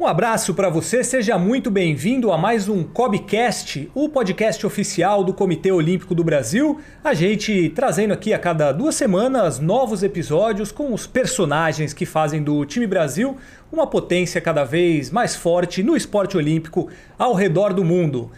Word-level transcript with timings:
Um 0.00 0.06
abraço 0.06 0.54
para 0.54 0.70
você, 0.70 1.02
seja 1.02 1.36
muito 1.36 1.72
bem-vindo 1.72 2.30
a 2.30 2.38
mais 2.38 2.68
um 2.68 2.84
Cobcast, 2.84 3.90
o 3.92 4.08
podcast 4.08 4.64
oficial 4.64 5.24
do 5.24 5.34
Comitê 5.34 5.72
Olímpico 5.72 6.14
do 6.14 6.22
Brasil. 6.22 6.80
A 7.02 7.14
gente 7.14 7.68
trazendo 7.70 8.14
aqui 8.14 8.32
a 8.32 8.38
cada 8.38 8.70
duas 8.70 8.94
semanas 8.94 9.58
novos 9.58 10.04
episódios 10.04 10.70
com 10.70 10.94
os 10.94 11.04
personagens 11.04 11.92
que 11.92 12.06
fazem 12.06 12.40
do 12.40 12.64
time 12.64 12.86
Brasil 12.86 13.36
uma 13.72 13.88
potência 13.88 14.40
cada 14.40 14.62
vez 14.62 15.10
mais 15.10 15.34
forte 15.34 15.82
no 15.82 15.96
esporte 15.96 16.36
olímpico 16.36 16.88
ao 17.18 17.34
redor 17.34 17.72
do 17.72 17.84
mundo. 17.84 18.30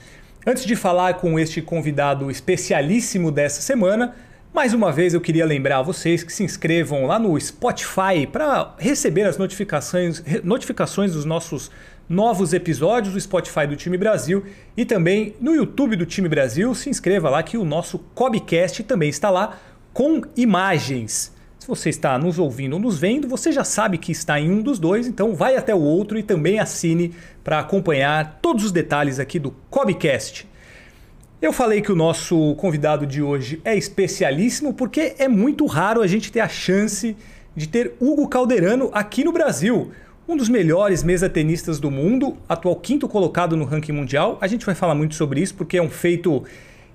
Antes 0.46 0.64
de 0.64 0.74
falar 0.74 1.18
com 1.18 1.38
este 1.38 1.60
convidado 1.60 2.30
especialíssimo 2.30 3.30
dessa 3.30 3.60
semana, 3.60 4.14
mais 4.52 4.74
uma 4.74 4.90
vez 4.90 5.14
eu 5.14 5.20
queria 5.20 5.46
lembrar 5.46 5.78
a 5.78 5.82
vocês 5.82 6.24
que 6.24 6.32
se 6.32 6.42
inscrevam 6.42 7.06
lá 7.06 7.18
no 7.18 7.40
Spotify 7.40 8.26
para 8.30 8.74
receber 8.78 9.22
as 9.22 9.38
notificações, 9.38 10.22
notificações 10.42 11.12
dos 11.12 11.24
nossos 11.24 11.70
novos 12.08 12.52
episódios 12.52 13.14
do 13.14 13.20
Spotify 13.20 13.66
do 13.66 13.76
Time 13.76 13.96
Brasil 13.96 14.44
e 14.76 14.84
também 14.84 15.36
no 15.40 15.54
YouTube 15.54 15.94
do 15.94 16.04
Time 16.04 16.28
Brasil. 16.28 16.74
Se 16.74 16.90
inscreva 16.90 17.30
lá 17.30 17.42
que 17.42 17.56
o 17.56 17.64
nosso 17.64 18.00
Cobcast 18.14 18.82
também 18.82 19.08
está 19.08 19.30
lá 19.30 19.56
com 19.92 20.20
imagens. 20.36 21.32
Se 21.56 21.68
você 21.68 21.88
está 21.88 22.18
nos 22.18 22.38
ouvindo 22.38 22.72
ou 22.72 22.80
nos 22.80 22.98
vendo, 22.98 23.28
você 23.28 23.52
já 23.52 23.62
sabe 23.62 23.98
que 23.98 24.10
está 24.10 24.40
em 24.40 24.50
um 24.50 24.62
dos 24.62 24.78
dois, 24.78 25.06
então 25.06 25.34
vai 25.34 25.56
até 25.56 25.74
o 25.74 25.80
outro 25.80 26.18
e 26.18 26.22
também 26.22 26.58
assine 26.58 27.14
para 27.44 27.60
acompanhar 27.60 28.40
todos 28.42 28.64
os 28.64 28.72
detalhes 28.72 29.20
aqui 29.20 29.38
do 29.38 29.52
Cobcast. 29.70 30.49
Eu 31.42 31.54
falei 31.54 31.80
que 31.80 31.90
o 31.90 31.96
nosso 31.96 32.54
convidado 32.56 33.06
de 33.06 33.22
hoje 33.22 33.62
é 33.64 33.74
especialíssimo 33.74 34.74
porque 34.74 35.14
é 35.18 35.26
muito 35.26 35.64
raro 35.64 36.02
a 36.02 36.06
gente 36.06 36.30
ter 36.30 36.40
a 36.40 36.48
chance 36.48 37.16
de 37.56 37.66
ter 37.66 37.94
Hugo 37.98 38.28
Calderano 38.28 38.90
aqui 38.92 39.24
no 39.24 39.32
Brasil. 39.32 39.90
Um 40.28 40.36
dos 40.36 40.50
melhores 40.50 41.02
mesa-tenistas 41.02 41.80
do 41.80 41.90
mundo, 41.90 42.36
atual 42.46 42.76
quinto 42.76 43.08
colocado 43.08 43.56
no 43.56 43.64
ranking 43.64 43.92
mundial. 43.92 44.36
A 44.38 44.46
gente 44.46 44.66
vai 44.66 44.74
falar 44.74 44.94
muito 44.94 45.14
sobre 45.14 45.40
isso 45.40 45.54
porque 45.54 45.78
é 45.78 45.82
um 45.82 45.88
feito 45.88 46.44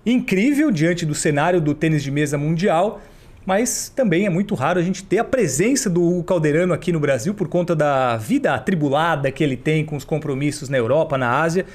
incrível 0.06 0.70
diante 0.70 1.08
do 1.08 1.16
cenário 1.16 1.60
do 1.60 1.74
tênis 1.74 2.04
de 2.04 2.12
mesa 2.12 2.38
mundial. 2.38 3.02
Mas 3.48 3.92
também 3.96 4.28
é 4.28 4.30
muito 4.30 4.54
raro 4.54 4.80
a 4.80 4.84
gente 4.84 5.04
ter 5.04 5.18
a 5.18 5.24
presença 5.24 5.90
do 5.90 6.04
Hugo 6.04 6.24
Calderano 6.24 6.72
aqui 6.72 6.92
no 6.92 7.00
Brasil 7.00 7.34
por 7.34 7.48
conta 7.48 7.76
da 7.76 8.16
vida 8.16 8.54
atribulada 8.54 9.32
que 9.32 9.44
ele 9.44 9.58
tem 9.58 9.84
com 9.84 9.96
os 9.96 10.04
compromissos 10.04 10.70
na 10.70 10.78
Europa, 10.78 11.18
na 11.18 11.42
Ásia 11.42 11.66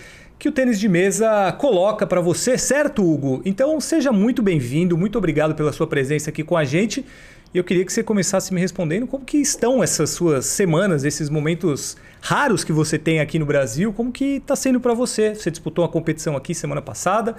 que 0.41 0.49
o 0.49 0.53
tênis 0.53 0.81
de 0.81 0.89
mesa 0.89 1.53
coloca 1.53 2.07
para 2.07 2.19
você, 2.19 2.57
certo, 2.57 3.05
Hugo? 3.05 3.43
Então 3.45 3.79
seja 3.79 4.11
muito 4.11 4.43
bem-vindo, 4.43 4.97
muito 4.97 5.19
obrigado 5.19 5.55
pela 5.55 5.71
sua 5.71 5.87
presença 5.87 6.31
aqui 6.31 6.43
com 6.43 6.57
a 6.57 6.65
gente. 6.65 7.05
E 7.53 7.59
eu 7.59 7.63
queria 7.63 7.85
que 7.85 7.93
você 7.93 8.03
começasse 8.03 8.55
me 8.55 8.59
respondendo 8.59 9.07
como 9.07 9.23
que 9.23 9.37
estão 9.37 9.83
essas 9.83 10.09
suas 10.09 10.47
semanas, 10.47 11.05
esses 11.05 11.29
momentos 11.29 11.95
raros 12.23 12.65
que 12.65 12.73
você 12.73 12.99
tem 12.99 13.21
aqui 13.21 13.39
no 13.39 13.45
Brasil, 13.45 13.93
como 13.93 14.11
que 14.11 14.37
está 14.37 14.57
sendo 14.57 14.81
para 14.81 14.95
você? 14.95 15.35
Você 15.35 15.51
disputou 15.51 15.85
uma 15.85 15.91
competição 15.91 16.35
aqui 16.35 16.55
semana 16.55 16.81
passada. 16.81 17.37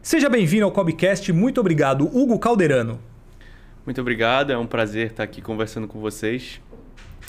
Seja 0.00 0.28
bem-vindo 0.28 0.66
ao 0.66 0.70
Cobcast, 0.70 1.32
muito 1.32 1.58
obrigado, 1.58 2.04
Hugo 2.16 2.38
Calderano. 2.38 3.00
Muito 3.84 4.00
obrigado, 4.00 4.52
é 4.52 4.56
um 4.56 4.68
prazer 4.68 5.08
estar 5.08 5.24
aqui 5.24 5.42
conversando 5.42 5.88
com 5.88 5.98
vocês. 5.98 6.60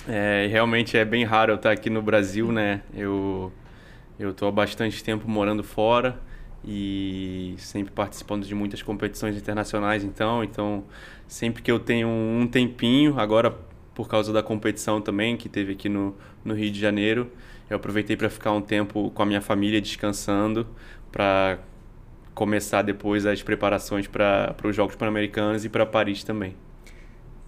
É, 0.08 0.48
realmente 0.52 0.96
é 0.96 1.04
bem 1.04 1.24
raro 1.24 1.54
eu 1.54 1.56
estar 1.56 1.72
aqui 1.72 1.90
no 1.90 2.04
Brasil, 2.04 2.52
né? 2.52 2.82
Eu 2.94 3.52
eu 4.20 4.32
estou 4.32 4.48
há 4.48 4.52
bastante 4.52 5.04
tempo 5.04 5.30
morando 5.30 5.64
fora 5.64 6.20
e 6.66 7.56
sempre 7.58 7.94
participando 7.94 8.46
de 8.46 8.56
muitas 8.56 8.82
competições 8.82 9.38
internacionais, 9.38 10.04
então, 10.04 10.44
então 10.44 10.84
sempre 11.28 11.62
que 11.62 11.72
eu 11.72 11.80
tenho 11.80 12.08
um 12.08 12.48
tempinho, 12.48 13.20
agora 13.20 13.56
por 13.94 14.08
causa 14.08 14.32
da 14.32 14.44
competição 14.44 15.02
também 15.02 15.38
que 15.38 15.50
teve 15.50 15.74
aqui 15.74 15.90
no, 15.90 16.16
no 16.44 16.54
Rio 16.54 16.72
de 16.72 16.80
Janeiro, 16.80 17.32
eu 17.70 17.78
aproveitei 17.78 18.16
para 18.16 18.30
ficar 18.30 18.52
um 18.52 18.62
tempo 18.62 19.12
com 19.12 19.24
a 19.24 19.26
minha 19.26 19.42
família 19.42 19.82
descansando 19.82 20.68
para 21.12 21.60
começar 22.34 22.84
depois 22.84 23.26
as 23.26 23.42
preparações 23.42 24.08
para 24.08 24.56
os 24.64 24.76
Jogos 24.76 24.96
Pan-Americanos 24.96 25.66
e 25.66 25.70
para 25.70 25.86
Paris 25.86 26.24
também. 26.24 26.56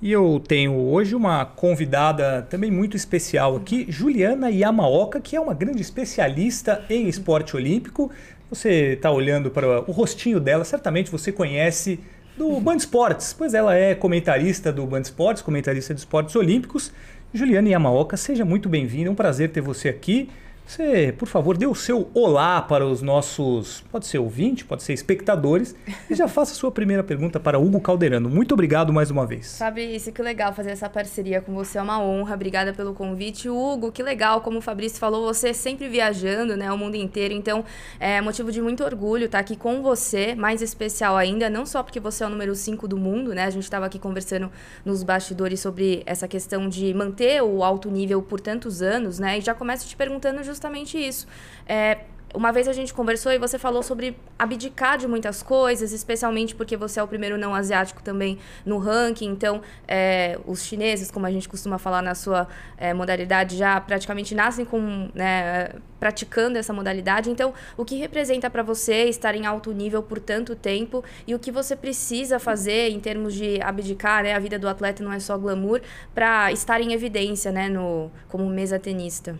E 0.02 0.14
eu 0.14 0.42
tenho 0.48 0.74
hoje 0.74 1.14
uma 1.14 1.44
convidada 1.44 2.42
também 2.50 2.72
muito 2.72 2.96
especial 2.96 3.58
aqui, 3.58 3.86
Juliana 3.90 4.50
Yamaoka, 4.50 5.20
que 5.20 5.36
é 5.36 5.42
uma 5.42 5.54
grande 5.54 5.82
especialista 5.82 6.86
em 6.90 7.10
esporte 7.10 7.54
olímpico. 7.54 8.10
Você 8.50 8.94
está 8.94 9.12
olhando 9.12 9.52
para 9.52 9.82
o 9.82 9.92
rostinho 9.92 10.40
dela, 10.40 10.64
certamente 10.64 11.12
você 11.12 11.34
conhece 11.34 12.00
do 12.38 12.62
Band 12.62 12.78
Esportes, 12.78 13.34
pois 13.34 13.54
ela 13.54 13.76
é 13.76 13.94
comentarista 13.94 14.72
do 14.72 14.86
Band 14.86 15.02
Esportes, 15.02 15.44
comentarista 15.44 15.94
de 15.94 16.00
esportes 16.00 16.34
olímpicos. 16.34 16.94
Juliana 17.34 17.68
Yamaoka, 17.68 18.16
seja 18.16 18.46
muito 18.46 18.70
bem-vinda, 18.70 19.10
é 19.10 19.12
um 19.12 19.16
prazer 19.16 19.50
ter 19.50 19.60
você 19.60 19.90
aqui. 19.90 20.30
Você, 20.70 21.12
por 21.18 21.28
favor, 21.28 21.58
dê 21.58 21.66
o 21.66 21.74
seu 21.74 22.12
olá 22.14 22.62
para 22.62 22.86
os 22.86 23.02
nossos, 23.02 23.84
pode 23.92 24.06
ser 24.06 24.20
ouvinte, 24.20 24.64
pode 24.64 24.84
ser 24.84 24.94
espectadores, 24.94 25.76
e 26.08 26.14
já 26.14 26.28
faça 26.28 26.52
a 26.52 26.56
sua 26.56 26.72
primeira 26.72 27.04
pergunta 27.04 27.40
para 27.40 27.58
Hugo 27.58 27.82
Calderano. 27.82 28.30
Muito 28.30 28.54
obrigado 28.54 28.94
mais 28.94 29.10
uma 29.10 29.26
vez. 29.26 29.58
Fabrício, 29.58 30.14
que 30.14 30.22
legal 30.22 30.54
fazer 30.54 30.70
essa 30.70 30.88
parceria 30.88 31.42
com 31.42 31.56
você, 31.56 31.80
é 31.80 31.82
uma 31.82 32.00
honra. 32.00 32.36
Obrigada 32.36 32.72
pelo 32.72 32.94
convite. 32.94 33.50
Hugo, 33.50 33.92
que 33.92 34.04
legal, 34.04 34.42
como 34.42 34.60
o 34.60 34.62
Fabrício 34.62 35.00
falou, 35.00 35.34
você 35.34 35.56
sempre 35.56 35.90
viajando, 35.90 36.56
né, 36.56 36.72
o 36.72 36.78
mundo 36.78 36.94
inteiro. 36.94 37.34
Então, 37.34 37.66
é 38.00 38.22
motivo 38.22 38.52
de 38.52 38.62
muito 38.62 38.84
orgulho 38.84 39.26
estar 39.26 39.40
aqui 39.40 39.56
com 39.56 39.82
você, 39.82 40.36
mais 40.36 40.62
especial 40.62 41.18
ainda, 41.18 41.50
não 41.50 41.66
só 41.66 41.82
porque 41.82 42.00
você 42.00 42.24
é 42.24 42.28
o 42.28 42.30
número 42.30 42.54
5 42.54 42.88
do 42.88 42.96
mundo, 42.96 43.34
né? 43.34 43.46
A 43.46 43.50
gente 43.50 43.64
estava 43.64 43.88
aqui 43.88 43.98
conversando 43.98 44.52
nos 44.86 45.02
bastidores 45.02 45.62
sobre 45.62 46.04
essa 46.06 46.28
questão 46.28 46.70
de 46.70 46.94
manter 46.94 47.42
o 47.42 47.64
alto 47.64 47.90
nível 47.90 48.22
por 48.22 48.40
tantos 48.40 48.84
anos, 48.84 49.18
né? 49.18 49.40
E 49.40 49.42
já 49.42 49.56
começo 49.56 49.88
te 49.88 49.96
perguntando 49.96 50.44
justamente 50.44 50.59
justamente 50.60 50.98
isso. 50.98 51.26
É, 51.66 52.00
uma 52.34 52.52
vez 52.52 52.68
a 52.68 52.74
gente 52.74 52.94
conversou 52.94 53.32
e 53.32 53.40
você 53.40 53.58
falou 53.58 53.82
sobre 53.82 54.16
abdicar 54.38 54.98
de 54.98 55.08
muitas 55.08 55.42
coisas, 55.42 55.92
especialmente 55.92 56.54
porque 56.54 56.78
você 56.78 57.00
é 57.00 57.04
o 57.04 57.08
primeiro 57.08 57.38
não 57.38 57.56
asiático 57.56 58.04
também 58.04 58.38
no 58.66 58.78
ranking. 58.78 59.30
Então, 59.30 59.62
é, 59.88 60.38
os 60.46 60.64
chineses, 60.64 61.10
como 61.10 61.26
a 61.26 61.32
gente 61.32 61.50
costuma 61.50 61.80
falar 61.80 62.04
na 62.04 62.14
sua 62.14 62.48
é, 62.78 62.94
modalidade, 62.94 63.58
já 63.58 63.82
praticamente 63.82 64.36
nascem 64.36 64.64
com, 64.64 65.10
né, 65.16 65.70
praticando 66.00 66.58
essa 66.58 66.72
modalidade. 66.72 67.32
Então, 67.32 67.52
o 67.76 67.84
que 67.84 67.96
representa 67.96 68.48
para 68.50 68.62
você 68.62 69.06
estar 69.06 69.34
em 69.34 69.48
alto 69.48 69.72
nível 69.72 70.04
por 70.04 70.20
tanto 70.20 70.56
tempo 70.56 71.04
e 71.26 71.34
o 71.34 71.40
que 71.40 71.52
você 71.52 71.76
precisa 71.76 72.38
fazer 72.38 72.90
em 72.90 73.00
termos 73.00 73.34
de 73.34 73.60
abdicar, 73.62 74.24
né? 74.24 74.36
A 74.36 74.40
vida 74.40 74.60
do 74.60 74.68
atleta 74.68 75.04
não 75.04 75.12
é 75.12 75.20
só 75.20 75.38
glamour, 75.38 75.82
para 76.14 76.52
estar 76.52 76.80
em 76.80 76.94
evidência, 76.94 77.52
né, 77.52 77.70
no, 77.70 78.12
como 78.28 78.48
mesa 78.48 78.78
tenista. 78.78 79.36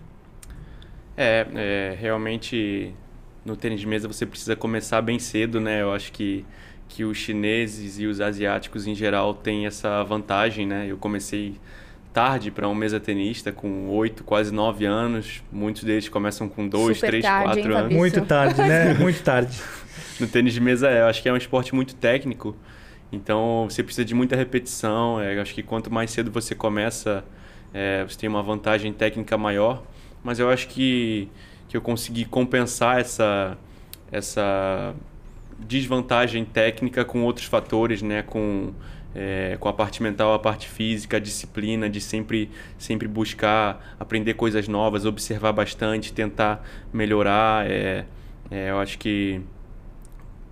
É, 1.22 1.46
é, 1.54 1.98
realmente 2.00 2.94
no 3.44 3.58
tênis 3.58 3.82
de 3.82 3.86
mesa 3.86 4.08
você 4.08 4.26
precisa 4.26 4.56
começar 4.56 5.02
bem 5.02 5.20
cedo, 5.20 5.60
né? 5.60 5.82
Eu 5.82 5.92
acho 5.92 6.14
que, 6.14 6.46
que 6.88 7.04
os 7.04 7.18
chineses 7.18 8.00
e 8.00 8.06
os 8.06 8.22
asiáticos 8.22 8.88
em 8.88 8.96
geral 8.96 9.34
têm 9.34 9.66
essa 9.66 10.02
vantagem, 10.06 10.66
né? 10.66 10.86
Eu 10.88 10.96
comecei 10.96 11.58
tarde 12.14 12.50
para 12.50 12.70
um 12.70 12.74
mesa 12.74 13.02
tenista 13.02 13.52
com 13.52 13.90
oito, 13.90 14.24
quase 14.24 14.54
nove 14.54 14.86
anos. 14.86 15.44
Muitos 15.52 15.84
deles 15.84 16.08
começam 16.08 16.48
com 16.48 16.66
dois, 16.66 17.02
três, 17.02 17.26
quatro 17.26 17.76
anos. 17.76 17.94
Muito 17.94 18.22
tarde, 18.22 18.62
né? 18.62 18.94
Muito 18.98 19.22
tarde. 19.22 19.62
no 20.22 20.26
tênis 20.26 20.54
de 20.54 20.62
mesa, 20.62 20.90
é, 20.90 21.02
eu 21.02 21.08
acho 21.08 21.22
que 21.22 21.28
é 21.28 21.34
um 21.34 21.38
esporte 21.38 21.76
muito 21.76 21.96
técnico. 21.96 22.56
Então 23.12 23.68
você 23.70 23.84
precisa 23.84 24.06
de 24.06 24.16
muita 24.16 24.38
repetição. 24.38 25.20
É, 25.20 25.36
eu 25.36 25.42
acho 25.42 25.54
que 25.54 25.64
quanto 25.64 25.92
mais 25.92 26.12
cedo 26.12 26.32
você 26.32 26.56
começa, 26.56 27.26
é, 27.74 28.06
você 28.06 28.18
tem 28.18 28.30
uma 28.30 28.42
vantagem 28.42 28.94
técnica 28.94 29.38
maior 29.38 29.84
mas 30.24 30.40
eu 30.40 30.50
acho 30.50 30.68
que, 30.68 31.30
que 31.68 31.76
eu 31.76 31.82
consegui 31.82 32.26
compensar 32.26 33.00
essa, 33.00 33.58
essa 34.12 34.94
desvantagem 35.58 36.46
técnica 36.46 37.04
com 37.04 37.24
outros 37.24 37.46
fatores, 37.46 38.02
né? 38.02 38.22
Com, 38.22 38.74
é, 39.16 39.58
com 39.60 39.68
a 39.68 39.74
parte 39.74 40.02
mental, 40.04 40.34
a 40.34 40.40
parte 40.40 40.68
física, 40.68 41.18
a 41.18 41.20
disciplina 41.20 41.90
de 41.90 42.00
sempre, 42.00 42.50
sempre 42.78 43.08
buscar 43.08 43.96
aprender 44.00 44.36
coisas 44.36 44.68
novas, 44.68 45.06
observar 45.06 45.52
bastante, 45.52 46.14
tentar 46.14 46.64
melhorar. 46.94 47.70
É, 47.70 48.06
é, 48.52 48.70
eu 48.70 48.80
acho 48.80 48.98
que 48.98 49.42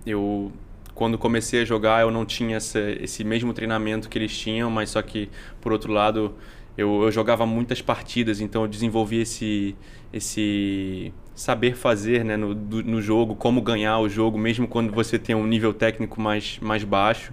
eu 0.06 0.52
quando 0.94 1.16
comecei 1.16 1.62
a 1.62 1.64
jogar 1.64 2.00
eu 2.00 2.10
não 2.10 2.26
tinha 2.26 2.56
essa, 2.56 2.80
esse 2.80 3.22
mesmo 3.22 3.54
treinamento 3.54 4.08
que 4.08 4.18
eles 4.18 4.36
tinham, 4.36 4.68
mas 4.68 4.90
só 4.90 5.00
que 5.00 5.30
por 5.60 5.70
outro 5.72 5.92
lado 5.92 6.34
eu, 6.78 7.02
eu 7.02 7.10
jogava 7.10 7.44
muitas 7.44 7.82
partidas, 7.82 8.40
então 8.40 8.62
eu 8.62 8.68
desenvolvi 8.68 9.20
esse, 9.20 9.74
esse 10.12 11.12
saber 11.34 11.74
fazer 11.74 12.24
né, 12.24 12.36
no, 12.36 12.54
do, 12.54 12.84
no 12.84 13.02
jogo, 13.02 13.34
como 13.34 13.60
ganhar 13.60 13.98
o 13.98 14.08
jogo, 14.08 14.38
mesmo 14.38 14.68
quando 14.68 14.92
você 14.92 15.18
tem 15.18 15.34
um 15.34 15.44
nível 15.44 15.74
técnico 15.74 16.20
mais, 16.20 16.56
mais 16.60 16.84
baixo. 16.84 17.32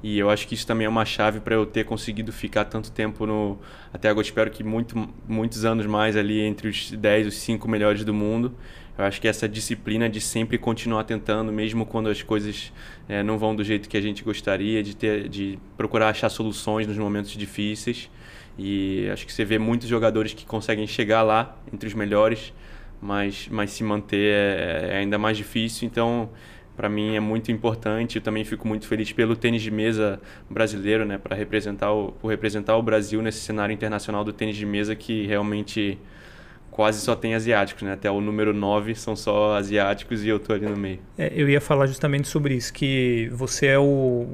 E 0.00 0.16
eu 0.18 0.30
acho 0.30 0.46
que 0.46 0.54
isso 0.54 0.64
também 0.64 0.84
é 0.84 0.88
uma 0.88 1.04
chave 1.04 1.40
para 1.40 1.56
eu 1.56 1.66
ter 1.66 1.84
conseguido 1.84 2.30
ficar 2.30 2.66
tanto 2.66 2.92
tempo 2.92 3.26
no. 3.26 3.58
Até 3.92 4.08
agora, 4.08 4.24
espero 4.24 4.50
que 4.50 4.62
muito, 4.62 5.08
muitos 5.26 5.64
anos 5.64 5.86
mais 5.86 6.16
ali 6.16 6.40
entre 6.40 6.68
os 6.68 6.92
10, 6.92 7.28
os 7.28 7.34
5 7.38 7.66
melhores 7.66 8.04
do 8.04 8.14
mundo. 8.14 8.54
Eu 8.96 9.04
acho 9.04 9.20
que 9.20 9.26
essa 9.26 9.48
disciplina 9.48 10.08
de 10.08 10.20
sempre 10.20 10.56
continuar 10.56 11.02
tentando, 11.02 11.50
mesmo 11.50 11.84
quando 11.84 12.08
as 12.08 12.22
coisas 12.22 12.72
é, 13.08 13.24
não 13.24 13.38
vão 13.38 13.56
do 13.56 13.64
jeito 13.64 13.88
que 13.88 13.96
a 13.96 14.00
gente 14.00 14.22
gostaria, 14.22 14.84
de, 14.84 14.94
ter, 14.94 15.28
de 15.28 15.58
procurar 15.76 16.10
achar 16.10 16.28
soluções 16.28 16.86
nos 16.86 16.96
momentos 16.96 17.32
difíceis. 17.32 18.08
E 18.58 19.08
acho 19.12 19.26
que 19.26 19.32
você 19.32 19.44
vê 19.44 19.58
muitos 19.58 19.88
jogadores 19.88 20.32
que 20.32 20.46
conseguem 20.46 20.86
chegar 20.86 21.22
lá 21.22 21.56
entre 21.72 21.88
os 21.88 21.94
melhores, 21.94 22.52
mas, 23.00 23.48
mas 23.50 23.70
se 23.70 23.82
manter 23.82 24.32
é, 24.32 24.88
é 24.92 24.96
ainda 24.98 25.18
mais 25.18 25.36
difícil. 25.36 25.86
Então, 25.86 26.30
para 26.76 26.88
mim 26.88 27.16
é 27.16 27.20
muito 27.20 27.50
importante. 27.50 28.16
Eu 28.16 28.22
também 28.22 28.44
fico 28.44 28.66
muito 28.66 28.86
feliz 28.86 29.12
pelo 29.12 29.36
tênis 29.36 29.62
de 29.62 29.70
mesa 29.70 30.20
brasileiro, 30.48 31.04
né, 31.04 31.18
para 31.18 31.36
representar 31.36 31.92
o, 31.92 32.12
por 32.12 32.28
representar 32.28 32.76
o 32.76 32.82
Brasil 32.82 33.22
nesse 33.22 33.38
cenário 33.40 33.72
internacional 33.72 34.24
do 34.24 34.32
tênis 34.32 34.56
de 34.56 34.66
mesa 34.66 34.94
que 34.94 35.26
realmente 35.26 35.98
quase 36.74 37.00
só 37.00 37.14
tem 37.14 37.36
asiáticos, 37.36 37.84
né? 37.84 37.92
Até 37.92 38.10
o 38.10 38.20
número 38.20 38.52
9 38.52 38.96
são 38.96 39.14
só 39.14 39.54
asiáticos 39.54 40.24
e 40.24 40.28
eu 40.28 40.40
tô 40.40 40.52
ali 40.52 40.66
no 40.66 40.76
meio. 40.76 40.98
É, 41.16 41.32
eu 41.32 41.48
ia 41.48 41.60
falar 41.60 41.86
justamente 41.86 42.26
sobre 42.26 42.54
isso, 42.54 42.72
que 42.72 43.30
você 43.32 43.68
é 43.68 43.78
o 43.78 44.26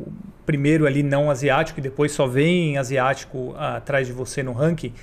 primeiro 0.47 0.87
ali 0.87 1.03
não 1.03 1.31
asiático 1.31 1.79
e 1.79 1.83
depois 1.83 2.13
só 2.13 2.27
vem 2.27 2.79
asiático 2.79 3.55
atrás 3.59 4.07
de 4.07 4.15
você 4.15 4.43
no 4.43 4.53
ranking. 4.53 4.95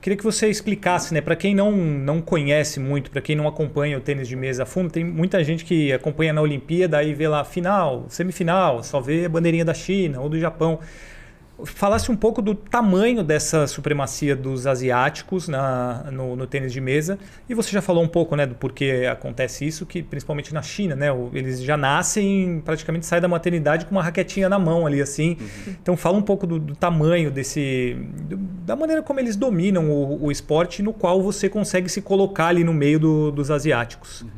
Queria 0.00 0.16
que 0.16 0.22
você 0.22 0.48
explicasse, 0.48 1.12
né, 1.12 1.20
para 1.20 1.34
quem 1.34 1.52
não, 1.52 1.72
não 1.72 2.22
conhece 2.22 2.78
muito, 2.78 3.10
para 3.10 3.20
quem 3.20 3.34
não 3.34 3.48
acompanha 3.48 3.98
o 3.98 4.00
tênis 4.00 4.28
de 4.28 4.36
mesa 4.36 4.62
a 4.62 4.66
fundo, 4.66 4.90
tem 4.90 5.02
muita 5.02 5.42
gente 5.42 5.64
que 5.64 5.92
acompanha 5.92 6.32
na 6.32 6.42
Olimpíada 6.42 7.02
e 7.02 7.12
vê 7.12 7.26
lá 7.26 7.42
final, 7.42 8.04
semifinal, 8.08 8.84
só 8.84 9.00
vê 9.00 9.24
a 9.24 9.28
bandeirinha 9.28 9.64
da 9.64 9.74
China 9.74 10.20
ou 10.20 10.28
do 10.28 10.38
Japão 10.38 10.78
falasse 11.62 12.10
um 12.10 12.16
pouco 12.16 12.42
do 12.42 12.54
tamanho 12.54 13.22
dessa 13.22 13.66
supremacia 13.66 14.34
dos 14.34 14.66
asiáticos 14.66 15.46
na, 15.46 16.10
no, 16.10 16.34
no, 16.34 16.46
tênis 16.46 16.72
de 16.72 16.80
mesa. 16.80 17.18
E 17.48 17.54
você 17.54 17.70
já 17.70 17.80
falou 17.80 18.02
um 18.02 18.08
pouco 18.08 18.34
né, 18.34 18.44
do 18.44 18.54
porquê 18.54 19.08
acontece 19.10 19.64
isso, 19.64 19.86
que 19.86 20.02
principalmente 20.02 20.52
na 20.52 20.62
China, 20.62 20.96
né, 20.96 21.08
eles 21.32 21.62
já 21.62 21.76
nascem, 21.76 22.60
praticamente 22.64 23.06
saem 23.06 23.22
da 23.22 23.28
maternidade 23.28 23.86
com 23.86 23.92
uma 23.92 24.02
raquetinha 24.02 24.48
na 24.48 24.58
mão 24.58 24.86
ali, 24.86 25.00
assim. 25.00 25.36
Uhum. 25.40 25.74
Então 25.80 25.96
fala 25.96 26.18
um 26.18 26.22
pouco 26.22 26.46
do, 26.46 26.58
do 26.58 26.74
tamanho 26.74 27.30
desse. 27.30 27.96
Do, 28.28 28.36
da 28.36 28.74
maneira 28.74 29.02
como 29.02 29.20
eles 29.20 29.36
dominam 29.36 29.90
o, 29.90 30.24
o, 30.24 30.32
esporte, 30.32 30.82
no 30.82 30.92
qual 30.92 31.22
você 31.22 31.48
consegue 31.48 31.88
se 31.88 32.02
colocar 32.02 32.46
ali 32.48 32.64
no 32.64 32.74
meio 32.74 32.98
do, 32.98 33.30
dos 33.30 33.50
asiáticos. 33.50 34.22
Uhum. 34.22 34.28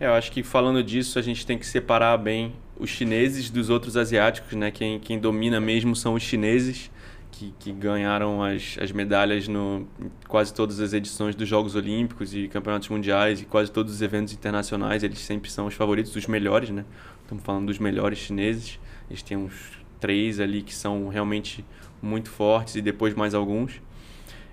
É, 0.00 0.06
eu 0.06 0.12
acho 0.12 0.30
que 0.30 0.42
falando 0.42 0.82
disso, 0.82 1.18
a 1.18 1.22
gente 1.22 1.46
tem 1.46 1.58
que 1.58 1.66
separar 1.66 2.16
bem 2.18 2.54
os 2.78 2.90
chineses 2.90 3.50
dos 3.50 3.70
outros 3.70 3.96
asiáticos, 3.96 4.52
né? 4.54 4.70
Quem, 4.70 4.98
quem 5.00 5.18
domina 5.18 5.60
mesmo 5.60 5.96
são 5.96 6.14
os 6.14 6.22
chineses, 6.22 6.90
que, 7.30 7.54
que 7.58 7.72
ganharam 7.72 8.42
as, 8.42 8.76
as 8.80 8.90
medalhas 8.90 9.46
no 9.46 9.86
quase 10.26 10.52
todas 10.52 10.80
as 10.80 10.92
edições 10.92 11.34
dos 11.34 11.48
Jogos 11.48 11.74
Olímpicos 11.74 12.34
e 12.34 12.48
Campeonatos 12.48 12.88
Mundiais 12.88 13.40
e 13.40 13.44
quase 13.44 13.70
todos 13.70 13.92
os 13.92 14.02
eventos 14.02 14.32
internacionais. 14.32 15.02
Eles 15.02 15.18
sempre 15.18 15.50
são 15.50 15.66
os 15.66 15.74
favoritos, 15.74 16.14
os 16.16 16.26
melhores, 16.26 16.70
né? 16.70 16.84
Estamos 17.22 17.44
falando 17.44 17.66
dos 17.66 17.78
melhores 17.78 18.18
chineses. 18.18 18.78
Eles 19.08 19.22
têm 19.22 19.36
uns 19.36 19.52
três 20.00 20.40
ali 20.40 20.62
que 20.62 20.74
são 20.74 21.08
realmente 21.08 21.64
muito 22.00 22.30
fortes 22.30 22.76
e 22.76 22.82
depois 22.82 23.14
mais 23.14 23.34
alguns. 23.34 23.80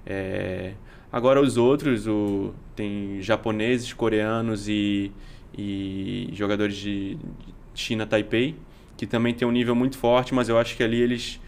É... 0.06 0.74
Agora 1.12 1.42
os 1.42 1.58
outros, 1.58 2.08
o... 2.08 2.54
tem 2.76 3.22
japoneses, 3.22 3.94
coreanos 3.94 4.68
e, 4.68 5.12
e 5.58 6.30
jogadores 6.34 6.76
de, 6.76 7.18
China 7.76 8.06
Taipei, 8.06 8.56
que 8.98 9.06
também 9.06 9.34
tem 9.34 9.48
um 9.48 9.52
nível 9.52 9.76
muito 9.76 9.98
forte, 9.98 10.34
mas 10.34 10.50
eu 10.50 10.58
acho 10.58 10.76
que 10.76 10.84
ali 10.84 11.02
eles, 11.02 11.40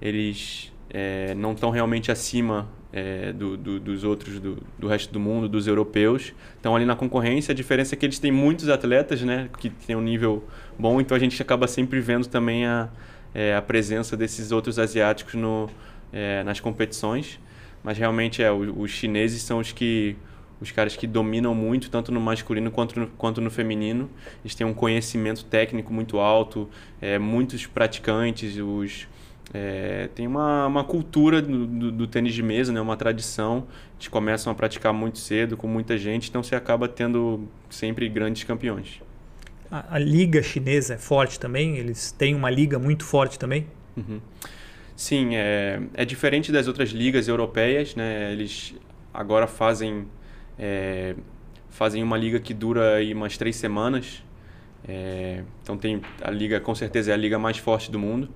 eles 0.00 0.72
é, 0.88 1.34
não 1.34 1.52
estão 1.52 1.70
realmente 1.70 2.10
acima 2.10 2.68
é, 2.92 3.32
do, 3.32 3.56
do, 3.56 3.80
dos 3.80 4.04
outros, 4.04 4.38
do, 4.38 4.58
do, 4.78 4.86
resto 4.86 5.12
do 5.12 5.18
mundo, 5.18 5.48
dos 5.48 5.66
europeus. 5.66 6.32
Estão 6.56 6.76
ali 6.76 6.84
na 6.84 6.94
concorrência. 6.94 7.52
A 7.52 7.54
diferença 7.54 7.94
é 7.94 7.96
que 7.96 8.04
eles 8.04 8.18
têm 8.18 8.30
muitos 8.30 8.68
atletas 8.68 9.22
né, 9.22 9.48
que 9.58 9.70
têm 9.70 9.96
um 9.96 10.02
nível 10.02 10.44
bom, 10.78 11.00
então 11.00 11.16
a 11.16 11.20
gente 11.20 11.40
acaba 11.40 11.66
sempre 11.66 12.00
vendo 12.00 12.26
também 12.26 12.66
a, 12.66 12.88
é, 13.34 13.56
a 13.56 13.62
presença 13.62 14.16
desses 14.16 14.52
outros 14.52 14.78
asiáticos 14.78 15.34
no, 15.34 15.68
é, 16.12 16.42
nas 16.44 16.60
competições. 16.60 17.40
Mas 17.82 17.98
realmente 17.98 18.42
é, 18.42 18.52
os, 18.52 18.72
os 18.76 18.90
chineses 18.90 19.42
são 19.42 19.58
os 19.58 19.72
que 19.72 20.16
os 20.62 20.70
caras 20.70 20.96
que 20.96 21.06
dominam 21.06 21.54
muito, 21.54 21.90
tanto 21.90 22.12
no 22.12 22.20
masculino 22.20 22.70
quanto 22.70 22.98
no, 23.00 23.06
quanto 23.08 23.40
no 23.40 23.50
feminino. 23.50 24.08
Eles 24.44 24.54
têm 24.54 24.66
um 24.66 24.72
conhecimento 24.72 25.44
técnico 25.44 25.92
muito 25.92 26.18
alto, 26.18 26.68
é, 27.00 27.18
muitos 27.18 27.66
praticantes, 27.66 28.56
os, 28.56 29.08
é, 29.52 30.08
tem 30.14 30.26
uma, 30.26 30.66
uma 30.66 30.84
cultura 30.84 31.42
do, 31.42 31.66
do, 31.66 31.92
do, 31.92 32.06
tênis 32.06 32.32
de 32.32 32.42
mesa, 32.42 32.72
né? 32.72 32.80
uma 32.80 32.96
tradição. 32.96 33.66
Eles 33.96 34.08
começam 34.08 34.52
a 34.52 34.54
praticar 34.54 34.92
muito 34.92 35.18
cedo, 35.18 35.56
com 35.56 35.66
muita 35.66 35.98
gente, 35.98 36.30
então 36.30 36.42
você 36.42 36.54
acaba 36.54 36.88
tendo 36.88 37.48
sempre 37.68 38.08
grandes 38.08 38.44
campeões. 38.44 39.02
A, 39.70 39.96
a 39.96 39.98
liga 39.98 40.42
chinesa 40.42 40.94
é 40.94 40.98
forte 40.98 41.40
também? 41.40 41.76
Eles 41.76 42.12
têm 42.12 42.34
uma 42.34 42.50
liga 42.50 42.78
muito 42.78 43.04
forte 43.04 43.38
também? 43.38 43.66
Uhum. 43.96 44.20
Sim, 44.94 45.34
é, 45.34 45.80
é 45.94 46.04
diferente 46.04 46.52
das 46.52 46.68
outras 46.68 46.90
ligas 46.90 47.26
europeias. 47.26 47.96
Né? 47.96 48.32
Eles 48.32 48.74
agora 49.12 49.46
fazem 49.46 50.06
é, 50.62 51.16
fazem 51.70 52.04
uma 52.04 52.16
liga 52.16 52.38
que 52.38 52.54
dura 52.54 52.94
aí 52.94 53.12
umas 53.12 53.36
três 53.36 53.56
semanas. 53.56 54.22
É, 54.86 55.42
então 55.60 55.76
tem 55.76 56.00
a 56.22 56.30
liga, 56.30 56.60
com 56.60 56.74
certeza 56.74 57.10
é 57.10 57.14
a 57.14 57.16
liga 57.16 57.36
mais 57.36 57.58
forte 57.58 57.90
do 57.90 57.98
mundo. 57.98 58.28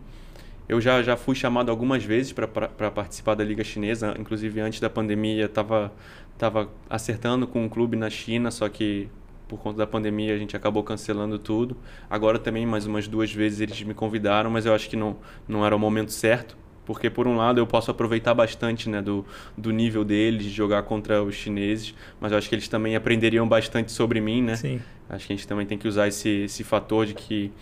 Eu 0.69 0.81
já, 0.81 1.01
já 1.05 1.17
fui 1.17 1.37
chamado 1.37 1.71
algumas 1.71 2.03
vezes 2.03 2.33
para 2.33 2.91
participar 2.91 3.37
da 3.37 3.45
liga 3.45 3.63
chinesa, 3.63 4.17
inclusive 4.19 4.61
antes 4.61 4.81
da 4.81 4.91
pandemia 4.91 5.45
estava 5.45 5.93
tava 6.37 6.69
acertando 6.91 7.47
com 7.47 7.65
um 7.65 7.69
clube 7.69 7.97
na 7.97 8.11
China, 8.11 8.51
só 8.51 8.69
que 8.69 9.09
por 9.49 9.59
conta 9.61 9.79
da 9.79 9.87
pandemia 9.87 10.35
a 10.35 10.39
gente 10.39 10.57
acabou 10.57 10.83
cancelando 10.83 11.39
tudo. 11.39 11.77
Agora 12.11 12.39
também 12.41 12.67
mais 12.67 12.85
umas 12.87 13.07
duas 13.07 13.33
vezes 13.33 13.61
eles 13.61 13.81
me 13.85 13.95
convidaram, 13.95 14.51
mas 14.51 14.67
eu 14.67 14.75
acho 14.75 14.91
que 14.91 14.97
não, 14.97 15.17
não 15.47 15.65
era 15.65 15.75
o 15.75 15.79
momento 15.79 16.11
certo 16.11 16.57
porque 16.87 17.11
por 17.11 17.27
um 17.27 17.37
lado 17.37 17.61
eu 17.61 17.67
posso 17.67 17.91
aproveitar 17.91 18.33
bastante 18.33 18.89
né, 18.89 19.03
do, 19.03 19.27
do 19.59 19.71
nível 19.71 20.05
deles, 20.05 20.45
de 20.45 20.51
jogar 20.51 20.85
contra 20.85 21.23
os 21.23 21.35
chineses, 21.35 21.93
mas 22.21 22.33
eu 22.33 22.39
acho 22.39 22.49
que 22.49 22.55
eles 22.55 22.69
também 22.69 22.97
aprenderiam 22.97 23.47
bastante 23.47 23.93
sobre 23.93 24.21
mim, 24.21 24.41
né? 24.41 24.57
Sim. 24.57 24.81
Acho 25.11 25.27
que 25.27 25.33
a 25.33 25.37
gente 25.37 25.47
também 25.47 25.67
tem 25.67 25.77
que 25.77 25.87
usar 25.87 26.09
esse, 26.09 26.29
esse 26.29 26.65
fator 26.65 27.05
de 27.05 27.15
que 27.15 27.53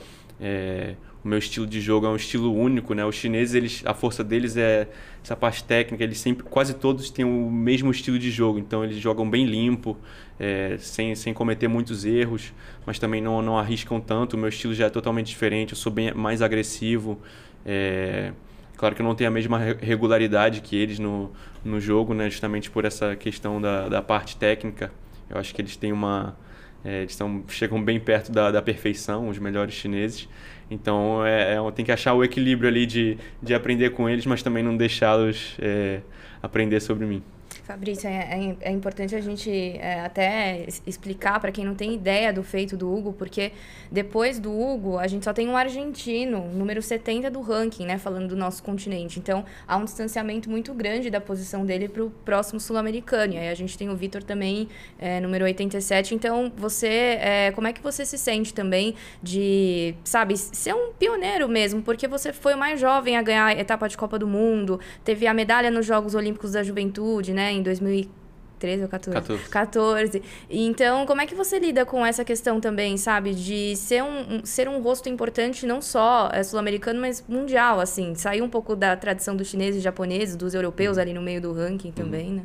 é, 0.40 0.94
o 1.24 1.28
meu 1.28 1.38
estilo 1.38 1.66
de 1.66 1.80
jogo 1.80 2.06
é 2.06 2.10
um 2.10 2.16
estilo 2.16 2.54
único, 2.54 2.92
né? 2.92 3.04
Os 3.04 3.14
chineses, 3.14 3.54
eles, 3.54 3.82
a 3.86 3.94
força 3.94 4.22
deles 4.22 4.58
é 4.58 4.86
essa 5.22 5.34
parte 5.34 5.64
técnica, 5.64 6.04
eles 6.04 6.18
sempre, 6.18 6.44
quase 6.44 6.74
todos 6.74 7.08
têm 7.08 7.24
o 7.24 7.50
mesmo 7.50 7.90
estilo 7.90 8.18
de 8.18 8.30
jogo, 8.30 8.58
então 8.58 8.84
eles 8.84 8.98
jogam 8.98 9.28
bem 9.28 9.46
limpo, 9.46 9.96
é, 10.38 10.76
sem, 10.78 11.14
sem 11.14 11.32
cometer 11.32 11.66
muitos 11.66 12.04
erros, 12.04 12.52
mas 12.84 12.98
também 12.98 13.22
não, 13.22 13.40
não 13.40 13.58
arriscam 13.58 13.98
tanto. 14.00 14.34
O 14.34 14.38
meu 14.38 14.50
estilo 14.50 14.74
já 14.74 14.86
é 14.86 14.90
totalmente 14.90 15.28
diferente, 15.28 15.72
eu 15.72 15.78
sou 15.78 15.90
bem 15.90 16.12
mais 16.12 16.42
agressivo, 16.42 17.18
é, 17.64 18.32
Claro 18.76 18.94
que 18.94 19.02
não 19.02 19.14
tenho 19.14 19.28
a 19.28 19.32
mesma 19.32 19.58
regularidade 19.58 20.60
que 20.60 20.76
eles 20.76 20.98
no, 20.98 21.32
no 21.64 21.80
jogo, 21.80 22.12
né? 22.12 22.28
justamente 22.28 22.70
por 22.70 22.84
essa 22.84 23.14
questão 23.14 23.60
da, 23.60 23.88
da 23.88 24.02
parte 24.02 24.36
técnica. 24.36 24.90
Eu 25.30 25.38
acho 25.38 25.54
que 25.54 25.62
eles 25.62 25.76
têm 25.76 25.92
uma. 25.92 26.36
É, 26.84 27.02
eles 27.02 27.16
tão, 27.16 27.44
chegam 27.48 27.82
bem 27.82 27.98
perto 27.98 28.30
da, 28.30 28.50
da 28.50 28.60
perfeição, 28.60 29.28
os 29.28 29.38
melhores 29.38 29.74
chineses. 29.74 30.28
Então 30.70 31.24
é, 31.24 31.54
é, 31.54 31.70
tem 31.72 31.84
que 31.84 31.92
achar 31.92 32.14
o 32.14 32.24
equilíbrio 32.24 32.68
ali 32.68 32.84
de, 32.84 33.16
de 33.42 33.54
aprender 33.54 33.90
com 33.90 34.08
eles, 34.08 34.26
mas 34.26 34.42
também 34.42 34.62
não 34.62 34.76
deixá-los 34.76 35.56
é, 35.60 36.00
aprender 36.42 36.80
sobre 36.80 37.06
mim. 37.06 37.22
Fabrício, 37.64 38.06
é, 38.06 38.12
é, 38.12 38.56
é, 38.60 38.70
importante 38.70 39.16
a 39.16 39.20
gente 39.22 39.50
é, 39.50 40.00
até 40.00 40.66
explicar 40.86 41.40
para 41.40 41.50
quem 41.50 41.64
não 41.64 41.74
tem 41.74 41.94
ideia 41.94 42.30
do 42.30 42.42
feito 42.42 42.76
do 42.76 42.94
Hugo, 42.94 43.14
porque 43.14 43.52
depois 43.90 44.38
do 44.38 44.52
Hugo, 44.52 44.98
a 44.98 45.06
gente 45.06 45.24
só 45.24 45.32
tem 45.32 45.48
um 45.48 45.56
argentino, 45.56 46.46
número 46.52 46.82
70 46.82 47.30
do 47.30 47.40
ranking, 47.40 47.86
né, 47.86 47.96
falando 47.96 48.28
do 48.28 48.36
nosso 48.36 48.62
continente. 48.62 49.18
Então, 49.18 49.46
há 49.66 49.78
um 49.78 49.84
distanciamento 49.84 50.50
muito 50.50 50.74
grande 50.74 51.08
da 51.08 51.22
posição 51.22 51.64
dele 51.64 51.88
para 51.88 52.04
o 52.04 52.10
próximo 52.10 52.60
sul-americano. 52.60 53.32
E 53.32 53.38
aí 53.38 53.48
a 53.48 53.54
gente 53.54 53.78
tem 53.78 53.88
o 53.88 53.96
Vitor 53.96 54.22
também, 54.22 54.68
é, 54.98 55.18
número 55.20 55.46
87. 55.46 56.14
Então, 56.14 56.52
você, 56.54 57.16
é, 57.18 57.52
como 57.54 57.66
é 57.66 57.72
que 57.72 57.80
você 57.80 58.04
se 58.04 58.18
sente 58.18 58.52
também 58.52 58.94
de, 59.22 59.94
sabe, 60.04 60.36
ser 60.36 60.74
um 60.74 60.92
pioneiro 60.92 61.48
mesmo? 61.48 61.80
Porque 61.80 62.06
você 62.06 62.30
foi 62.30 62.52
o 62.52 62.58
mais 62.58 62.78
jovem 62.78 63.16
a 63.16 63.22
ganhar 63.22 63.46
a 63.46 63.54
etapa 63.54 63.88
de 63.88 63.96
Copa 63.96 64.18
do 64.18 64.26
Mundo, 64.26 64.78
teve 65.02 65.26
a 65.26 65.32
medalha 65.32 65.70
nos 65.70 65.86
Jogos 65.86 66.14
Olímpicos 66.14 66.52
da 66.52 66.62
Juventude, 66.62 67.32
né? 67.32 67.53
Em 67.54 67.62
2013 67.62 68.82
ou 68.82 68.88
14? 68.88 69.20
14. 69.20 69.48
14. 69.50 70.22
Então, 70.50 71.06
como 71.06 71.20
é 71.20 71.26
que 71.26 71.34
você 71.34 71.58
lida 71.58 71.84
com 71.84 72.04
essa 72.04 72.24
questão 72.24 72.60
também, 72.60 72.96
sabe? 72.96 73.34
De 73.34 73.76
ser 73.76 74.02
um, 74.02 74.36
um 74.36 74.44
ser 74.44 74.68
um 74.68 74.80
rosto 74.80 75.08
importante 75.08 75.66
não 75.66 75.80
só 75.80 76.28
é, 76.32 76.42
sul-americano, 76.42 77.00
mas 77.00 77.24
mundial, 77.28 77.80
assim. 77.80 78.14
Sair 78.14 78.42
um 78.42 78.48
pouco 78.48 78.74
da 78.74 78.96
tradição 78.96 79.36
dos 79.36 79.48
chineses, 79.48 79.82
japoneses, 79.82 80.36
dos 80.36 80.54
europeus 80.54 80.96
uhum. 80.96 81.02
ali 81.02 81.12
no 81.12 81.22
meio 81.22 81.40
do 81.40 81.52
ranking 81.52 81.88
uhum. 81.88 81.94
também, 81.94 82.30
né? 82.30 82.42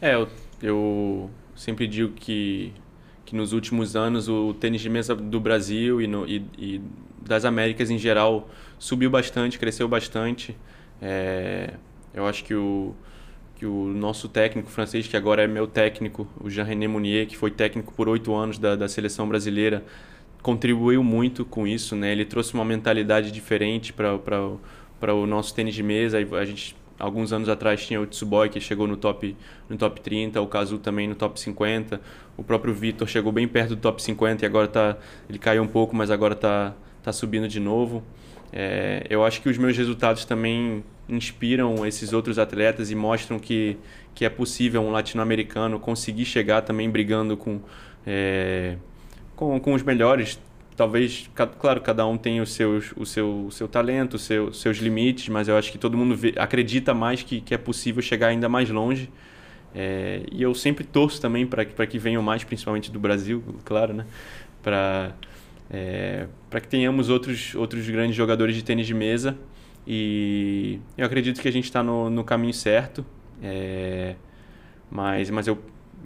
É, 0.00 0.14
eu, 0.14 0.28
eu 0.62 1.30
sempre 1.54 1.86
digo 1.86 2.12
que, 2.14 2.72
que 3.24 3.36
nos 3.36 3.52
últimos 3.52 3.94
anos 3.94 4.28
o 4.28 4.54
tênis 4.54 4.80
de 4.80 4.88
mesa 4.88 5.14
do 5.14 5.38
Brasil 5.38 6.00
e, 6.00 6.06
no, 6.06 6.26
e, 6.26 6.44
e 6.58 6.80
das 7.20 7.44
Américas 7.44 7.90
em 7.90 7.98
geral 7.98 8.48
subiu 8.78 9.10
bastante, 9.10 9.58
cresceu 9.58 9.86
bastante. 9.86 10.56
É, 11.02 11.74
eu 12.14 12.26
acho 12.26 12.42
que 12.44 12.54
o, 12.54 12.94
que 13.60 13.66
o 13.66 13.88
nosso 13.88 14.26
técnico 14.26 14.70
francês, 14.70 15.06
que 15.06 15.14
agora 15.14 15.42
é 15.42 15.46
meu 15.46 15.66
técnico, 15.66 16.26
o 16.40 16.48
Jean-René 16.48 16.88
Mounier, 16.88 17.26
que 17.26 17.36
foi 17.36 17.50
técnico 17.50 17.92
por 17.92 18.08
oito 18.08 18.34
anos 18.34 18.56
da, 18.56 18.74
da 18.74 18.88
seleção 18.88 19.28
brasileira, 19.28 19.84
contribuiu 20.40 21.04
muito 21.04 21.44
com 21.44 21.66
isso, 21.66 21.94
né? 21.94 22.10
Ele 22.10 22.24
trouxe 22.24 22.54
uma 22.54 22.64
mentalidade 22.64 23.30
diferente 23.30 23.92
para 23.92 25.14
o 25.14 25.26
nosso 25.26 25.54
tênis 25.54 25.74
de 25.74 25.82
mesa. 25.82 26.16
A 26.16 26.44
gente 26.46 26.74
alguns 26.98 27.34
anos 27.34 27.50
atrás 27.50 27.84
tinha 27.84 28.00
o 28.00 28.06
Tsuboi 28.06 28.48
que 28.48 28.60
chegou 28.60 28.86
no 28.86 28.96
top 28.96 29.36
no 29.68 29.76
top 29.76 30.00
30, 30.00 30.40
o 30.40 30.46
Kazu 30.46 30.78
também 30.78 31.06
no 31.06 31.14
top 31.14 31.38
50. 31.38 32.00
O 32.38 32.42
próprio 32.42 32.72
Vitor 32.72 33.06
chegou 33.06 33.30
bem 33.30 33.46
perto 33.46 33.76
do 33.76 33.82
top 33.82 34.02
50 34.02 34.42
e 34.42 34.46
agora 34.46 34.68
tá 34.68 34.96
ele 35.28 35.38
caiu 35.38 35.62
um 35.62 35.68
pouco, 35.68 35.94
mas 35.94 36.10
agora 36.10 36.34
tá 36.34 36.74
tá 37.02 37.12
subindo 37.12 37.46
de 37.46 37.60
novo. 37.60 38.02
É, 38.50 39.06
eu 39.10 39.22
acho 39.22 39.42
que 39.42 39.50
os 39.50 39.58
meus 39.58 39.76
resultados 39.76 40.24
também 40.24 40.82
inspiram 41.10 41.86
esses 41.86 42.12
outros 42.12 42.38
atletas 42.38 42.90
e 42.90 42.94
mostram 42.94 43.38
que, 43.38 43.76
que 44.14 44.24
é 44.24 44.28
possível 44.28 44.82
um 44.82 44.90
latino-americano 44.90 45.78
conseguir 45.78 46.24
chegar 46.24 46.62
também 46.62 46.88
brigando 46.88 47.36
com, 47.36 47.60
é, 48.06 48.76
com, 49.36 49.58
com 49.60 49.74
os 49.74 49.82
melhores. 49.82 50.40
Talvez, 50.76 51.28
claro, 51.58 51.80
cada 51.80 52.06
um 52.06 52.16
tem 52.16 52.40
os 52.40 52.52
seus, 52.52 52.92
o, 52.96 53.04
seu, 53.04 53.46
o 53.46 53.50
seu 53.50 53.68
talento, 53.68 54.14
os 54.14 54.22
seu, 54.22 54.52
seus 54.52 54.78
limites, 54.78 55.28
mas 55.28 55.46
eu 55.48 55.56
acho 55.56 55.70
que 55.70 55.76
todo 55.76 55.96
mundo 55.96 56.16
vê, 56.16 56.32
acredita 56.36 56.94
mais 56.94 57.22
que, 57.22 57.40
que 57.40 57.52
é 57.52 57.58
possível 57.58 58.02
chegar 58.02 58.28
ainda 58.28 58.48
mais 58.48 58.70
longe. 58.70 59.10
É, 59.74 60.22
e 60.32 60.42
eu 60.42 60.54
sempre 60.54 60.82
torço 60.84 61.20
também 61.20 61.46
para 61.46 61.86
que 61.86 61.98
venham 61.98 62.22
mais, 62.22 62.44
principalmente 62.44 62.90
do 62.90 62.98
Brasil, 62.98 63.42
claro, 63.64 63.92
né? 63.92 64.06
Para 64.62 65.14
é, 65.70 66.26
que 66.50 66.68
tenhamos 66.68 67.08
outros, 67.08 67.54
outros 67.54 67.88
grandes 67.88 68.16
jogadores 68.16 68.56
de 68.56 68.64
tênis 68.64 68.86
de 68.86 68.94
mesa. 68.94 69.38
E 69.86 70.78
eu 70.96 71.06
acredito 71.06 71.40
que 71.40 71.48
a 71.48 71.52
gente 71.52 71.64
está 71.64 71.82
no, 71.82 72.10
no 72.10 72.22
caminho 72.22 72.54
certo, 72.54 73.04
é, 73.42 74.14
mas, 74.90 75.30
mas 75.30 75.46
eu 75.46 75.58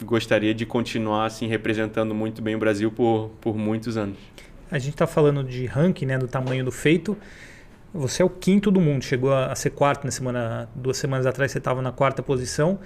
gostaria 0.03 0.53
de 0.53 0.65
continuar 0.65 1.25
assim 1.25 1.47
representando 1.47 2.13
muito 2.13 2.41
bem 2.41 2.55
o 2.55 2.59
Brasil 2.59 2.91
por, 2.91 3.29
por 3.41 3.55
muitos 3.55 3.97
anos. 3.97 4.17
A 4.71 4.79
gente 4.79 4.93
está 4.93 5.05
falando 5.05 5.43
de 5.43 5.65
ranking, 5.65 6.05
né, 6.05 6.17
do 6.17 6.27
tamanho 6.27 6.65
do 6.65 6.71
feito. 6.71 7.15
Você 7.93 8.21
é 8.21 8.25
o 8.25 8.29
quinto 8.29 8.69
do 8.71 8.81
mundo, 8.81 9.03
chegou 9.03 9.33
a 9.33 9.55
ser 9.55 9.69
quarto 9.69 10.03
na 10.03 10.11
semana, 10.11 10.69
duas 10.75 10.97
semanas 10.97 11.25
atrás 11.25 11.51
você 11.51 11.59
estava 11.59 11.81
na 11.81 11.91
quarta 11.91 12.21
posição. 12.21 12.79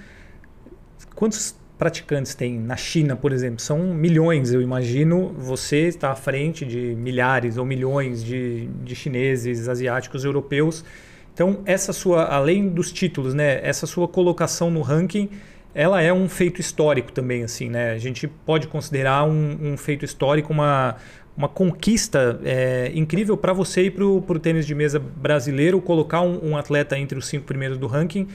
Quantos 1.16 1.56
praticantes 1.80 2.34
tem 2.34 2.58
na 2.58 2.76
China, 2.76 3.16
por 3.16 3.32
exemplo? 3.32 3.58
São 3.58 3.78
milhões, 3.78 4.52
eu 4.52 4.60
imagino. 4.60 5.34
Você 5.38 5.88
está 5.88 6.10
à 6.10 6.14
frente 6.14 6.66
de 6.66 6.94
milhares 6.94 7.56
ou 7.56 7.64
milhões 7.64 8.22
de, 8.22 8.66
de 8.84 8.94
chineses, 8.94 9.66
asiáticos, 9.66 10.22
europeus. 10.22 10.84
Então, 11.32 11.60
essa 11.64 11.90
sua, 11.94 12.26
além 12.26 12.68
dos 12.68 12.92
títulos, 12.92 13.32
né, 13.32 13.66
essa 13.66 13.86
sua 13.86 14.06
colocação 14.06 14.70
no 14.70 14.82
ranking, 14.82 15.30
ela 15.74 16.02
é 16.02 16.12
um 16.12 16.28
feito 16.28 16.60
histórico 16.60 17.10
também, 17.12 17.44
assim, 17.44 17.70
né? 17.70 17.92
A 17.92 17.98
gente 17.98 18.28
pode 18.28 18.68
considerar 18.68 19.24
um, 19.24 19.72
um 19.72 19.76
feito 19.78 20.04
histórico, 20.04 20.52
uma, 20.52 20.96
uma 21.34 21.48
conquista 21.48 22.38
é, 22.44 22.92
incrível 22.94 23.38
para 23.38 23.54
você 23.54 23.84
e 23.84 23.90
para 23.90 24.04
o 24.04 24.38
tênis 24.38 24.66
de 24.66 24.74
mesa 24.74 24.98
brasileiro 24.98 25.80
colocar 25.80 26.20
um, 26.20 26.50
um 26.50 26.56
atleta 26.58 26.98
entre 26.98 27.16
os 27.18 27.26
cinco 27.26 27.46
primeiros 27.46 27.78
do 27.78 27.86
ranking 27.86 28.28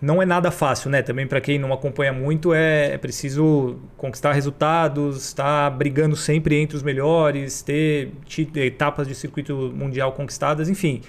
não 0.00 0.22
é 0.22 0.26
nada 0.26 0.50
fácil, 0.50 0.90
né? 0.90 1.02
Também 1.02 1.26
para 1.26 1.40
quem 1.40 1.58
não 1.58 1.72
acompanha 1.72 2.12
muito, 2.12 2.54
é, 2.54 2.92
é, 2.92 2.98
preciso 2.98 3.76
conquistar 3.96 4.32
resultados, 4.32 5.16
estar 5.24 5.70
brigando 5.70 6.14
sempre 6.14 6.56
entre 6.56 6.76
os 6.76 6.82
melhores, 6.82 7.62
ter 7.62 8.12
etapas 8.56 9.08
de 9.08 9.14
circuito 9.14 9.72
mundial 9.74 10.12
conquistadas, 10.12 10.68
enfim. 10.68 11.02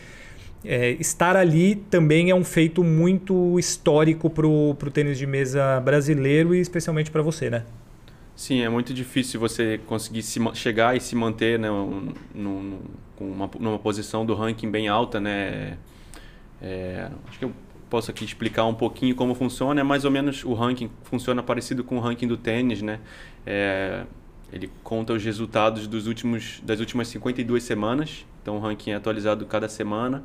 É, 0.65 0.91
estar 0.99 1.37
ali 1.37 1.75
também 1.75 2.31
é 2.31 2.35
um 2.35 2.43
feito 2.43 2.83
muito 2.83 3.57
histórico 3.59 4.29
para 4.29 4.45
o 4.45 4.75
tênis 4.91 5.17
de 5.17 5.25
mesa 5.25 5.79
brasileiro 5.79 6.53
e 6.53 6.59
especialmente 6.59 7.11
para 7.11 7.21
você, 7.21 7.49
né? 7.49 7.63
Sim, 8.35 8.61
é 8.61 8.69
muito 8.69 8.93
difícil 8.93 9.39
você 9.39 9.79
conseguir 9.85 10.23
se, 10.23 10.39
chegar 10.53 10.95
e 10.95 11.01
se 11.01 11.15
manter 11.15 11.59
né, 11.59 11.69
num, 11.69 12.13
num, 12.33 12.79
uma, 13.19 13.49
numa 13.59 13.79
posição 13.79 14.25
do 14.25 14.33
ranking 14.33 14.71
bem 14.71 14.87
alta, 14.87 15.19
né? 15.19 15.77
É, 16.61 17.09
acho 17.27 17.39
que 17.39 17.45
eu 17.45 17.53
posso 17.89 18.11
aqui 18.11 18.23
explicar 18.23 18.65
um 18.65 18.73
pouquinho 18.73 19.15
como 19.15 19.33
funciona. 19.33 19.81
É 19.81 19.83
mais 19.83 20.05
ou 20.05 20.11
menos 20.11 20.43
o 20.43 20.53
ranking 20.53 20.89
funciona 21.03 21.41
parecido 21.41 21.83
com 21.83 21.97
o 21.97 21.99
ranking 21.99 22.27
do 22.27 22.37
tênis, 22.37 22.81
né? 22.81 22.99
É, 23.45 24.05
ele 24.51 24.69
conta 24.83 25.13
os 25.13 25.23
resultados 25.23 25.87
dos 25.87 26.07
últimos, 26.07 26.61
das 26.63 26.79
últimas 26.79 27.07
52 27.07 27.63
semanas. 27.63 28.25
Então 28.41 28.57
o 28.57 28.59
ranking 28.59 28.91
é 28.91 28.95
atualizado 28.95 29.45
cada 29.45 29.67
semana. 29.67 30.23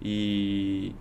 E, 0.00 0.92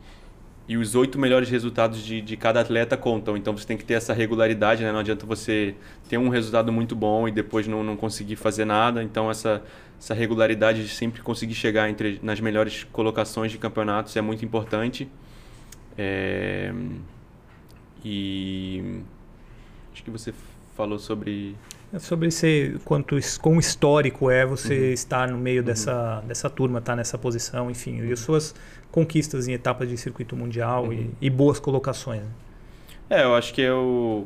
e 0.68 0.78
os 0.78 0.96
oito 0.96 1.20
melhores 1.20 1.50
resultados 1.50 2.04
de, 2.04 2.22
de 2.22 2.38
cada 2.38 2.62
atleta 2.62 2.96
contam. 2.96 3.36
Então 3.36 3.56
você 3.56 3.66
tem 3.66 3.78
que 3.78 3.84
ter 3.84 3.96
essa 3.96 4.14
regularidade, 4.14 4.84
né? 4.84 4.92
Não 4.92 5.00
adianta 5.00 5.26
você 5.26 5.76
ter 6.08 6.18
um 6.18 6.30
resultado 6.30 6.72
muito 6.72 6.96
bom 6.96 7.28
e 7.28 7.32
depois 7.32 7.68
não, 7.68 7.84
não 7.84 7.96
conseguir 7.98 8.36
fazer 8.36 8.66
nada. 8.66 9.04
Então 9.04 9.30
essa, 9.30 9.64
essa 10.00 10.14
regularidade 10.14 10.84
de 10.84 10.90
sempre 10.90 11.22
conseguir 11.22 11.56
chegar 11.56 11.90
entre, 11.90 12.20
nas 12.22 12.40
melhores 12.40 12.86
colocações 12.86 13.52
de 13.52 13.58
campeonatos 13.58 14.16
é 14.16 14.22
muito 14.22 14.46
importante. 14.46 15.10
É, 15.98 16.74
e 18.04 19.02
acho 19.94 20.04
que 20.04 20.12
você 20.12 20.34
falou 20.76 21.00
sobre 21.00 21.56
é 21.94 22.00
sobre 22.00 22.30
ser 22.30 22.80
quanto 22.84 23.18
quão 23.42 23.58
histórico 23.58 24.30
é 24.30 24.46
você 24.46 24.78
uhum. 24.78 24.94
estar 24.94 25.30
no 25.30 25.38
meio 25.38 25.62
uhum. 25.62 25.66
dessa 25.66 26.22
dessa 26.28 26.50
turma, 26.50 26.80
estar 26.80 26.92
tá 26.92 26.96
nessa 26.98 27.18
posição, 27.18 27.72
enfim, 27.72 28.02
uhum. 28.02 28.08
e 28.08 28.12
as 28.14 28.20
suas 28.20 28.54
conquistas 28.92 29.48
em 29.48 29.54
etapas 29.54 29.88
de 29.88 29.98
circuito 29.98 30.36
mundial 30.36 30.92
e, 30.92 30.98
uhum. 30.98 31.12
e, 31.22 31.30
boas 31.30 31.60
colocações. 31.60 32.22
Né? 32.22 32.30
É, 33.10 33.24
eu 33.24 33.36
acho 33.36 33.54
que 33.54 33.62
é 33.62 33.74
o, 33.74 34.26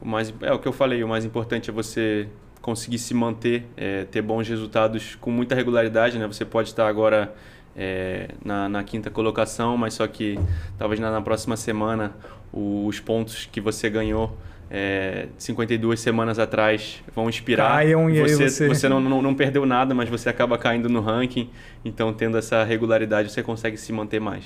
o 0.00 0.06
mais 0.06 0.34
é 0.40 0.52
o 0.52 0.58
que 0.58 0.66
eu 0.66 0.72
falei, 0.72 1.04
o 1.04 1.08
mais 1.08 1.24
importante 1.24 1.70
é 1.70 1.72
você 1.72 2.28
conseguir 2.60 2.98
se 2.98 3.12
manter, 3.12 3.66
é, 3.76 4.04
ter 4.04 4.22
bons 4.22 4.48
resultados 4.48 5.16
com 5.16 5.30
muita 5.30 5.54
regularidade, 5.54 6.18
né? 6.18 6.26
Você 6.26 6.46
pode 6.46 6.70
estar 6.70 6.88
agora 6.88 7.34
é, 7.76 8.28
na, 8.44 8.68
na, 8.68 8.84
quinta 8.84 9.10
colocação, 9.10 9.76
mas 9.76 9.94
só 9.94 10.06
que 10.06 10.38
talvez 10.78 11.00
na, 11.00 11.10
na 11.10 11.20
próxima 11.20 11.56
semana 11.56 12.12
os 12.52 13.00
pontos 13.00 13.48
que 13.50 13.60
você 13.60 13.90
ganhou 13.90 14.36
é, 14.70 15.28
52 15.38 16.00
semanas 16.00 16.38
atrás 16.38 17.02
vão 17.14 17.28
inspirar. 17.28 17.68
Caiam 17.68 18.08
e 18.10 18.20
você, 18.20 18.48
você... 18.48 18.68
você 18.68 18.88
não, 18.88 19.00
não, 19.00 19.22
não, 19.22 19.34
perdeu 19.34 19.66
nada, 19.66 19.94
mas 19.94 20.08
você 20.08 20.28
acaba 20.28 20.56
caindo 20.58 20.88
no 20.88 21.00
ranking. 21.00 21.50
Então, 21.84 22.12
tendo 22.12 22.36
essa 22.38 22.64
regularidade, 22.64 23.30
você 23.30 23.42
consegue 23.42 23.76
se 23.76 23.92
manter 23.92 24.20
mais. 24.20 24.44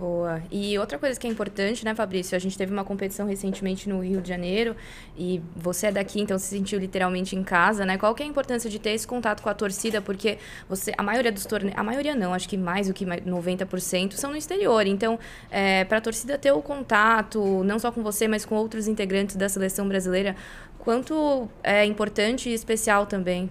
Boa. 0.00 0.42
E 0.50 0.78
outra 0.78 0.98
coisa 0.98 1.20
que 1.20 1.26
é 1.26 1.30
importante, 1.30 1.84
né, 1.84 1.94
Fabrício? 1.94 2.34
A 2.34 2.38
gente 2.38 2.56
teve 2.56 2.72
uma 2.72 2.82
competição 2.82 3.26
recentemente 3.26 3.86
no 3.86 4.00
Rio 4.00 4.22
de 4.22 4.30
Janeiro 4.30 4.74
e 5.14 5.42
você 5.54 5.88
é 5.88 5.92
daqui, 5.92 6.22
então 6.22 6.38
se 6.38 6.46
sentiu 6.46 6.78
literalmente 6.78 7.36
em 7.36 7.44
casa, 7.44 7.84
né? 7.84 7.98
Qual 7.98 8.14
que 8.14 8.22
é 8.22 8.26
a 8.26 8.28
importância 8.28 8.70
de 8.70 8.78
ter 8.78 8.92
esse 8.92 9.06
contato 9.06 9.42
com 9.42 9.50
a 9.50 9.54
torcida? 9.54 10.00
Porque 10.00 10.38
você, 10.66 10.94
a 10.96 11.02
maioria 11.02 11.30
dos 11.30 11.44
torneios, 11.44 11.78
a 11.78 11.82
maioria 11.82 12.14
não, 12.14 12.32
acho 12.32 12.48
que 12.48 12.56
mais 12.56 12.88
do 12.88 12.94
que 12.94 13.04
90% 13.04 14.12
são 14.12 14.30
no 14.30 14.38
exterior. 14.38 14.86
Então, 14.86 15.18
é, 15.50 15.84
para 15.84 15.98
a 15.98 16.00
torcida 16.00 16.38
ter 16.38 16.50
o 16.50 16.62
contato, 16.62 17.62
não 17.62 17.78
só 17.78 17.92
com 17.92 18.02
você, 18.02 18.26
mas 18.26 18.46
com 18.46 18.54
outros 18.54 18.88
integrantes 18.88 19.36
da 19.36 19.50
seleção 19.50 19.86
brasileira, 19.86 20.34
quanto 20.78 21.46
é 21.62 21.84
importante 21.84 22.48
e 22.48 22.54
especial 22.54 23.04
também? 23.04 23.50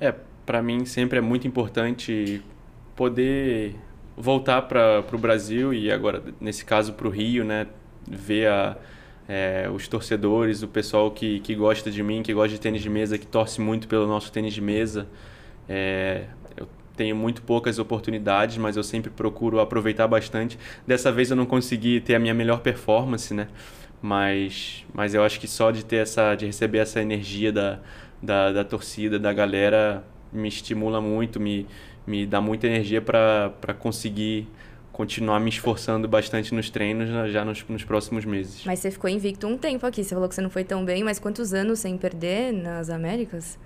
É, 0.00 0.14
para 0.46 0.62
mim 0.62 0.86
sempre 0.86 1.18
é 1.18 1.20
muito 1.20 1.46
importante 1.46 2.42
poder 2.96 3.76
voltar 4.18 4.62
para 4.62 5.04
o 5.12 5.18
Brasil 5.18 5.72
e 5.72 5.90
agora, 5.90 6.22
nesse 6.40 6.64
caso, 6.64 6.92
para 6.92 7.06
o 7.06 7.10
Rio, 7.10 7.44
né? 7.44 7.66
Ver 8.06 8.48
a, 8.48 8.76
é, 9.28 9.68
os 9.72 9.86
torcedores, 9.86 10.62
o 10.62 10.68
pessoal 10.68 11.10
que, 11.10 11.40
que 11.40 11.54
gosta 11.54 11.90
de 11.90 12.02
mim, 12.02 12.22
que 12.22 12.32
gosta 12.32 12.48
de 12.48 12.60
tênis 12.60 12.82
de 12.82 12.88
mesa, 12.88 13.18
que 13.18 13.26
torce 13.26 13.60
muito 13.60 13.86
pelo 13.86 14.06
nosso 14.06 14.32
tênis 14.32 14.54
de 14.54 14.60
mesa. 14.60 15.06
É, 15.68 16.24
eu 16.56 16.66
tenho 16.96 17.14
muito 17.14 17.42
poucas 17.42 17.78
oportunidades, 17.78 18.56
mas 18.56 18.76
eu 18.76 18.82
sempre 18.82 19.10
procuro 19.10 19.60
aproveitar 19.60 20.08
bastante. 20.08 20.58
Dessa 20.86 21.12
vez 21.12 21.30
eu 21.30 21.36
não 21.36 21.46
consegui 21.46 22.00
ter 22.00 22.14
a 22.14 22.18
minha 22.18 22.34
melhor 22.34 22.60
performance, 22.60 23.32
né? 23.34 23.48
Mas, 24.00 24.86
mas 24.94 25.14
eu 25.14 25.22
acho 25.22 25.38
que 25.38 25.48
só 25.48 25.70
de 25.70 25.84
ter 25.84 25.96
essa, 25.96 26.34
de 26.34 26.46
receber 26.46 26.78
essa 26.78 27.02
energia 27.02 27.52
da, 27.52 27.80
da, 28.22 28.52
da 28.52 28.64
torcida, 28.64 29.18
da 29.18 29.32
galera, 29.32 30.04
me 30.32 30.48
estimula 30.48 31.00
muito, 31.00 31.40
me, 31.40 31.66
me 32.08 32.26
dá 32.26 32.40
muita 32.40 32.66
energia 32.66 33.02
para 33.02 33.74
conseguir 33.78 34.48
continuar 34.90 35.38
me 35.38 35.50
esforçando 35.50 36.08
bastante 36.08 36.52
nos 36.54 36.70
treinos 36.70 37.30
já 37.30 37.44
nos, 37.44 37.64
nos, 37.68 37.84
próximos 37.84 38.24
meses. 38.24 38.62
Mas 38.64 38.80
você 38.80 38.90
ficou 38.90 39.08
invicto 39.08 39.46
um 39.46 39.56
tempo 39.56 39.86
aqui. 39.86 40.02
Você 40.02 40.14
falou 40.14 40.28
que 40.28 40.34
você 40.34 40.40
não 40.40 40.50
foi 40.50 40.64
tão 40.64 40.84
bem, 40.84 41.04
mas 41.04 41.18
quantos 41.18 41.52
anos 41.52 41.78
sem 41.78 41.96
perder 41.96 42.52
nas 42.52 42.90
Américas? 42.90 43.58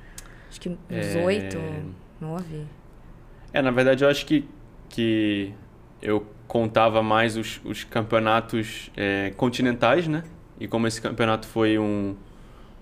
Acho 0.51 0.61
que 0.61 0.69
uns 0.69 0.79
é. 0.91 1.25
oito, 1.25 1.57
é... 1.57 1.83
nove. 2.21 2.65
É, 3.53 3.63
na 3.63 3.71
verdade 3.71 4.05
eu 4.05 4.11
acho 4.11 4.27
que, 4.27 4.45
que 4.91 5.55
eu 6.03 6.27
contava 6.47 7.03
mais 7.03 7.37
os, 7.37 7.61
os 7.65 7.85
campeonatos 7.85 8.91
é, 8.97 9.33
continentais, 9.37 10.07
né? 10.09 10.25
E 10.61 10.67
como 10.69 10.87
esse 10.87 11.01
campeonato 11.01 11.47
foi 11.47 11.79
um, 11.79 12.15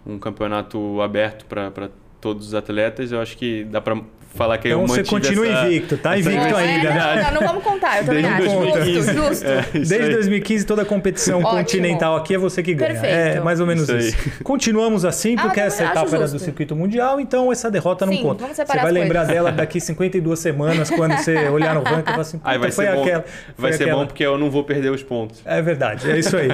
um 0.05 0.19
campeonato 0.19 1.01
aberto 1.01 1.45
para 1.45 1.91
todos 2.21 2.49
os 2.49 2.55
atletas, 2.55 3.13
eu 3.13 3.21
acho 3.21 3.37
que 3.37 3.63
dá 3.65 3.81
para 3.81 4.03
falar 4.35 4.59
que 4.59 4.69
então 4.69 4.83
eu 4.83 4.87
você 4.87 5.03
continua 5.03 5.47
essa, 5.47 5.67
invicto, 5.67 5.97
tá 5.99 6.17
invicto 6.19 6.39
é, 6.41 6.55
ainda. 6.55 6.91
Não, 6.91 7.17
não, 7.35 7.41
não, 7.41 7.47
vamos 7.49 7.65
contar, 7.65 7.99
eu 7.99 8.05
também 8.07 8.23
Desde 8.23 8.43
acho. 8.47 8.57
2015. 8.59 8.93
Justo, 8.95 9.15
justo. 9.29 9.47
É, 9.47 9.63
Desde 9.73 9.95
aí. 9.95 10.13
2015, 10.13 10.67
toda 10.67 10.83
a 10.83 10.85
competição 10.85 11.43
continental 11.43 12.17
aqui 12.17 12.35
é 12.35 12.39
você 12.39 12.63
que 12.63 12.75
ganha. 12.75 12.93
Perfeito. 12.93 13.15
É 13.15 13.41
mais 13.41 13.61
ou 13.61 13.67
menos 13.67 13.89
Isso 13.89 13.97
isso. 13.97 14.43
Continuamos 14.45 15.05
assim, 15.05 15.35
Ah, 15.39 15.43
porque 15.43 15.57
também 15.61 15.67
essa 15.67 15.85
etapa 15.85 16.17
era 16.17 16.29
do 16.29 16.39
circuito 16.39 16.77
mundial, 16.77 17.21
então 17.21 17.51
essa 17.51 17.71
derrota 17.71 18.07
não 18.07 18.13
Sim, 18.13 18.23
conta. 18.23 18.43
vamos 18.43 18.57
Você 18.57 18.65
vai 18.65 18.79
as 18.79 18.93
lembrar 18.93 19.21
coisas. 19.21 19.35
dela 19.35 19.53
daqui 19.53 19.81
52 19.81 20.39
semanas, 20.39 20.91
quando 20.91 21.17
você 21.17 21.49
olhar 21.49 21.75
no 21.75 21.83
ranking 21.83 22.03
e 22.03 22.05
falar 22.13 22.21
assim, 22.21 22.41
Aí 22.45 22.59
vai 22.59 22.71
"Puta, 22.71 22.83
ser 22.83 22.87
foi 22.89 22.97
bom, 22.97 23.03
aquela. 23.03 23.25
vai 23.59 23.71
foi 23.71 23.73
ser 23.73 23.83
aquela." 23.85 24.01
bom 24.01 24.07
porque 24.07 24.25
eu 24.25 24.39
não 24.39 24.51
vou 24.51 24.65
perder 24.65 24.91
os 24.91 25.03
pontos. 25.03 25.41
É 25.45 25.61
verdade, 25.61 26.11
é 26.11 26.19
isso 26.19 26.37
aí. 26.37 26.51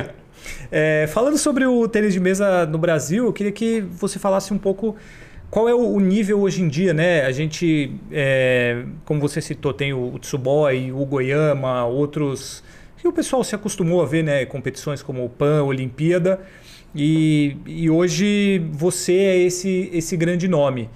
É, 0.71 1.06
falando 1.12 1.37
sobre 1.37 1.66
o 1.66 1.87
tênis 1.88 2.12
de 2.12 2.21
mesa 2.21 2.64
no 2.66 2.78
Brasil, 2.78 3.26
eu 3.26 3.33
queria 3.33 3.52
que 3.52 3.80
você 3.80 4.18
falasse 4.18 4.52
um 4.54 4.59
pouco 4.59 4.97
qual 5.56 5.70
é 5.70 5.75
o 5.75 5.98
nível 5.98 6.42
hoje 6.42 6.60
em 6.60 6.68
dia, 6.68 6.92
né? 6.92 7.22
A 7.25 7.32
gente, 7.32 7.90
é, 8.12 8.84
como 9.06 9.18
você 9.18 9.40
citou, 9.40 9.72
tem 9.72 9.90
o 9.90 10.18
Tsuboi, 10.18 10.92
o 10.92 11.02
Goiama, 11.06 11.86
outros 11.86 12.62
que 12.98 13.08
o 13.08 13.12
pessoal 13.12 13.42
se 13.42 13.54
acostumou 13.54 14.02
a 14.02 14.04
ver, 14.04 14.22
né? 14.22 14.44
Competições 14.44 15.02
como 15.02 15.25
o 15.25 15.30
PAN, 15.30 15.62
Olimpíada. 15.62 16.40
E, 16.94 17.56
e 17.64 17.88
hoje 17.88 18.62
você 18.70 19.14
é 19.14 19.38
esse, 19.38 19.88
esse 19.94 20.14
grande 20.14 20.46
nome. 20.46 20.90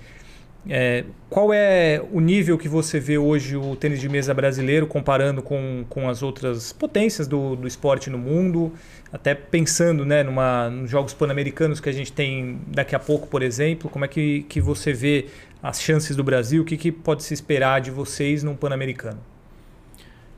É, 0.69 1.05
qual 1.31 1.55
é 1.55 2.02
o 2.12 2.21
nível 2.21 2.59
que 2.59 2.69
você 2.69 3.00
vê 3.00 3.17
hoje 3.17 3.57
o 3.57 3.75
tênis 3.75 3.99
de 3.99 4.09
mesa 4.09 4.35
brasileiro 4.35 4.87
comparando 4.87 5.40
com, 5.40 5.85
com 5.88 6.09
as 6.09 6.23
outras 6.23 6.73
potências 6.73 7.26
do, 7.26 7.57
do 7.57 7.67
esporte 7.67 8.11
no 8.11 8.19
mundo? 8.19 8.73
Até 9.12 9.35
pensando 9.35 10.05
né, 10.05 10.23
numa, 10.23 10.69
nos 10.69 10.90
Jogos 10.90 11.14
Pan-Americanos 11.14 11.81
que 11.81 11.88
a 11.88 11.93
gente 11.93 12.12
tem 12.12 12.61
daqui 12.67 12.95
a 12.95 12.99
pouco, 12.99 13.26
por 13.26 13.43
exemplo, 13.43 13.88
como 13.88 14.05
é 14.05 14.09
que, 14.09 14.43
que 14.49 14.61
você 14.61 14.93
vê 14.93 15.26
as 15.62 15.81
chances 15.81 16.14
do 16.14 16.23
Brasil? 16.23 16.62
O 16.62 16.64
que, 16.64 16.76
que 16.76 16.93
pode 16.93 17.23
se 17.23 17.33
esperar 17.33 17.81
de 17.81 17.90
vocês 17.90 18.43
num 18.43 18.55
Pan-Americano? 18.55 19.21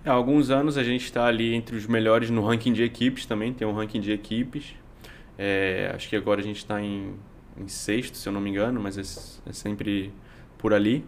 Há 0.05 0.13
alguns 0.13 0.51
anos 0.51 0.79
a 0.79 0.85
gente 0.85 1.05
está 1.05 1.27
ali 1.27 1.55
entre 1.55 1.77
os 1.77 1.87
melhores 1.87 2.31
no 2.31 2.45
ranking 2.45 2.73
de 2.73 2.83
equipes 2.83 3.27
também, 3.27 3.53
tem 3.53 3.67
um 3.67 3.73
ranking 3.73 4.01
de 4.01 4.13
equipes. 4.13 4.75
É, 5.37 5.91
acho 5.95 6.09
que 6.09 6.17
agora 6.17 6.41
a 6.41 6.45
gente 6.45 6.59
está 6.59 6.81
em, 6.81 7.15
em 7.57 7.69
sexto, 7.69 8.17
se 8.17 8.29
eu 8.29 8.33
não 8.33 8.41
me 8.41 8.51
engano, 8.51 8.81
mas 8.81 8.97
é, 8.99 9.51
é 9.51 9.53
sempre 9.53 10.13
por 10.59 10.73
ali. 10.73 11.05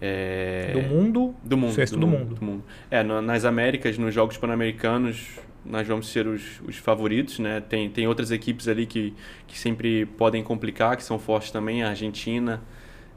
É, 0.00 0.70
Do 0.72 0.82
mundo? 0.82 1.34
Do 1.44 1.56
mundo. 1.56 1.72
Sexto 1.74 1.98
do 1.98 2.06
mundo. 2.06 2.34
do 2.34 2.44
mundo. 2.44 2.64
É, 2.90 3.02
no- 3.02 3.20
nas 3.20 3.44
Américas, 3.44 3.98
nos 3.98 4.14
Jogos 4.14 4.36
Pan-Americanos, 4.38 5.38
nós 5.64 5.86
vamos 5.86 6.08
ser 6.08 6.26
os, 6.26 6.60
os 6.66 6.76
favoritos, 6.76 7.38
né? 7.38 7.60
Tem, 7.60 7.88
tem 7.90 8.06
outras 8.06 8.30
equipes 8.30 8.66
ali 8.66 8.86
que, 8.86 9.14
que 9.46 9.58
sempre 9.58 10.06
podem 10.06 10.42
complicar, 10.42 10.96
que 10.96 11.04
são 11.04 11.18
fortes 11.18 11.50
também. 11.50 11.82
A 11.82 11.90
Argentina 11.90 12.62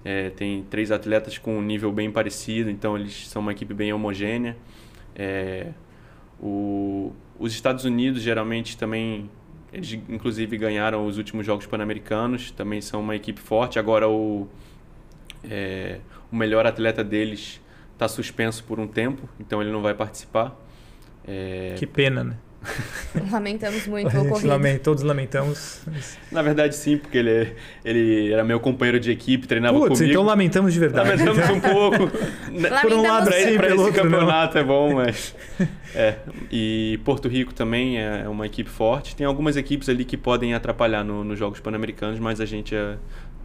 é, 0.03 0.29
tem 0.32 0.63
três 0.70 0.91
atletas 0.91 1.38
com 1.38 1.58
um 1.58 1.62
nível 1.62 1.89
bem 1.91 2.12
parecido, 2.12 2.70
então 2.70 2.98
eles 2.98 3.27
são 3.29 3.41
uma 3.41 3.53
equipe 3.53 3.74
bem 3.74 3.93
homogênea. 3.93 4.58
É, 5.15 5.67
o, 6.41 7.13
os 7.39 7.53
Estados 7.53 7.86
Unidos, 7.86 8.22
geralmente, 8.22 8.77
também... 8.77 9.29
Eles, 9.74 9.94
inclusive, 10.08 10.58
ganharam 10.58 11.06
os 11.08 11.18
últimos 11.18 11.46
Jogos 11.46 11.65
Pan-Americanos. 11.65 12.51
Também 12.51 12.80
são 12.80 13.01
uma 13.01 13.15
equipe 13.15 13.42
forte. 13.42 13.80
Agora, 13.80 14.08
o... 14.08 14.48
É, 15.44 16.00
o 16.32 16.36
melhor 16.36 16.65
atleta 16.65 17.03
deles 17.03 17.62
está 17.94 18.08
suspenso 18.08 18.63
por 18.63 18.80
um 18.80 18.88
tempo, 18.88 19.30
então 19.39 19.62
ele 19.62 19.72
não 19.72 19.82
vai 19.82 19.94
participar. 19.94 20.60
É, 21.25 21.75
Que 21.77 21.86
pena, 21.86 22.24
né? 22.24 22.38
Lamentamos 23.32 23.86
muito 23.88 24.15
o 24.17 24.22
ocorrido. 24.22 24.48
lamenta, 24.48 24.79
todos 24.79 25.03
lamentamos. 25.03 25.82
Na 26.32 26.41
verdade, 26.41 26.75
sim, 26.75 26.98
porque 26.98 27.17
ele, 27.17 27.53
ele 27.84 28.32
era 28.32 28.43
meu 28.43 28.60
companheiro 28.60 29.00
de 29.00 29.12
equipe, 29.12 29.46
treinava 29.48 29.77
Putz, 29.77 29.98
comigo. 30.00 30.10
então 30.12 30.24
lamentamos 30.24 30.74
de 30.74 30.79
verdade. 30.79 31.10
Lamentamos 31.10 31.50
um 31.50 31.60
pouco. 31.60 31.98
Por 32.82 32.93
um 32.93 33.01
lado, 33.01 33.25
Pra, 33.29 33.36
pra 33.36 33.67
pelo 33.67 33.75
esse 33.75 33.84
outro, 33.84 34.03
não. 34.03 34.12
campeonato 34.12 34.58
é 34.58 34.63
bom, 34.63 34.96
mas. 34.96 35.36
É. 35.96 36.15
E 36.51 37.00
Porto 37.05 37.27
Rico 37.27 37.53
também 37.53 38.00
é 38.01 38.27
uma 38.27 38.48
equipe 38.48 38.67
forte. 38.67 39.15
Tem 39.15 39.27
algumas 39.27 39.55
equipes 39.55 39.88
ali 39.88 40.03
que 40.03 40.17
podem 40.17 40.55
atrapalhar 40.55 41.03
no- 41.03 41.24
nos 41.24 41.38
Jogos 41.38 41.60
Pan-Americanos, 41.60 42.17
mas 42.20 42.41
a 42.41 42.46
gente 42.48 42.74
é, 42.74 42.96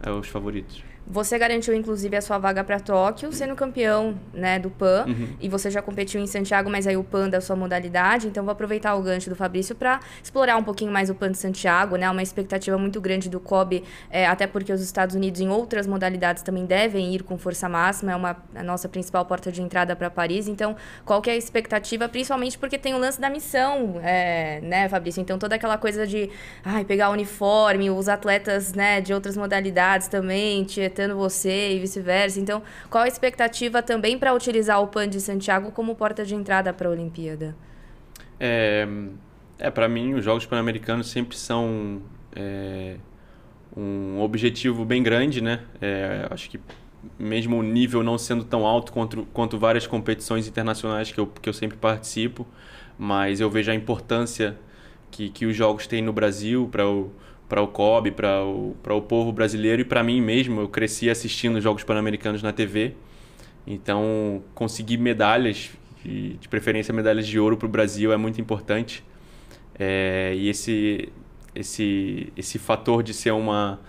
é 0.01 0.09
os 0.09 0.27
favoritos. 0.27 0.81
Você 1.09 1.39
garantiu, 1.39 1.73
inclusive, 1.73 2.15
a 2.15 2.21
sua 2.21 2.37
vaga 2.37 2.63
para 2.63 2.79
Tóquio, 2.79 3.33
sendo 3.33 3.55
campeão 3.55 4.19
né, 4.31 4.59
do 4.59 4.69
PAN. 4.69 5.05
Uhum. 5.07 5.29
E 5.41 5.49
você 5.49 5.71
já 5.71 5.81
competiu 5.81 6.21
em 6.21 6.27
Santiago, 6.27 6.69
mas 6.69 6.85
aí 6.85 6.95
o 6.95 7.03
PAN 7.03 7.27
da 7.29 7.41
sua 7.41 7.55
modalidade. 7.55 8.27
Então, 8.27 8.43
vou 8.43 8.51
aproveitar 8.51 8.93
o 8.93 9.01
gancho 9.01 9.27
do 9.27 9.35
Fabrício 9.35 9.73
para 9.73 9.99
explorar 10.21 10.55
um 10.57 10.63
pouquinho 10.63 10.91
mais 10.91 11.09
o 11.09 11.15
PAN 11.15 11.31
de 11.31 11.39
Santiago, 11.39 11.95
né? 11.95 12.07
Uma 12.11 12.21
expectativa 12.21 12.77
muito 12.77 13.01
grande 13.01 13.27
do 13.27 13.39
COB, 13.39 13.83
é, 14.11 14.27
até 14.27 14.45
porque 14.45 14.71
os 14.71 14.81
Estados 14.81 15.15
Unidos, 15.15 15.41
em 15.41 15.49
outras 15.49 15.87
modalidades, 15.87 16.43
também 16.43 16.65
devem 16.65 17.15
ir 17.15 17.23
com 17.23 17.39
força 17.39 17.67
máxima. 17.67 18.11
É 18.11 18.15
uma, 18.15 18.37
a 18.53 18.61
nossa 18.61 18.87
principal 18.87 19.25
porta 19.25 19.51
de 19.51 19.63
entrada 19.63 19.95
para 19.95 20.11
Paris. 20.11 20.47
Então, 20.47 20.75
qual 21.05 21.23
que 21.23 21.29
é 21.31 21.33
a 21.33 21.37
expectativa? 21.37 22.07
Principalmente 22.07 22.55
porque 22.55 22.77
tem 22.77 22.93
o 22.93 22.99
lance 22.99 23.19
da 23.19 23.31
missão, 23.31 23.99
é, 24.03 24.61
né, 24.61 24.87
Fabrício? 24.87 25.21
Então, 25.21 25.39
toda 25.39 25.55
aquela 25.55 25.77
coisa 25.79 26.05
de 26.05 26.29
ai, 26.63 26.85
pegar 26.85 27.09
o 27.09 27.13
uniforme, 27.13 27.89
os 27.89 28.07
atletas 28.07 28.73
né, 28.73 29.01
de 29.01 29.11
outras 29.11 29.35
modalidades 29.35 30.07
também, 30.07 30.63
tietando 30.99 31.15
você 31.15 31.73
e 31.73 31.79
vice-versa. 31.79 32.39
Então, 32.39 32.61
qual 32.89 33.05
a 33.05 33.07
expectativa 33.07 33.81
também 33.81 34.19
para 34.19 34.33
utilizar 34.33 34.81
o 34.81 34.87
PAN 34.87 35.07
de 35.07 35.21
Santiago 35.21 35.71
como 35.71 35.95
porta 35.95 36.25
de 36.25 36.35
entrada 36.35 36.73
para 36.73 36.89
a 36.89 36.91
Olimpíada? 36.91 37.55
É, 38.39 38.87
é 39.57 39.71
para 39.71 39.87
mim, 39.87 40.13
os 40.13 40.25
Jogos 40.25 40.45
Pan-Americanos 40.45 41.09
sempre 41.09 41.37
são 41.37 42.01
é, 42.35 42.97
um 43.75 44.19
objetivo 44.19 44.83
bem 44.83 45.01
grande, 45.01 45.41
né? 45.41 45.61
É, 45.81 46.27
acho 46.29 46.49
que 46.49 46.59
mesmo 47.17 47.57
o 47.57 47.63
nível 47.63 48.03
não 48.03 48.17
sendo 48.17 48.43
tão 48.43 48.67
alto 48.67 48.91
quanto, 48.91 49.25
quanto 49.31 49.57
várias 49.57 49.87
competições 49.87 50.47
internacionais 50.49 51.11
que 51.13 51.19
eu, 51.19 51.27
que 51.27 51.47
eu 51.47 51.53
sempre 51.53 51.77
participo, 51.77 52.45
mas 52.97 53.39
eu 53.39 53.49
vejo 53.49 53.71
a 53.71 53.75
importância 53.75 54.57
que, 55.09 55.29
que 55.29 55.45
os 55.45 55.55
jogos 55.55 55.87
têm 55.87 56.01
no 56.01 56.11
Brasil 56.11 56.67
para 56.69 56.85
o 56.85 57.09
para 57.49 57.61
o 57.61 57.67
COB, 57.67 58.11
para 58.11 58.43
o, 58.45 58.75
para 58.81 58.93
o 58.93 59.01
povo 59.01 59.31
brasileiro 59.33 59.81
e 59.81 59.85
para 59.85 60.03
mim 60.03 60.21
mesmo. 60.21 60.61
Eu 60.61 60.69
cresci 60.69 61.09
assistindo 61.09 61.57
os 61.57 61.63
Jogos 61.63 61.83
Pan-Americanos 61.83 62.41
na 62.43 62.53
TV, 62.53 62.93
então 63.67 64.41
conseguir 64.53 64.97
medalhas, 64.97 65.71
de, 66.05 66.33
de 66.37 66.47
preferência 66.47 66.93
medalhas 66.93 67.27
de 67.27 67.39
ouro 67.39 67.57
para 67.57 67.65
o 67.65 67.69
Brasil 67.69 68.13
é 68.13 68.17
muito 68.17 68.39
importante. 68.39 69.03
É, 69.77 70.33
e 70.35 70.47
esse, 70.49 71.09
esse, 71.55 72.31
esse 72.37 72.59
fator 72.59 73.01
de 73.03 73.13
ser 73.13 73.31
uma. 73.31 73.79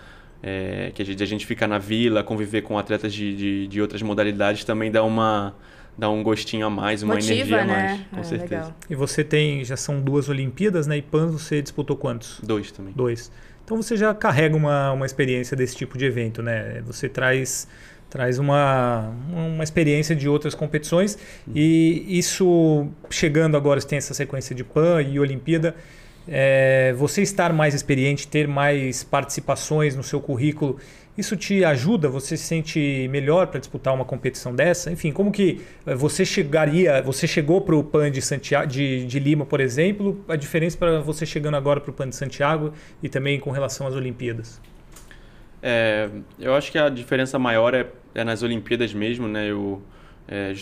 É, 0.43 0.91
que 0.95 1.03
a 1.03 1.05
gente, 1.05 1.21
a 1.21 1.25
gente 1.25 1.45
fica 1.45 1.67
na 1.67 1.77
vila, 1.77 2.23
conviver 2.23 2.63
com 2.63 2.75
atletas 2.77 3.13
de, 3.13 3.35
de, 3.35 3.67
de 3.67 3.79
outras 3.79 4.01
modalidades 4.01 4.63
também 4.63 4.89
dá 4.91 5.03
uma 5.03 5.53
dá 5.95 6.09
um 6.09 6.23
gostinho 6.23 6.65
a 6.65 6.69
mais, 6.69 7.03
uma 7.03 7.13
Motiva, 7.15 7.33
energia 7.33 7.61
a 7.61 7.65
né? 7.65 7.73
mais, 7.73 8.01
com 8.09 8.19
É, 8.21 8.23
certeza. 8.23 8.55
legal. 8.55 8.75
E 8.89 8.95
você 8.95 9.23
tem, 9.23 9.63
já 9.63 9.77
são 9.77 10.01
duas 10.01 10.29
Olimpíadas, 10.29 10.87
né? 10.87 10.97
E 10.97 11.01
PAN 11.01 11.27
você 11.27 11.61
disputou 11.61 11.95
quantos? 11.95 12.39
Dois 12.41 12.71
também. 12.71 12.93
Dois. 12.95 13.31
Então 13.71 13.81
você 13.81 13.95
já 13.95 14.13
carrega 14.13 14.53
uma, 14.53 14.91
uma 14.91 15.05
experiência 15.05 15.55
desse 15.55 15.77
tipo 15.77 15.97
de 15.97 16.03
evento, 16.03 16.43
né? 16.43 16.81
Você 16.85 17.07
traz, 17.07 17.69
traz 18.09 18.37
uma, 18.37 19.15
uma 19.29 19.63
experiência 19.63 20.13
de 20.13 20.27
outras 20.27 20.53
competições 20.53 21.17
e 21.55 22.05
isso, 22.09 22.89
chegando 23.09 23.55
agora, 23.55 23.79
você 23.79 23.87
tem 23.87 23.97
essa 23.97 24.13
sequência 24.13 24.53
de 24.53 24.65
PAN 24.65 25.01
e 25.03 25.17
Olimpíada, 25.21 25.73
é, 26.27 26.93
você 26.97 27.21
estar 27.21 27.53
mais 27.53 27.73
experiente, 27.73 28.27
ter 28.27 28.45
mais 28.45 29.05
participações 29.05 29.95
no 29.95 30.03
seu 30.03 30.19
currículo, 30.19 30.77
isso 31.17 31.35
te 31.35 31.63
ajuda? 31.63 32.07
Você 32.07 32.37
se 32.37 32.43
sente 32.43 33.07
melhor 33.09 33.47
para 33.47 33.59
disputar 33.59 33.93
uma 33.93 34.05
competição 34.05 34.55
dessa? 34.55 34.91
Enfim, 34.91 35.11
como 35.11 35.31
que 35.31 35.61
eh, 35.85 35.93
você 35.93 36.25
chegaria, 36.25 37.01
você 37.01 37.27
chegou 37.27 37.61
para 37.61 37.75
o 37.75 37.83
PAN 37.83 38.09
de, 38.09 38.21
Santiago, 38.21 38.67
de, 38.67 39.05
de 39.05 39.19
Lima, 39.19 39.45
por 39.45 39.59
exemplo, 39.59 40.23
a 40.27 40.35
diferença 40.35 40.77
para 40.77 40.99
você 41.01 41.25
chegando 41.25 41.55
agora 41.55 41.81
para 41.81 41.91
o 41.91 41.93
PAN 41.93 42.09
de 42.09 42.15
Santiago 42.15 42.73
e 43.03 43.09
também 43.09 43.39
com 43.39 43.51
relação 43.51 43.85
às 43.87 43.93
Olimpíadas? 43.93 44.61
É, 45.61 46.09
eu 46.39 46.55
acho 46.55 46.71
que 46.71 46.77
a 46.77 46.89
diferença 46.89 47.37
maior 47.37 47.73
é, 47.73 47.87
é 48.15 48.23
nas 48.23 48.41
Olimpíadas 48.41 48.93
mesmo, 48.93 49.27
né? 49.27 49.51
Eu, 49.51 49.81
é, 50.27 50.55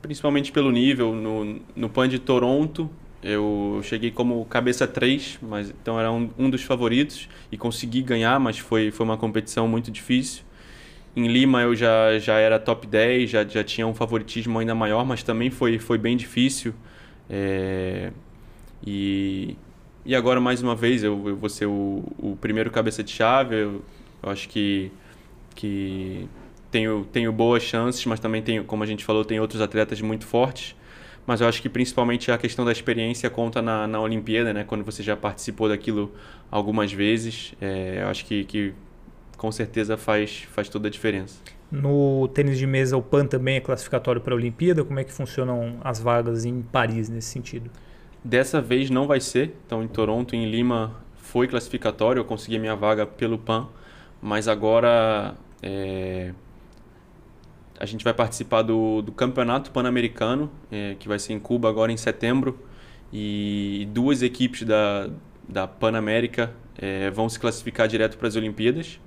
principalmente 0.00 0.52
pelo 0.52 0.70
nível, 0.70 1.12
no, 1.12 1.60
no 1.74 1.88
PAN 1.88 2.08
de 2.08 2.18
Toronto, 2.18 2.88
eu 3.22 3.80
cheguei 3.84 4.10
como 4.10 4.44
cabeça 4.46 4.86
3, 4.86 5.38
mas 5.42 5.70
então 5.70 5.98
era 5.98 6.10
um, 6.10 6.30
um 6.38 6.50
dos 6.50 6.62
favoritos 6.62 7.28
e 7.50 7.56
consegui 7.56 8.02
ganhar, 8.02 8.38
mas 8.40 8.58
foi, 8.58 8.90
foi 8.90 9.04
uma 9.06 9.16
competição 9.16 9.68
muito 9.68 9.90
difícil. 9.90 10.42
Em 11.14 11.28
Lima 11.28 11.60
eu 11.62 11.74
já, 11.76 12.18
já 12.18 12.38
era 12.38 12.58
top 12.58 12.86
10, 12.86 13.30
já, 13.30 13.44
já 13.44 13.62
tinha 13.62 13.86
um 13.86 13.94
favoritismo 13.94 14.58
ainda 14.58 14.74
maior, 14.74 15.04
mas 15.04 15.22
também 15.22 15.50
foi, 15.50 15.78
foi 15.78 15.98
bem 15.98 16.16
difícil. 16.16 16.74
É, 17.28 18.10
e, 18.84 19.56
e 20.04 20.14
agora, 20.14 20.40
mais 20.40 20.62
uma 20.62 20.74
vez, 20.74 21.04
eu, 21.04 21.28
eu 21.28 21.36
vou 21.36 21.48
ser 21.48 21.66
o, 21.66 22.02
o 22.18 22.36
primeiro 22.40 22.70
cabeça 22.70 23.02
de 23.04 23.12
chave. 23.12 23.56
Eu, 23.56 23.84
eu 24.22 24.30
acho 24.30 24.48
que, 24.48 24.90
que 25.54 26.28
tenho, 26.70 27.04
tenho 27.12 27.32
boas 27.32 27.62
chances, 27.62 28.04
mas 28.06 28.18
também 28.18 28.42
tenho, 28.42 28.64
como 28.64 28.82
a 28.82 28.86
gente 28.86 29.04
falou, 29.04 29.24
tem 29.24 29.38
outros 29.38 29.60
atletas 29.60 30.00
muito 30.00 30.26
fortes. 30.26 30.74
Mas 31.26 31.40
eu 31.40 31.48
acho 31.48 31.62
que 31.62 31.68
principalmente 31.68 32.32
a 32.32 32.38
questão 32.38 32.64
da 32.64 32.72
experiência 32.72 33.30
conta 33.30 33.62
na, 33.62 33.86
na 33.86 34.00
Olimpíada, 34.00 34.52
né? 34.52 34.64
Quando 34.64 34.84
você 34.84 35.02
já 35.02 35.16
participou 35.16 35.68
daquilo 35.68 36.12
algumas 36.50 36.92
vezes, 36.92 37.54
é, 37.60 38.00
eu 38.02 38.08
acho 38.08 38.24
que, 38.24 38.44
que 38.44 38.74
com 39.36 39.52
certeza 39.52 39.96
faz, 39.96 40.42
faz 40.50 40.68
toda 40.68 40.88
a 40.88 40.90
diferença. 40.90 41.40
No 41.70 42.28
tênis 42.28 42.58
de 42.58 42.66
mesa, 42.66 42.96
o 42.96 43.02
PAN 43.02 43.26
também 43.26 43.56
é 43.56 43.60
classificatório 43.60 44.20
para 44.20 44.34
a 44.34 44.36
Olimpíada. 44.36 44.84
Como 44.84 44.98
é 44.98 45.04
que 45.04 45.12
funcionam 45.12 45.78
as 45.82 45.98
vagas 46.00 46.44
em 46.44 46.60
Paris 46.60 47.08
nesse 47.08 47.28
sentido? 47.28 47.70
Dessa 48.22 48.60
vez 48.60 48.90
não 48.90 49.06
vai 49.06 49.20
ser. 49.20 49.54
Então, 49.66 49.82
em 49.82 49.88
Toronto, 49.88 50.36
em 50.36 50.50
Lima, 50.50 51.02
foi 51.16 51.48
classificatório. 51.48 52.20
Eu 52.20 52.24
consegui 52.24 52.58
minha 52.58 52.76
vaga 52.76 53.06
pelo 53.06 53.38
PAN. 53.38 53.68
Mas 54.20 54.46
agora 54.48 55.34
é... 55.62 56.34
a 57.82 57.84
gente 57.84 58.04
vai 58.04 58.14
participar 58.14 58.62
do, 58.62 59.02
do 59.02 59.10
Campeonato 59.10 59.72
Pan-Americano, 59.72 60.48
é, 60.70 60.94
que 61.00 61.08
vai 61.08 61.18
ser 61.18 61.32
em 61.32 61.40
Cuba 61.40 61.68
agora 61.68 61.90
em 61.90 61.96
setembro. 61.96 62.56
E 63.12 63.88
duas 63.90 64.22
equipes 64.22 64.62
da, 64.62 65.10
da 65.48 65.66
Pan-América 65.66 66.52
é, 66.78 67.10
vão 67.10 67.28
se 67.28 67.40
classificar 67.40 67.88
direto 67.88 68.16
para 68.16 68.28
as 68.28 68.36
Olimpíadas. 68.36 69.00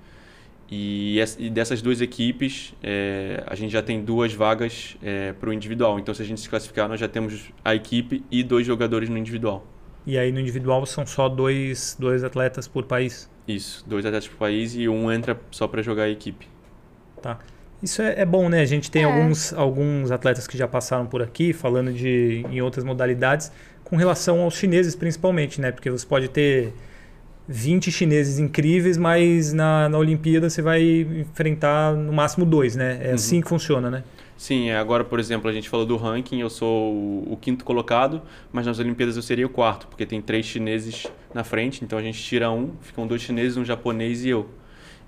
E, 0.70 1.18
e 1.40 1.50
dessas 1.50 1.82
duas 1.82 2.02
equipes, 2.02 2.76
é, 2.84 3.42
a 3.48 3.56
gente 3.56 3.72
já 3.72 3.82
tem 3.82 4.04
duas 4.04 4.34
vagas 4.34 4.98
é, 5.02 5.32
para 5.32 5.50
o 5.50 5.54
individual. 5.54 5.98
Então, 5.98 6.14
se 6.14 6.22
a 6.22 6.26
gente 6.26 6.42
se 6.42 6.50
classificar, 6.50 6.90
nós 6.90 7.00
já 7.00 7.08
temos 7.08 7.54
a 7.64 7.74
equipe 7.74 8.26
e 8.30 8.44
dois 8.44 8.68
jogadores 8.68 9.08
no 9.08 9.18
individual. 9.18 9.66
E 10.06 10.18
aí 10.18 10.34
no 10.34 10.40
individual 10.42 10.86
são 10.86 11.06
só 11.06 11.30
dois, 11.30 11.96
dois 11.98 12.26
atletas 12.26 12.68
por 12.68 12.84
país? 12.84 13.30
Isso, 13.48 13.86
dois 13.88 14.06
atletas 14.06 14.28
por 14.28 14.36
país 14.36 14.76
e 14.76 14.90
um 14.90 15.10
entra 15.10 15.40
só 15.50 15.66
para 15.66 15.82
jogar 15.82 16.04
a 16.04 16.10
equipe. 16.10 16.46
Tá. 17.22 17.40
Isso 17.82 18.02
é, 18.02 18.22
é, 18.22 18.26
bom, 18.26 18.50
né? 18.50 18.62
A 18.62 18.66
gente 18.66 18.90
tem 18.90 19.04
é. 19.04 19.06
alguns, 19.06 19.54
alguns 19.54 20.12
atletas 20.12 20.48
que 20.48 20.58
já 20.58 20.68
passaram 20.68 21.06
por 21.06 21.22
aqui, 21.22 21.54
falando 21.54 21.94
de 21.94 22.46
em 22.50 22.62
outras 22.62 22.84
modalidades, 22.84 23.52
com 23.84 23.96
relação 23.96 24.42
aos 24.42 24.56
chineses 24.56 24.96
principalmente, 24.96 25.62
né? 25.62 25.72
Porque 25.72 25.90
você 25.90 26.06
pode 26.06 26.28
ter 26.30 26.74
20 27.48 27.92
chineses 27.92 28.40
incríveis, 28.40 28.98
mas 28.98 29.54
na, 29.54 29.88
na 29.90 29.98
Olimpíada 29.98 30.50
você 30.50 30.62
vai 30.62 30.82
enfrentar 30.82 31.94
no 31.94 32.12
máximo 32.12 32.46
dois, 32.46 32.76
né? 32.76 33.00
É 33.02 33.10
uhum. 33.10 33.16
assim 33.16 33.42
que 33.42 33.48
funciona, 33.48 33.90
né? 33.90 34.04
Sim, 34.38 34.70
é, 34.70 34.78
agora, 34.78 35.04
por 35.04 35.18
exemplo, 35.18 35.50
a 35.50 35.54
gente 35.54 35.70
falou 35.70 35.86
do 35.86 35.96
ranking, 35.96 36.42
eu 36.42 36.50
sou 36.50 36.94
o, 36.94 37.34
o, 37.34 37.38
quinto 37.38 37.64
colocado, 37.64 38.22
mas 38.52 38.66
nas 38.66 38.80
Olimpíadas 38.80 39.16
eu 39.16 39.22
seria 39.22 39.46
o 39.46 39.50
quarto, 39.50 39.88
porque 39.88 40.06
tem 40.06 40.22
três 40.22 40.46
chineses 40.46 41.08
na 41.34 41.44
frente, 41.44 41.86
então 41.86 41.98
a 41.98 42.02
gente 42.02 42.22
tira 42.22 42.52
um, 42.52 42.72
ficam 42.82 43.08
dois 43.08 43.22
chineses, 43.22 43.56
um 43.56 43.64
japonês 43.64 44.26
e 44.26 44.30
eu. 44.30 44.50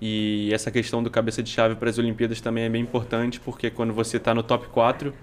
E 0.02 0.50
essa 0.54 0.70
questão 0.70 1.02
do 1.02 1.10
cabeça 1.10 1.42
de 1.42 1.50
chave 1.50 1.76
para 1.76 1.90
as 1.90 1.98
Olimpíadas 1.98 2.40
também 2.40 2.66
é 2.66 2.70
bem 2.70 2.82
importante, 2.82 3.40
porque 3.40 3.70
quando 3.70 3.94
você 3.94 4.18
está 4.18 4.34
no 4.34 4.44
top 4.44 4.68
4, 4.68 5.14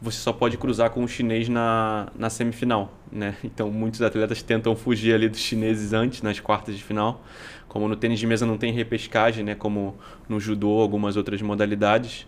você 0.00 0.18
só 0.18 0.32
pode 0.32 0.56
cruzar 0.56 0.90
com 0.90 1.02
o 1.02 1.08
chinês 1.08 1.48
na, 1.48 2.08
na 2.14 2.30
semifinal, 2.30 2.92
né? 3.10 3.34
Então 3.42 3.70
muitos 3.70 4.00
atletas 4.02 4.42
tentam 4.42 4.76
fugir 4.76 5.14
ali 5.14 5.28
dos 5.28 5.40
chineses 5.40 5.92
antes, 5.92 6.22
nas 6.22 6.38
quartas 6.40 6.76
de 6.76 6.84
final. 6.84 7.24
Como 7.68 7.88
no 7.88 7.96
tênis 7.96 8.18
de 8.18 8.26
mesa 8.26 8.46
não 8.46 8.56
tem 8.56 8.72
repescagem, 8.72 9.44
né? 9.44 9.54
Como 9.54 9.96
no 10.28 10.38
judô, 10.38 10.80
algumas 10.80 11.16
outras 11.16 11.42
modalidades. 11.42 12.26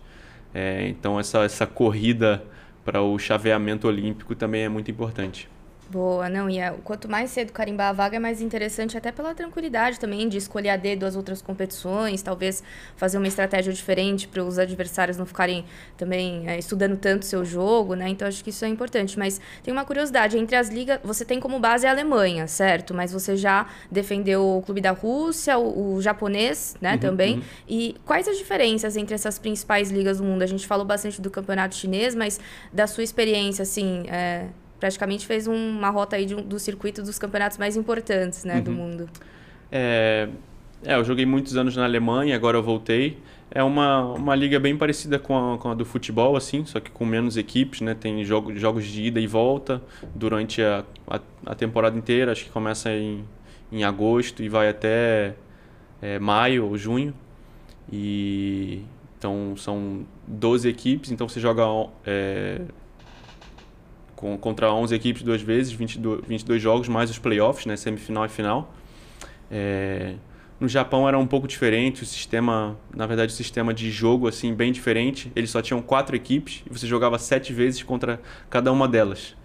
É, 0.53 0.87
então 0.89 1.19
essa, 1.19 1.43
essa 1.43 1.65
corrida 1.65 2.43
para 2.83 3.01
o 3.01 3.17
chaveamento 3.17 3.87
olímpico 3.87 4.35
também 4.35 4.63
é 4.63 4.69
muito 4.69 4.91
importante. 4.91 5.47
Boa, 5.91 6.29
não, 6.29 6.49
e 6.49 6.57
é, 6.57 6.71
quanto 6.85 7.09
mais 7.11 7.31
cedo 7.31 7.51
carimbar 7.51 7.89
a 7.89 7.91
vaga, 7.91 8.15
é 8.15 8.19
mais 8.19 8.39
interessante, 8.39 8.97
até 8.97 9.11
pela 9.11 9.35
tranquilidade 9.35 9.99
também 9.99 10.29
de 10.29 10.37
escolher 10.37 10.69
a 10.69 10.77
dedo 10.77 11.05
as 11.05 11.17
outras 11.17 11.41
competições, 11.41 12.21
talvez 12.21 12.63
fazer 12.95 13.17
uma 13.17 13.27
estratégia 13.27 13.73
diferente 13.73 14.25
para 14.25 14.41
os 14.41 14.57
adversários 14.57 15.17
não 15.17 15.25
ficarem 15.25 15.65
também 15.97 16.47
é, 16.47 16.57
estudando 16.57 16.95
tanto 16.95 17.25
seu 17.25 17.43
jogo, 17.43 17.93
né? 17.93 18.07
Então 18.07 18.25
acho 18.25 18.41
que 18.41 18.51
isso 18.51 18.63
é 18.63 18.69
importante. 18.69 19.19
Mas 19.19 19.41
tem 19.61 19.73
uma 19.73 19.83
curiosidade: 19.83 20.37
entre 20.37 20.55
as 20.55 20.69
ligas, 20.69 20.97
você 21.03 21.25
tem 21.25 21.41
como 21.41 21.59
base 21.59 21.85
a 21.85 21.91
Alemanha, 21.91 22.47
certo? 22.47 22.93
Mas 22.93 23.11
você 23.11 23.35
já 23.35 23.67
defendeu 23.91 24.59
o 24.59 24.61
clube 24.61 24.79
da 24.79 24.91
Rússia, 24.91 25.57
o, 25.57 25.95
o 25.95 26.01
japonês, 26.01 26.77
né, 26.79 26.93
uhum, 26.93 26.99
também. 26.99 27.35
Uhum. 27.35 27.41
E 27.67 27.95
quais 28.05 28.29
as 28.29 28.37
diferenças 28.37 28.95
entre 28.95 29.13
essas 29.13 29.37
principais 29.37 29.91
ligas 29.91 30.19
do 30.19 30.23
mundo? 30.23 30.41
A 30.41 30.47
gente 30.47 30.65
falou 30.65 30.85
bastante 30.85 31.21
do 31.21 31.29
campeonato 31.29 31.75
chinês, 31.75 32.15
mas 32.15 32.39
da 32.71 32.87
sua 32.87 33.03
experiência, 33.03 33.63
assim. 33.63 34.05
É, 34.07 34.45
praticamente 34.81 35.27
fez 35.27 35.45
uma 35.45 35.91
rota 35.91 36.15
aí 36.15 36.25
de, 36.25 36.35
do 36.35 36.57
circuito 36.59 37.03
dos 37.03 37.19
campeonatos 37.19 37.59
mais 37.59 37.77
importantes 37.77 38.43
né, 38.43 38.55
uhum. 38.55 38.63
do 38.63 38.71
mundo. 38.71 39.09
É, 39.71 40.27
é, 40.83 40.95
eu 40.95 41.05
joguei 41.05 41.25
muitos 41.25 41.55
anos 41.55 41.77
na 41.77 41.85
Alemanha, 41.85 42.35
agora 42.35 42.57
eu 42.57 42.63
voltei. 42.63 43.19
É 43.51 43.61
uma, 43.61 44.01
uma 44.13 44.33
liga 44.33 44.59
bem 44.59 44.75
parecida 44.75 45.19
com 45.19 45.53
a, 45.53 45.57
com 45.59 45.69
a 45.69 45.75
do 45.75 45.85
futebol, 45.85 46.35
assim, 46.35 46.65
só 46.65 46.79
que 46.79 46.89
com 46.89 47.05
menos 47.05 47.37
equipes, 47.37 47.81
né? 47.81 47.93
Tem 47.93 48.23
jogo, 48.25 48.55
jogos 48.55 48.85
de 48.85 49.03
ida 49.03 49.19
e 49.19 49.27
volta 49.27 49.81
durante 50.15 50.63
a, 50.63 50.83
a, 51.07 51.19
a 51.45 51.53
temporada 51.53 51.95
inteira. 51.95 52.31
Acho 52.31 52.45
que 52.45 52.49
começa 52.49 52.91
em, 52.91 53.23
em 53.71 53.83
agosto 53.83 54.41
e 54.41 54.49
vai 54.49 54.67
até 54.67 55.35
é, 56.01 56.17
maio 56.17 56.65
ou 56.65 56.75
junho. 56.75 57.13
E 57.91 58.81
então 59.17 59.55
são 59.55 60.07
12 60.25 60.67
equipes, 60.67 61.11
então 61.11 61.29
você 61.29 61.39
joga 61.39 61.63
é, 62.03 62.61
com, 64.21 64.37
contra 64.37 64.71
11 64.71 64.93
equipes 64.93 65.23
duas 65.23 65.41
vezes, 65.41 65.73
22, 65.73 66.21
22 66.25 66.61
jogos, 66.61 66.87
mais 66.87 67.09
os 67.09 67.17
playoffs, 67.17 67.65
né, 67.65 67.75
semifinal 67.75 68.25
e 68.25 68.29
final. 68.29 68.73
É, 69.49 70.13
no 70.59 70.67
Japão 70.67 71.07
era 71.07 71.17
um 71.17 71.25
pouco 71.25 71.47
diferente, 71.47 72.03
o 72.03 72.05
sistema, 72.05 72.77
na 72.95 73.07
verdade, 73.07 73.33
o 73.33 73.35
sistema 73.35 73.73
de 73.73 73.89
jogo 73.89 74.27
assim 74.27 74.53
bem 74.53 74.71
diferente. 74.71 75.31
Eles 75.35 75.49
só 75.49 75.59
tinham 75.59 75.81
quatro 75.81 76.15
equipes 76.15 76.63
e 76.69 76.71
você 76.71 76.85
jogava 76.85 77.17
sete 77.17 77.51
vezes 77.51 77.81
contra 77.81 78.21
cada 78.47 78.71
uma 78.71 78.87
delas. 78.87 79.35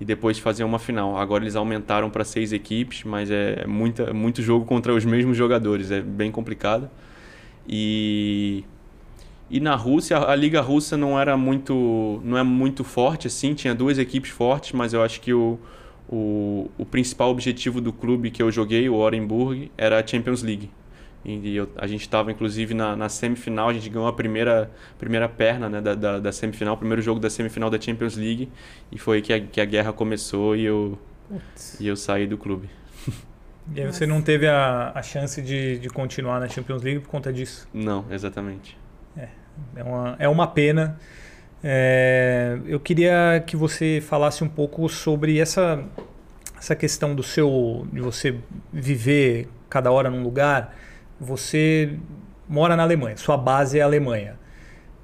E 0.00 0.04
depois 0.04 0.38
fazia 0.38 0.66
uma 0.66 0.80
final. 0.80 1.16
Agora 1.16 1.44
eles 1.44 1.54
aumentaram 1.54 2.10
para 2.10 2.24
seis 2.24 2.52
equipes, 2.52 3.04
mas 3.04 3.30
é 3.30 3.64
muita, 3.66 4.12
muito 4.12 4.42
jogo 4.42 4.64
contra 4.64 4.92
os 4.92 5.04
mesmos 5.04 5.36
jogadores, 5.36 5.92
é 5.92 6.00
bem 6.00 6.32
complicado. 6.32 6.90
E 7.68 8.64
e 9.50 9.60
na 9.60 9.74
Rússia, 9.74 10.18
a 10.18 10.34
liga 10.34 10.60
russa 10.60 10.96
não 10.96 11.18
era 11.18 11.36
muito, 11.36 12.20
não 12.24 12.36
é 12.36 12.42
muito 12.42 12.84
forte 12.84 13.26
assim, 13.26 13.54
tinha 13.54 13.74
duas 13.74 13.98
equipes 13.98 14.30
fortes, 14.30 14.72
mas 14.72 14.92
eu 14.92 15.02
acho 15.02 15.20
que 15.20 15.32
o, 15.32 15.58
o, 16.08 16.70
o 16.76 16.84
principal 16.84 17.30
objetivo 17.30 17.80
do 17.80 17.92
clube 17.92 18.30
que 18.30 18.42
eu 18.42 18.50
joguei, 18.50 18.88
o 18.88 18.94
Orenburg, 18.94 19.70
era 19.76 19.98
a 19.98 20.06
Champions 20.06 20.42
League. 20.42 20.70
E 21.24 21.56
eu, 21.56 21.68
a 21.76 21.86
gente 21.86 22.02
estava 22.02 22.30
inclusive 22.30 22.74
na, 22.74 22.94
na, 22.94 23.08
semifinal, 23.08 23.68
a 23.68 23.72
gente 23.72 23.88
ganhou 23.90 24.06
a 24.06 24.12
primeira, 24.12 24.70
primeira 24.98 25.28
perna 25.28 25.68
né, 25.68 25.80
da, 25.80 25.94
da, 25.94 26.18
da, 26.18 26.32
semifinal, 26.32 26.74
o 26.74 26.78
primeiro 26.78 27.02
jogo 27.02 27.18
da 27.18 27.28
semifinal 27.28 27.68
da 27.68 27.80
Champions 27.80 28.16
League, 28.16 28.48
e 28.92 28.98
foi 28.98 29.20
que 29.20 29.32
a, 29.32 29.40
que 29.40 29.60
a 29.60 29.64
guerra 29.64 29.92
começou 29.92 30.56
e 30.56 30.64
eu, 30.64 30.98
e 31.80 31.86
eu 31.86 31.96
saí 31.96 32.26
do 32.26 32.36
clube. 32.36 32.68
E 33.74 33.82
aí 33.82 33.86
você 33.86 34.06
não 34.06 34.22
teve 34.22 34.48
a, 34.48 34.92
a 34.94 35.02
chance 35.02 35.42
de, 35.42 35.78
de 35.78 35.90
continuar 35.90 36.40
na 36.40 36.48
Champions 36.48 36.82
League 36.82 37.00
por 37.00 37.10
conta 37.10 37.30
disso? 37.30 37.68
Não, 37.70 38.02
exatamente. 38.10 38.78
É, 39.76 39.82
uma, 39.82 40.16
é 40.18 40.28
uma 40.28 40.46
pena. 40.46 40.98
É, 41.62 42.58
eu 42.66 42.78
queria 42.78 43.42
que 43.46 43.56
você 43.56 44.00
falasse 44.00 44.44
um 44.44 44.48
pouco 44.48 44.88
sobre 44.88 45.38
essa, 45.38 45.84
essa 46.56 46.76
questão 46.76 47.14
do 47.14 47.22
seu 47.22 47.86
de 47.92 48.00
você 48.00 48.36
viver 48.72 49.48
cada 49.68 49.90
hora 49.90 50.10
num 50.10 50.22
lugar. 50.22 50.74
Você 51.20 51.96
mora 52.48 52.76
na 52.76 52.82
Alemanha, 52.82 53.16
sua 53.16 53.36
base 53.36 53.78
é 53.78 53.82
a 53.82 53.84
Alemanha. 53.84 54.36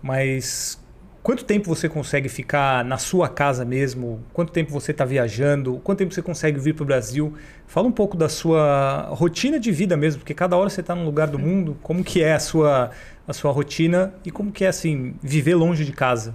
Mas 0.00 0.80
quanto 1.22 1.44
tempo 1.44 1.66
você 1.66 1.88
consegue 1.88 2.28
ficar 2.28 2.84
na 2.84 2.98
sua 2.98 3.28
casa 3.28 3.64
mesmo? 3.64 4.22
Quanto 4.32 4.52
tempo 4.52 4.70
você 4.70 4.92
está 4.92 5.04
viajando? 5.04 5.80
Quanto 5.82 5.98
tempo 5.98 6.14
você 6.14 6.22
consegue 6.22 6.60
vir 6.60 6.74
para 6.74 6.82
o 6.82 6.86
Brasil? 6.86 7.34
Fala 7.66 7.88
um 7.88 7.92
pouco 7.92 8.16
da 8.16 8.28
sua 8.28 9.08
rotina 9.10 9.58
de 9.58 9.72
vida 9.72 9.96
mesmo, 9.96 10.20
porque 10.20 10.34
cada 10.34 10.56
hora 10.56 10.70
você 10.70 10.82
está 10.82 10.94
num 10.94 11.04
lugar 11.04 11.26
do 11.28 11.38
mundo. 11.38 11.76
Como 11.82 12.04
que 12.04 12.22
é 12.22 12.34
a 12.34 12.40
sua 12.40 12.90
a 13.26 13.32
sua 13.32 13.50
rotina 13.50 14.14
e 14.24 14.30
como 14.30 14.52
que 14.52 14.64
é 14.64 14.68
assim 14.68 15.14
viver 15.22 15.54
longe 15.54 15.84
de 15.84 15.92
casa? 15.92 16.34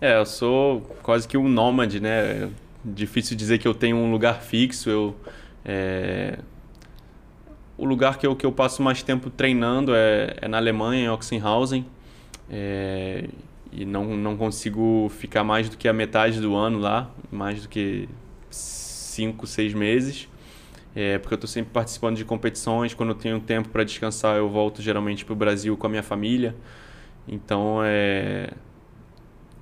É, 0.00 0.18
eu 0.18 0.26
sou 0.26 0.80
quase 1.02 1.26
que 1.26 1.36
um 1.36 1.48
nômade, 1.48 2.00
né? 2.00 2.50
Difícil 2.84 3.36
dizer 3.36 3.58
que 3.58 3.66
eu 3.66 3.74
tenho 3.74 3.96
um 3.96 4.10
lugar 4.10 4.42
fixo. 4.42 4.90
Eu 4.90 5.16
é... 5.64 6.38
o 7.78 7.84
lugar 7.84 8.18
que 8.18 8.26
eu 8.26 8.36
que 8.36 8.44
eu 8.44 8.52
passo 8.52 8.82
mais 8.82 9.02
tempo 9.02 9.30
treinando 9.30 9.94
é, 9.94 10.36
é 10.40 10.48
na 10.48 10.58
Alemanha, 10.58 11.04
em 11.04 11.08
Oxenhausen. 11.08 11.86
É... 12.50 13.28
E 13.72 13.84
não, 13.84 14.16
não 14.16 14.36
consigo 14.36 15.10
ficar 15.18 15.42
mais 15.42 15.68
do 15.68 15.76
que 15.76 15.88
a 15.88 15.92
metade 15.92 16.40
do 16.40 16.54
ano 16.54 16.78
lá, 16.78 17.10
mais 17.30 17.62
do 17.62 17.68
que 17.68 18.08
cinco, 18.48 19.48
seis 19.48 19.74
meses 19.74 20.28
é, 20.94 21.18
porque 21.18 21.34
eu 21.34 21.36
estou 21.36 21.48
sempre 21.48 21.72
participando 21.72 22.16
de 22.16 22.24
competições. 22.24 22.94
Quando 22.94 23.10
eu 23.10 23.14
tenho 23.14 23.40
tempo 23.40 23.68
para 23.68 23.84
descansar, 23.84 24.36
eu 24.36 24.48
volto 24.48 24.80
geralmente 24.80 25.24
para 25.24 25.32
o 25.32 25.36
Brasil 25.36 25.76
com 25.76 25.86
a 25.86 25.90
minha 25.90 26.02
família. 26.02 26.54
Então 27.26 27.80
é 27.82 28.50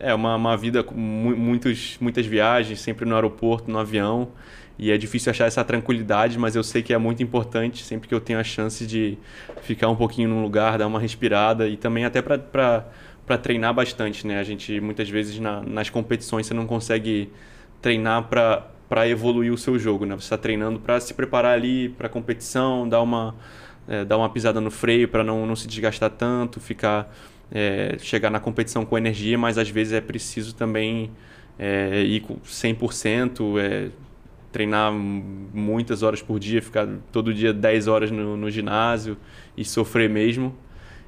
é 0.02 0.12
uma, 0.12 0.34
uma 0.34 0.56
vida 0.56 0.82
com 0.82 0.96
muitos, 0.96 1.96
muitas 2.00 2.26
viagens, 2.26 2.80
sempre 2.80 3.06
no 3.06 3.14
aeroporto, 3.14 3.70
no 3.70 3.78
avião. 3.78 4.28
E 4.76 4.90
é 4.90 4.98
difícil 4.98 5.30
achar 5.30 5.46
essa 5.46 5.62
tranquilidade, 5.62 6.36
mas 6.38 6.56
eu 6.56 6.64
sei 6.64 6.82
que 6.82 6.92
é 6.92 6.98
muito 6.98 7.22
importante 7.22 7.84
sempre 7.84 8.08
que 8.08 8.14
eu 8.14 8.20
tenho 8.20 8.40
a 8.40 8.44
chance 8.44 8.84
de 8.84 9.16
ficar 9.62 9.88
um 9.88 9.94
pouquinho 9.94 10.28
num 10.28 10.42
lugar, 10.42 10.76
dar 10.76 10.88
uma 10.88 10.98
respirada 10.98 11.68
e 11.68 11.76
também 11.76 12.04
até 12.04 12.20
para 12.20 12.84
treinar 13.40 13.72
bastante, 13.72 14.26
né? 14.26 14.40
A 14.40 14.42
gente 14.42 14.80
muitas 14.80 15.08
vezes 15.08 15.38
na, 15.38 15.62
nas 15.62 15.88
competições 15.88 16.46
você 16.46 16.54
não 16.54 16.66
consegue 16.66 17.30
treinar 17.80 18.24
para 18.24 18.66
para 18.92 19.08
evoluir 19.08 19.50
o 19.50 19.56
seu 19.56 19.78
jogo, 19.78 20.04
né? 20.04 20.14
Você 20.14 20.24
está 20.24 20.36
treinando 20.36 20.78
para 20.78 21.00
se 21.00 21.14
preparar 21.14 21.54
ali 21.54 21.88
para 21.88 22.08
a 22.08 22.10
competição, 22.10 22.86
dar 22.86 23.00
uma, 23.00 23.34
é, 23.88 24.04
dar 24.04 24.18
uma 24.18 24.28
pisada 24.28 24.60
no 24.60 24.70
freio 24.70 25.08
para 25.08 25.24
não, 25.24 25.46
não 25.46 25.56
se 25.56 25.66
desgastar 25.66 26.10
tanto, 26.10 26.60
ficar 26.60 27.10
é, 27.50 27.96
chegar 27.98 28.28
na 28.28 28.38
competição 28.38 28.84
com 28.84 28.98
energia, 28.98 29.38
mas 29.38 29.56
às 29.56 29.70
vezes 29.70 29.94
é 29.94 30.00
preciso 30.02 30.54
também 30.54 31.10
é, 31.58 32.02
ir 32.02 32.20
com 32.20 32.36
100%, 32.40 33.58
é, 33.58 33.88
treinar 34.52 34.92
muitas 34.92 36.02
horas 36.02 36.20
por 36.20 36.38
dia, 36.38 36.60
ficar 36.60 36.86
todo 37.10 37.32
dia 37.32 37.54
10 37.54 37.88
horas 37.88 38.10
no, 38.10 38.36
no 38.36 38.50
ginásio 38.50 39.16
e 39.56 39.64
sofrer 39.64 40.10
mesmo. 40.10 40.54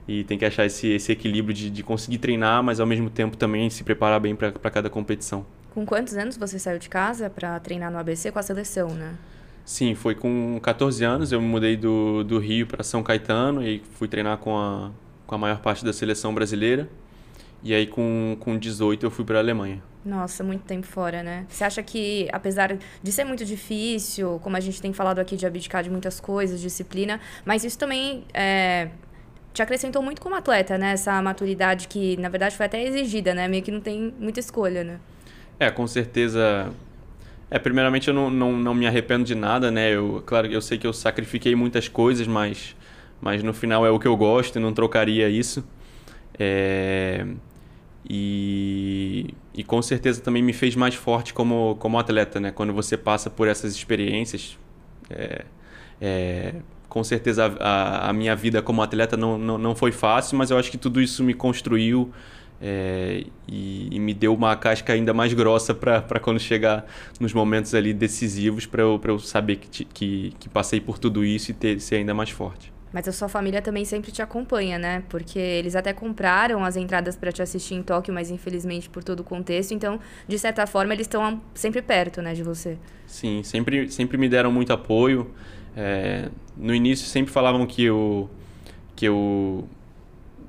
E 0.09 0.25
tem 0.25 0.39
que 0.39 0.47
achar 0.47 0.65
esse, 0.65 0.89
esse 0.89 1.13
equilíbrio 1.13 1.53
de, 1.53 1.69
de 1.69 1.83
conseguir 1.83 2.17
treinar, 2.17 2.63
mas 2.63 2.81
ao 2.81 2.87
mesmo 2.87 3.11
tempo 3.11 3.37
também 3.37 3.69
se 3.69 3.85
preparar 3.85 4.21
bem 4.21 4.35
para 4.35 4.71
cada 4.71 4.89
competição. 4.89 5.45
Com 5.75 5.85
quantos 5.85 6.17
anos 6.17 6.37
você 6.37 6.57
saiu 6.57 6.79
de 6.79 6.89
casa 6.89 7.29
para 7.29 7.59
treinar 7.59 7.91
no 7.91 7.99
ABC 7.99 8.31
com 8.31 8.39
a 8.39 8.43
seleção, 8.43 8.91
né? 8.91 9.15
Sim, 9.65 9.95
foi 9.95 10.15
com 10.15 10.61
14 10.63 11.05
anos. 11.05 11.33
Eu 11.33 11.41
me 11.41 11.49
mudei 11.49 11.77
do, 11.77 12.23
do 12.23 12.39
Rio 12.39 12.67
para 12.67 12.85
São 12.85 13.03
Caetano 13.03 13.67
e 13.67 13.83
fui 13.95 14.07
treinar 14.07 14.39
com 14.39 14.57
a, 14.57 14.93
com 15.27 15.35
a 15.35 15.39
maior 15.39 15.59
parte 15.61 15.85
da 15.85 15.93
seleção 15.93 16.33
brasileira. 16.33 16.89
E 17.63 17.75
aí, 17.75 17.87
com, 17.87 18.37
com 18.41 18.57
18, 18.57 19.05
eu 19.05 19.11
fui 19.11 19.25
para 19.25 19.39
a 19.39 19.41
Alemanha. 19.41 19.83
Nossa, 20.05 20.45
muito 20.45 20.63
tempo 20.63 20.87
fora, 20.87 21.23
né? 21.23 21.47
Você 21.49 21.65
acha 21.65 21.83
que, 21.83 22.29
apesar 22.31 22.77
de 23.03 23.13
ser 23.13 23.25
muito 23.25 23.43
difícil, 23.45 24.39
como 24.43 24.57
a 24.57 24.61
gente 24.61 24.81
tem 24.81 24.93
falado 24.93 25.19
aqui 25.19 25.35
de 25.35 25.47
abdicar 25.47 25.83
de 25.83 25.89
muitas 25.89 26.21
coisas, 26.21 26.61
disciplina, 26.61 27.19
mas 27.43 27.65
isso 27.65 27.79
também 27.79 28.25
é, 28.35 28.91
te 29.55 29.63
acrescentou 29.63 30.03
muito 30.03 30.21
como 30.21 30.35
atleta, 30.35 30.77
né? 30.77 30.93
Essa 30.93 31.21
maturidade 31.23 31.89
que, 31.89 32.19
na 32.19 32.29
verdade, 32.29 32.55
foi 32.55 32.67
até 32.67 32.85
exigida, 32.85 33.35
né? 33.35 33.49
Meio 33.49 33.63
que 33.63 33.71
não 33.71 33.81
tem 33.81 34.15
muita 34.21 34.39
escolha, 34.39 34.85
né? 34.85 35.01
É, 35.59 35.71
com 35.71 35.87
certeza. 35.87 36.71
É, 37.51 37.59
primeiramente 37.59 38.09
eu 38.09 38.15
não, 38.15 38.31
não, 38.31 38.53
não 38.53 38.75
me 38.75 38.87
arrependo 38.87 39.25
de 39.25 39.35
nada, 39.35 39.71
né? 39.71 39.91
Eu, 39.91 40.23
claro, 40.27 40.47
eu 40.49 40.61
sei 40.61 40.79
que 40.79 40.87
eu 40.87 40.93
sacrifiquei 40.93 41.55
muitas 41.55 41.89
coisas, 41.89 42.27
mas, 42.27 42.75
mas 43.21 43.43
no 43.43 43.53
final 43.53 43.87
é 43.87 43.91
o 43.91 43.99
que 43.99 44.09
eu 44.09 44.17
gosto 44.17 44.57
e 44.57 44.61
não 44.61 44.73
trocaria 44.73 45.29
isso. 45.29 45.65
É, 46.39 47.25
e, 48.09 49.35
e 49.55 49.65
com 49.65 49.81
certeza 49.81 50.21
também 50.21 50.43
me 50.43 50.53
fez 50.53 50.75
mais 50.77 50.95
forte 50.95 51.33
como, 51.33 51.77
como 51.77 51.99
atleta, 51.99 52.41
né? 52.41 52.51
Quando 52.51 52.73
você 52.73 52.97
passa 52.97 53.31
por 53.31 53.49
essas 53.49 53.75
experiências, 53.75 54.59
é, 55.09 55.45
é, 56.01 56.55
com 56.89 57.03
certeza 57.03 57.57
a, 57.61 58.11
a, 58.11 58.13
minha 58.13 58.37
vida 58.37 58.61
como 58.61 58.83
atleta 58.83 59.17
não, 59.17 59.39
não, 59.39 59.59
não 59.59 59.75
foi 59.75 59.93
fácil, 59.93 60.37
mas 60.37 60.51
eu 60.51 60.59
acho 60.59 60.71
que 60.71 60.79
tudo 60.79 61.01
isso 61.01 61.25
me 61.25 61.35
construiu 61.35 62.13
é, 62.67 63.25
e, 63.47 63.95
e, 63.95 64.01
me 64.01 64.15
deu 64.15 64.33
uma 64.33 64.57
casca 64.57 64.95
ainda 64.95 65.13
mais 65.13 65.35
grossa 65.35 65.75
para 65.75 66.19
quando 66.19 66.41
chegar 66.41 66.87
nos 67.21 67.35
momentos 67.35 67.75
ali 67.75 67.93
decisivos 67.93 68.65
para 68.65 68.81
eu, 68.81 68.99
eu 69.05 69.19
saber 69.19 69.57
que, 69.57 69.85
que, 69.85 70.33
que 70.39 70.49
passei 70.49 70.81
por 70.81 70.99
tudo 70.99 71.23
isso 71.23 71.51
e 71.51 71.55
ter, 71.55 71.79
ser 71.79 71.97
ainda 71.97 72.15
mais 72.15 72.31
forte. 72.31 72.73
Mas 72.91 73.07
a 73.07 73.13
sua 73.13 73.29
família 73.29 73.61
também 73.61 73.85
sempre 73.85 74.11
te 74.11 74.23
acompanha, 74.23 74.79
né? 74.79 75.03
Porque 75.11 75.39
eles 75.39 75.77
até 75.77 75.93
compraram 75.93 76.65
as 76.65 76.75
entradas 76.75 77.17
para 77.17 77.31
te 77.31 77.43
assistir 77.43 77.75
em 77.75 77.83
Tóquio, 77.83 78.15
mas 78.15 78.31
infelizmente 78.31 78.89
por 78.89 79.05
todo 79.05 79.21
o 79.21 79.25
contexto. 79.25 79.75
Então, 79.75 80.01
de 80.27 80.39
certa 80.39 80.67
forma, 80.67 80.95
eles 80.95 81.05
estão 81.05 81.43
sempre 81.53 81.83
perto, 81.83 82.23
né, 82.23 82.33
de 82.33 82.43
você. 82.43 82.79
Sim, 83.07 83.43
sempre, 83.43 83.91
sempre 83.91 84.17
me 84.17 84.27
deram 84.27 84.51
muito 84.51 84.73
apoio. 84.73 85.31
É, 85.77 86.31
no 86.57 86.75
início 86.75 87.07
sempre 87.07 87.31
falavam 87.31 87.67
que 87.67 87.83
eu, 87.83 88.31
que 88.97 89.05
eu 89.05 89.69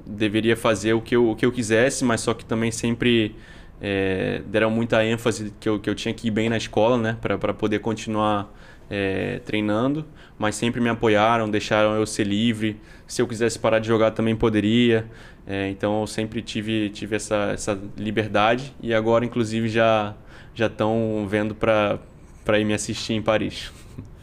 deveria 0.05 0.55
fazer 0.55 0.93
o 0.93 1.01
que 1.01 1.15
eu, 1.15 1.31
o 1.31 1.35
que 1.35 1.45
eu 1.45 1.51
quisesse, 1.51 2.03
mas 2.03 2.21
só 2.21 2.33
que 2.33 2.45
também 2.45 2.71
sempre 2.71 3.35
é, 3.81 4.41
deram 4.45 4.69
muita 4.69 5.03
ênfase 5.03 5.53
que 5.59 5.67
eu, 5.67 5.79
que 5.79 5.89
eu 5.89 5.95
tinha 5.95 6.13
que 6.13 6.27
ir 6.27 6.31
bem 6.31 6.49
na 6.49 6.57
escola, 6.57 6.97
né? 6.97 7.17
Para 7.21 7.53
poder 7.53 7.79
continuar 7.79 8.51
é, 8.89 9.39
treinando, 9.45 10.05
mas 10.37 10.55
sempre 10.55 10.79
me 10.79 10.89
apoiaram, 10.89 11.49
deixaram 11.49 11.95
eu 11.95 12.05
ser 12.05 12.25
livre. 12.25 12.79
Se 13.07 13.21
eu 13.21 13.27
quisesse 13.27 13.57
parar 13.59 13.79
de 13.79 13.87
jogar 13.87 14.11
também 14.11 14.35
poderia. 14.35 15.05
É, 15.47 15.69
então 15.69 16.01
eu 16.01 16.07
sempre 16.07 16.41
tive, 16.41 16.89
tive 16.89 17.15
essa, 17.15 17.51
essa 17.53 17.79
liberdade 17.97 18.73
e 18.81 18.93
agora 18.93 19.23
inclusive 19.25 19.67
já 19.69 20.15
já 20.55 20.67
estão 20.67 21.27
vendo 21.29 21.53
para 21.53 21.99
ir 22.59 22.63
me 22.63 22.73
assistir 22.73 23.13
em 23.13 23.21
Paris. 23.21 23.71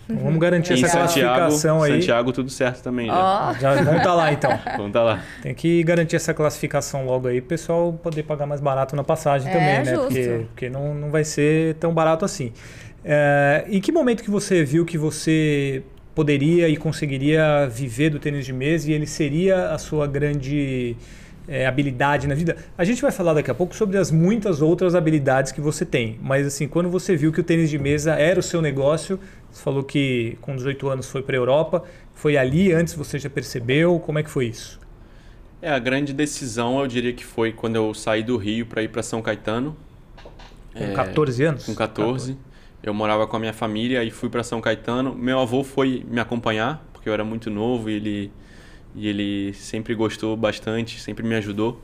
Vamos 0.08 0.38
garantir 0.38 0.72
essa 0.74 0.90
classificação 0.90 1.80
Santiago, 1.80 1.84
aí. 1.84 1.92
Santiago, 1.92 2.32
tudo 2.32 2.50
certo 2.50 2.82
também. 2.82 3.06
Já, 3.06 3.50
oh. 3.50 3.60
já 3.60 3.74
vamos 3.74 3.90
estar 3.90 4.02
tá 4.02 4.14
lá 4.14 4.32
então. 4.32 4.50
vamos 4.76 4.88
estar 4.88 5.00
tá 5.00 5.04
lá. 5.04 5.22
Tem 5.42 5.54
que 5.54 5.82
garantir 5.82 6.16
essa 6.16 6.34
classificação 6.34 7.06
logo 7.06 7.28
aí, 7.28 7.38
o 7.38 7.42
pessoal 7.42 7.92
poder 7.92 8.22
pagar 8.24 8.46
mais 8.46 8.60
barato 8.60 8.96
na 8.96 9.04
passagem 9.04 9.48
é, 9.48 9.52
também, 9.52 9.78
né? 9.78 9.84
Justo. 9.84 10.06
Porque, 10.06 10.46
porque 10.48 10.70
não, 10.70 10.94
não 10.94 11.10
vai 11.10 11.24
ser 11.24 11.74
tão 11.76 11.94
barato 11.94 12.24
assim. 12.24 12.52
É, 13.04 13.64
em 13.68 13.80
que 13.80 13.90
momento 13.90 14.22
que 14.22 14.30
você 14.30 14.64
viu 14.64 14.84
que 14.84 14.98
você 14.98 15.82
poderia 16.14 16.68
e 16.68 16.76
conseguiria 16.76 17.66
viver 17.68 18.10
do 18.10 18.18
tênis 18.18 18.44
de 18.44 18.52
mesa 18.52 18.90
e 18.90 18.92
ele 18.92 19.06
seria 19.06 19.70
a 19.70 19.78
sua 19.78 20.06
grande 20.06 20.96
é, 21.52 21.66
habilidade 21.66 22.26
na 22.26 22.34
vida? 22.34 22.56
A 22.76 22.84
gente 22.84 23.02
vai 23.02 23.12
falar 23.12 23.34
daqui 23.34 23.50
a 23.50 23.54
pouco 23.54 23.76
sobre 23.76 23.98
as 23.98 24.10
muitas 24.10 24.62
outras 24.62 24.94
habilidades 24.94 25.52
que 25.52 25.60
você 25.60 25.84
tem, 25.84 26.18
mas 26.22 26.46
assim, 26.46 26.66
quando 26.66 26.88
você 26.88 27.14
viu 27.14 27.30
que 27.32 27.40
o 27.40 27.44
tênis 27.44 27.68
de 27.68 27.78
mesa 27.78 28.14
era 28.14 28.40
o 28.40 28.42
seu 28.42 28.62
negócio, 28.62 29.20
você 29.50 29.62
falou 29.62 29.84
que 29.84 30.38
com 30.40 30.56
18 30.56 30.88
anos 30.88 31.10
foi 31.10 31.22
para 31.22 31.36
a 31.36 31.38
Europa, 31.38 31.84
foi 32.14 32.36
ali 32.36 32.72
antes 32.72 32.94
você 32.94 33.18
já 33.18 33.28
percebeu? 33.28 34.00
Como 34.00 34.18
é 34.18 34.22
que 34.22 34.30
foi 34.30 34.46
isso? 34.46 34.80
É, 35.60 35.70
a 35.70 35.78
grande 35.78 36.12
decisão 36.12 36.80
eu 36.80 36.86
diria 36.86 37.12
que 37.12 37.24
foi 37.24 37.52
quando 37.52 37.76
eu 37.76 37.92
saí 37.94 38.22
do 38.22 38.36
Rio 38.36 38.66
para 38.66 38.82
ir 38.82 38.88
para 38.88 39.02
São 39.02 39.20
Caetano. 39.20 39.76
Com 40.74 40.92
14 40.94 41.44
anos? 41.44 41.66
Com 41.66 41.74
14. 41.74 42.32
14 42.32 42.52
eu 42.82 42.92
morava 42.92 43.26
com 43.26 43.36
a 43.36 43.38
minha 43.38 43.52
família 43.52 44.02
e 44.02 44.10
fui 44.10 44.28
para 44.28 44.42
São 44.42 44.60
Caetano. 44.60 45.14
Meu 45.14 45.38
avô 45.38 45.62
foi 45.62 46.04
me 46.08 46.20
acompanhar, 46.20 46.84
porque 46.92 47.08
eu 47.08 47.12
era 47.12 47.24
muito 47.24 47.48
novo 47.48 47.88
e 47.88 47.94
ele, 47.94 48.32
e 48.94 49.08
ele 49.08 49.52
sempre 49.54 49.94
gostou 49.94 50.36
bastante, 50.36 51.00
sempre 51.00 51.26
me 51.26 51.34
ajudou. 51.36 51.82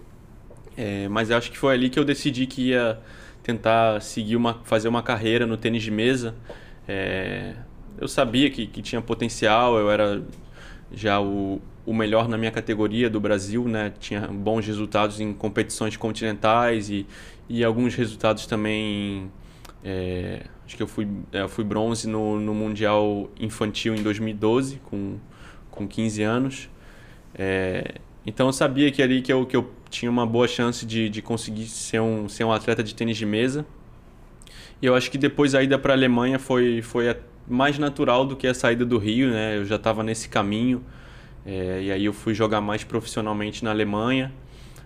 É, 0.77 1.09
mas 1.09 1.31
acho 1.31 1.51
que 1.51 1.59
foi 1.59 1.75
ali 1.75 1.91
que 1.91 1.99
eu 1.99 2.05
decidi 2.05 2.47
que 2.47 2.69
ia 2.69 3.01
tentar 3.43 4.01
seguir 4.01 4.37
uma, 4.37 4.55
fazer 4.65 4.89
uma 4.89 5.03
carreira 5.03 5.47
no 5.47 5.57
tênis 5.57 5.83
de 5.83 5.91
mesa. 5.91 6.35
É, 6.87 7.55
eu 8.01 8.07
sabia 8.07 8.51
que, 8.51 8.67
que 8.67 8.81
tinha 8.83 9.01
potencial, 9.01 9.77
eu 9.79 9.91
era 9.91 10.23
já 10.93 11.21
o, 11.21 11.61
o 11.85 11.93
melhor 11.93 12.29
na 12.29 12.39
minha 12.39 12.51
categoria 12.51 13.11
do 13.11 13.21
Brasil, 13.21 13.67
né? 13.67 13.93
Tinha 13.99 14.21
bons 14.29 14.67
resultados 14.67 15.21
em 15.21 15.33
competições 15.33 15.97
continentais 15.97 16.91
e, 16.91 17.07
e 17.49 17.65
alguns 17.65 17.95
resultados 17.95 18.47
também 18.47 19.31
é, 19.83 20.43
acho 20.67 20.77
que 20.77 20.83
eu 20.83 20.87
fui, 20.87 21.09
é, 21.33 21.41
eu 21.41 21.49
fui 21.49 21.65
bronze 21.65 22.09
no, 22.09 22.39
no 22.39 22.55
Mundial 22.55 23.31
Infantil 23.39 23.95
em 23.95 24.03
2012, 24.03 24.81
com, 24.85 25.17
com 25.71 25.89
15 25.89 26.23
anos. 26.23 26.69
É, 27.39 27.95
então 28.27 28.47
eu 28.49 28.53
sabia 28.53 28.91
que 28.91 29.03
ali 29.03 29.23
que 29.23 29.33
eu, 29.33 29.47
que 29.47 29.57
eu 29.57 29.71
tinha 29.89 30.11
uma 30.11 30.27
boa 30.27 30.49
chance 30.49 30.85
de, 30.85 31.09
de 31.09 31.23
conseguir 31.23 31.67
ser 31.67 32.01
um, 32.01 32.29
ser 32.29 32.45
um 32.45 32.53
atleta 32.53 32.83
de 32.83 32.95
tênis 32.95 33.17
de 33.17 33.25
mesa. 33.25 33.65
E 34.83 34.87
eu 34.87 34.95
acho 34.95 35.11
que 35.11 35.19
depois 35.19 35.55
a 35.55 35.63
ida 35.63 35.79
para 35.79 35.93
a 35.93 35.97
Alemanha 35.97 36.39
foi, 36.39 36.83
foi 36.83 37.17
mais 37.49 37.79
natural 37.79 38.25
do 38.27 38.37
que 38.37 38.47
a 38.47 38.55
saída 38.55 38.85
do 38.85 38.99
Rio, 38.99 39.31
né? 39.31 39.57
Eu 39.57 39.65
já 39.65 39.77
estava 39.77 40.03
nesse 40.03 40.29
caminho. 40.29 40.85
É, 41.47 41.81
e 41.83 41.93
aí 41.93 42.05
eu 42.05 42.13
fui 42.13 42.35
jogar 42.35 42.61
mais 42.61 42.85
profissionalmente 42.85 43.65
na 43.65 43.71
Alemanha. 43.71 44.33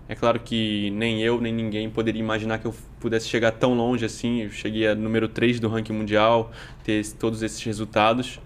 É 0.07 0.15
claro 0.15 0.39
que 0.39 0.89
nem 0.91 1.21
eu, 1.21 1.39
nem 1.39 1.53
ninguém 1.53 1.89
poderia 1.89 2.19
imaginar 2.19 2.59
que 2.59 2.65
eu 2.65 2.75
pudesse 2.99 3.27
chegar 3.27 3.51
tão 3.51 3.73
longe 3.73 4.05
assim. 4.05 4.43
Eu 4.43 4.51
cheguei 4.51 4.87
a 4.87 4.95
número 4.95 5.27
3 5.27 5.59
do 5.59 5.67
ranking 5.67 5.93
mundial, 5.93 6.51
ter 6.83 7.05
todos 7.13 7.41
esses 7.41 7.61
resultados. 7.63 8.39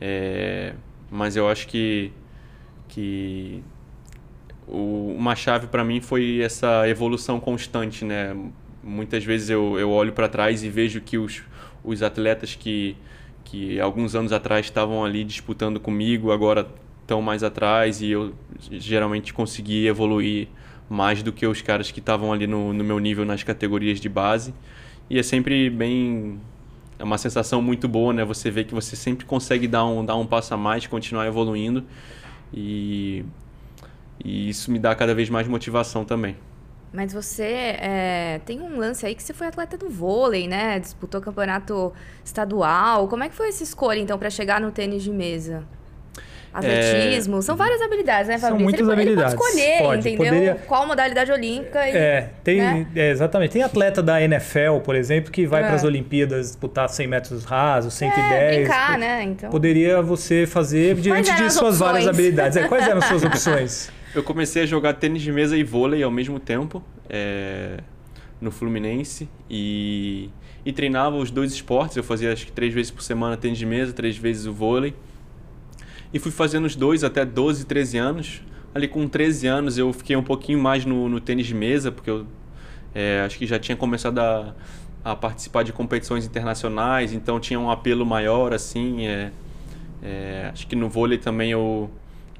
É, 0.00 0.74
mas 1.10 1.36
eu 1.36 1.48
acho 1.48 1.66
que, 1.68 2.12
que 2.88 3.62
o, 4.66 5.14
uma 5.16 5.34
chave 5.34 5.66
para 5.66 5.84
mim 5.84 6.00
foi 6.00 6.40
essa 6.40 6.88
evolução 6.88 7.40
constante, 7.40 8.04
né? 8.04 8.36
Muitas 8.82 9.24
vezes 9.24 9.50
eu, 9.50 9.78
eu 9.78 9.90
olho 9.90 10.12
para 10.12 10.28
trás 10.28 10.62
e 10.62 10.68
vejo 10.68 11.00
que 11.00 11.18
os, 11.18 11.42
os 11.84 12.02
atletas 12.02 12.54
que, 12.54 12.96
que 13.44 13.80
alguns 13.80 14.14
anos 14.14 14.32
atrás 14.32 14.66
estavam 14.66 15.04
ali 15.04 15.24
disputando 15.24 15.78
comigo, 15.80 16.32
agora 16.32 16.68
estão 17.02 17.22
mais 17.22 17.42
atrás 17.42 18.02
e 18.02 18.10
eu 18.10 18.34
geralmente 18.70 19.32
consegui 19.32 19.86
evoluir 19.86 20.48
mais 20.88 21.22
do 21.22 21.32
que 21.32 21.46
os 21.46 21.60
caras 21.62 21.90
que 21.90 22.00
estavam 22.00 22.32
ali 22.32 22.46
no, 22.46 22.72
no 22.72 22.84
meu 22.84 22.98
nível 22.98 23.24
nas 23.24 23.42
categorias 23.42 24.00
de 24.00 24.08
base. 24.08 24.54
E 25.10 25.18
é 25.18 25.22
sempre 25.22 25.70
bem. 25.70 26.40
É 26.98 27.04
uma 27.04 27.16
sensação 27.16 27.62
muito 27.62 27.86
boa, 27.88 28.12
né? 28.12 28.24
Você 28.24 28.50
vê 28.50 28.64
que 28.64 28.74
você 28.74 28.96
sempre 28.96 29.24
consegue 29.24 29.68
dar 29.68 29.86
um, 29.86 30.04
dar 30.04 30.16
um 30.16 30.26
passo 30.26 30.52
a 30.52 30.56
mais, 30.56 30.86
continuar 30.86 31.26
evoluindo. 31.26 31.84
E, 32.52 33.24
e 34.24 34.48
isso 34.48 34.70
me 34.70 34.78
dá 34.78 34.94
cada 34.94 35.14
vez 35.14 35.28
mais 35.28 35.46
motivação 35.46 36.04
também. 36.04 36.36
Mas 36.92 37.12
você 37.12 37.76
é, 37.78 38.40
tem 38.46 38.62
um 38.62 38.78
lance 38.78 39.04
aí 39.04 39.14
que 39.14 39.22
você 39.22 39.34
foi 39.34 39.46
atleta 39.46 39.76
do 39.76 39.90
vôlei, 39.90 40.48
né? 40.48 40.78
Disputou 40.78 41.20
campeonato 41.20 41.92
estadual. 42.24 43.08
Como 43.08 43.22
é 43.22 43.28
que 43.28 43.34
foi 43.34 43.48
essa 43.48 43.62
escolha, 43.62 43.98
então, 43.98 44.18
para 44.18 44.30
chegar 44.30 44.60
no 44.60 44.72
tênis 44.72 45.02
de 45.02 45.10
mesa? 45.10 45.64
Atletismo, 46.52 47.38
é... 47.38 47.42
são 47.42 47.56
várias 47.56 47.80
habilidades, 47.82 48.28
né, 48.28 48.38
Fabrício? 48.38 48.56
São 48.56 48.64
muitas 48.64 48.80
ele, 48.80 48.92
habilidades. 48.92 49.34
Ele 49.34 49.42
pode 49.42 49.58
escolher, 49.58 49.78
pode, 49.78 49.98
entendeu? 49.98 50.32
Poderia... 50.32 50.54
Qual 50.66 50.86
modalidade 50.86 51.32
olímpica. 51.32 51.88
E, 51.88 51.96
é, 51.96 52.30
tem, 52.42 52.60
né? 52.60 52.86
é, 52.96 53.10
exatamente. 53.10 53.52
Tem 53.52 53.62
atleta 53.62 54.02
da 54.02 54.20
NFL, 54.20 54.78
por 54.84 54.94
exemplo, 54.94 55.30
que 55.30 55.46
vai 55.46 55.62
é. 55.62 55.66
para 55.66 55.76
as 55.76 55.84
Olimpíadas 55.84 56.46
disputar 56.46 56.88
100 56.88 57.06
metros 57.06 57.44
rasos, 57.44 57.94
110. 57.94 58.32
É, 58.32 58.56
brincar, 58.56 58.98
né? 58.98 59.22
Então... 59.24 59.50
Poderia 59.50 60.02
você 60.02 60.46
fazer 60.46 60.94
diante 60.96 61.30
de 61.34 61.50
suas 61.50 61.54
opções? 61.54 61.78
várias 61.78 62.08
habilidades. 62.08 62.56
É, 62.56 62.66
quais 62.66 62.86
eram 62.86 63.02
suas 63.02 63.22
opções? 63.24 63.90
Eu 64.14 64.22
comecei 64.22 64.62
a 64.62 64.66
jogar 64.66 64.94
tênis 64.94 65.22
de 65.22 65.30
mesa 65.30 65.56
e 65.56 65.62
vôlei 65.62 66.02
ao 66.02 66.10
mesmo 66.10 66.40
tempo 66.40 66.82
é, 67.08 67.78
no 68.40 68.50
Fluminense 68.50 69.28
e, 69.50 70.30
e 70.64 70.72
treinava 70.72 71.16
os 71.16 71.30
dois 71.30 71.52
esportes. 71.52 71.96
Eu 71.96 72.02
fazia 72.02 72.32
acho 72.32 72.46
que 72.46 72.52
três 72.52 72.72
vezes 72.72 72.90
por 72.90 73.02
semana 73.02 73.36
tênis 73.36 73.58
de 73.58 73.66
mesa, 73.66 73.92
três 73.92 74.16
vezes 74.16 74.46
o 74.46 74.52
vôlei. 74.52 74.94
E 76.12 76.18
fui 76.18 76.30
fazendo 76.30 76.64
os 76.64 76.74
dois 76.74 77.04
até 77.04 77.24
12, 77.24 77.66
13 77.66 77.98
anos. 77.98 78.42
Ali 78.74 78.88
com 78.88 79.06
13 79.08 79.46
anos 79.46 79.78
eu 79.78 79.92
fiquei 79.92 80.16
um 80.16 80.22
pouquinho 80.22 80.58
mais 80.58 80.84
no, 80.84 81.08
no 81.08 81.20
tênis 81.20 81.46
de 81.46 81.54
mesa, 81.54 81.90
porque 81.90 82.10
eu 82.10 82.26
é, 82.94 83.22
acho 83.24 83.38
que 83.38 83.46
já 83.46 83.58
tinha 83.58 83.76
começado 83.76 84.18
a, 84.18 84.54
a, 85.04 85.16
participar 85.16 85.62
de 85.62 85.72
competições 85.72 86.26
internacionais, 86.26 87.12
então 87.12 87.38
tinha 87.38 87.58
um 87.58 87.70
apelo 87.70 88.04
maior, 88.04 88.52
assim. 88.52 89.06
É, 89.06 89.30
é, 90.02 90.50
acho 90.52 90.66
que 90.66 90.76
no 90.76 90.88
vôlei 90.88 91.18
também 91.18 91.50
eu 91.50 91.90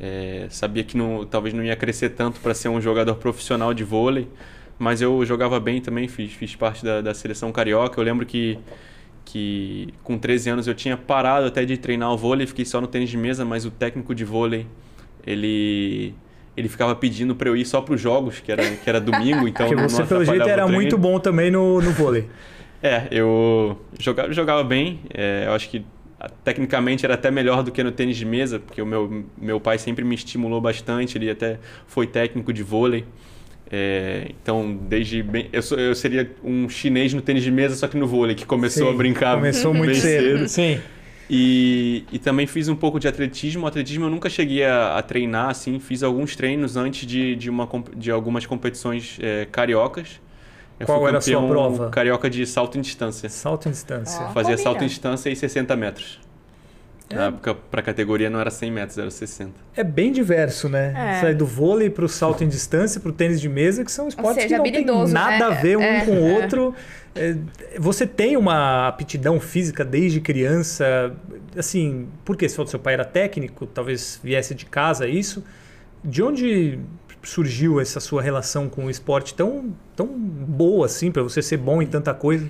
é, 0.00 0.46
sabia 0.50 0.84
que 0.84 0.96
não, 0.96 1.24
talvez 1.26 1.54
não 1.54 1.64
ia 1.64 1.76
crescer 1.76 2.10
tanto 2.10 2.40
para 2.40 2.54
ser 2.54 2.68
um 2.68 2.80
jogador 2.80 3.16
profissional 3.16 3.74
de 3.74 3.84
vôlei, 3.84 4.28
mas 4.78 5.02
eu 5.02 5.24
jogava 5.24 5.58
bem 5.58 5.80
também, 5.80 6.06
fiz, 6.08 6.32
fiz 6.32 6.54
parte 6.54 6.84
da, 6.84 7.00
da 7.00 7.14
seleção 7.14 7.50
carioca. 7.50 8.00
Eu 8.00 8.04
lembro 8.04 8.24
que, 8.24 8.58
que 9.28 9.92
com 10.02 10.16
13 10.16 10.50
anos 10.50 10.66
eu 10.66 10.74
tinha 10.74 10.96
parado 10.96 11.46
até 11.46 11.62
de 11.62 11.76
treinar 11.76 12.10
o 12.10 12.16
vôlei, 12.16 12.46
fiquei 12.46 12.64
só 12.64 12.80
no 12.80 12.86
tênis 12.86 13.10
de 13.10 13.16
mesa, 13.18 13.44
mas 13.44 13.66
o 13.66 13.70
técnico 13.70 14.14
de 14.14 14.24
vôlei, 14.24 14.66
ele 15.26 16.14
ele 16.56 16.68
ficava 16.68 16.96
pedindo 16.96 17.36
para 17.36 17.48
eu 17.48 17.56
ir 17.56 17.64
só 17.64 17.80
para 17.80 17.94
os 17.94 18.00
jogos, 18.00 18.40
que 18.40 18.50
era, 18.50 18.68
que 18.68 18.88
era 18.88 19.00
domingo, 19.00 19.46
então 19.46 19.68
Porque 19.68 19.80
você, 19.80 20.02
pelo 20.02 20.24
jeito, 20.24 20.48
era 20.48 20.66
muito 20.66 20.96
bom 20.98 21.20
também 21.20 21.50
no, 21.50 21.80
no 21.80 21.92
vôlei. 21.92 22.28
É, 22.82 23.06
eu 23.10 23.78
jogava, 23.98 24.32
jogava 24.32 24.64
bem, 24.64 25.00
é, 25.12 25.44
eu 25.46 25.52
acho 25.52 25.68
que 25.68 25.84
tecnicamente 26.42 27.04
era 27.04 27.14
até 27.14 27.30
melhor 27.30 27.62
do 27.62 27.70
que 27.70 27.82
no 27.82 27.92
tênis 27.92 28.16
de 28.16 28.24
mesa, 28.24 28.58
porque 28.58 28.80
o 28.82 28.86
meu, 28.86 29.24
meu 29.36 29.60
pai 29.60 29.78
sempre 29.78 30.04
me 30.04 30.14
estimulou 30.14 30.60
bastante, 30.60 31.18
ele 31.18 31.30
até 31.30 31.60
foi 31.86 32.06
técnico 32.06 32.52
de 32.52 32.62
vôlei. 32.62 33.04
É, 33.70 34.30
então, 34.42 34.78
desde 34.88 35.22
bem, 35.22 35.48
eu, 35.52 35.62
sou, 35.62 35.78
eu 35.78 35.94
seria 35.94 36.30
um 36.42 36.68
chinês 36.68 37.12
no 37.12 37.20
tênis 37.20 37.42
de 37.42 37.50
mesa, 37.50 37.74
só 37.74 37.86
que 37.86 37.96
no 37.96 38.06
vôlei, 38.06 38.34
que 38.34 38.46
começou 38.46 38.88
Sim, 38.88 38.94
a 38.94 38.96
brincar 38.96 39.36
começou 39.36 39.74
muito 39.74 39.94
cedo. 39.94 40.38
cedo. 40.38 40.48
Sim. 40.48 40.80
E, 41.30 42.04
e 42.10 42.18
também 42.18 42.46
fiz 42.46 42.68
um 42.68 42.76
pouco 42.76 42.98
de 42.98 43.06
atletismo. 43.06 43.64
O 43.64 43.66
atletismo 43.66 44.06
eu 44.06 44.10
nunca 44.10 44.30
cheguei 44.30 44.64
a, 44.64 44.96
a 44.96 45.02
treinar, 45.02 45.50
assim, 45.50 45.78
fiz 45.78 46.02
alguns 46.02 46.34
treinos 46.34 46.76
antes 46.76 47.06
de, 47.06 47.36
de, 47.36 47.50
uma, 47.50 47.68
de 47.94 48.10
algumas 48.10 48.46
competições 48.46 49.18
é, 49.20 49.44
cariocas. 49.44 50.20
Eu 50.80 50.86
Qual 50.86 51.06
era 51.06 51.18
a 51.18 51.20
sua 51.20 51.46
prova? 51.46 51.90
Carioca 51.90 52.30
de 52.30 52.46
salto 52.46 52.78
em 52.78 52.80
distância. 52.80 53.28
Salto 53.28 53.68
em 53.68 53.72
distância. 53.72 54.26
Oh, 54.30 54.32
Fazia 54.32 54.56
salto 54.56 54.82
em 54.84 54.86
distância 54.86 55.28
e 55.28 55.36
60 55.36 55.74
metros. 55.76 56.20
É. 57.10 57.14
Na 57.14 57.26
época, 57.26 57.54
para 57.54 57.80
a 57.80 57.82
categoria 57.82 58.28
não 58.28 58.38
era 58.38 58.50
100 58.50 58.70
metros, 58.70 58.98
era 58.98 59.10
60. 59.10 59.52
É 59.74 59.82
bem 59.82 60.12
diverso, 60.12 60.68
né? 60.68 60.92
É. 60.94 61.20
Sai 61.20 61.34
do 61.34 61.46
vôlei 61.46 61.88
para 61.88 62.04
o 62.04 62.08
salto 62.08 62.44
em 62.44 62.48
distância, 62.48 63.00
para 63.00 63.10
o 63.10 63.12
tênis 63.12 63.40
de 63.40 63.48
mesa, 63.48 63.84
que 63.84 63.90
são 63.90 64.08
esportes 64.08 64.42
seja, 64.42 64.60
que 64.60 64.84
não 64.84 65.04
tem 65.04 65.12
nada 65.12 65.48
né? 65.48 65.56
a 65.56 65.60
ver 65.60 65.78
um 65.78 65.82
é. 65.82 66.04
com 66.04 66.12
o 66.12 66.28
é. 66.28 66.32
outro. 66.34 66.74
É, 67.14 67.34
você 67.78 68.06
tem 68.06 68.36
uma 68.36 68.88
aptidão 68.88 69.40
física 69.40 69.84
desde 69.84 70.20
criança? 70.20 71.12
Assim, 71.56 72.08
porque 72.24 72.48
se 72.48 72.60
o 72.60 72.66
seu 72.66 72.78
pai 72.78 72.94
era 72.94 73.04
técnico, 73.04 73.66
talvez 73.66 74.20
viesse 74.22 74.54
de 74.54 74.66
casa 74.66 75.08
isso. 75.08 75.42
De 76.04 76.22
onde 76.22 76.78
surgiu 77.22 77.80
essa 77.80 78.00
sua 78.00 78.22
relação 78.22 78.68
com 78.68 78.84
o 78.84 78.90
esporte 78.90 79.34
tão, 79.34 79.74
tão 79.96 80.06
boa 80.06 80.86
assim, 80.86 81.10
para 81.10 81.22
você 81.22 81.42
ser 81.42 81.56
bom 81.56 81.82
em 81.82 81.86
tanta 81.86 82.14
coisa? 82.14 82.48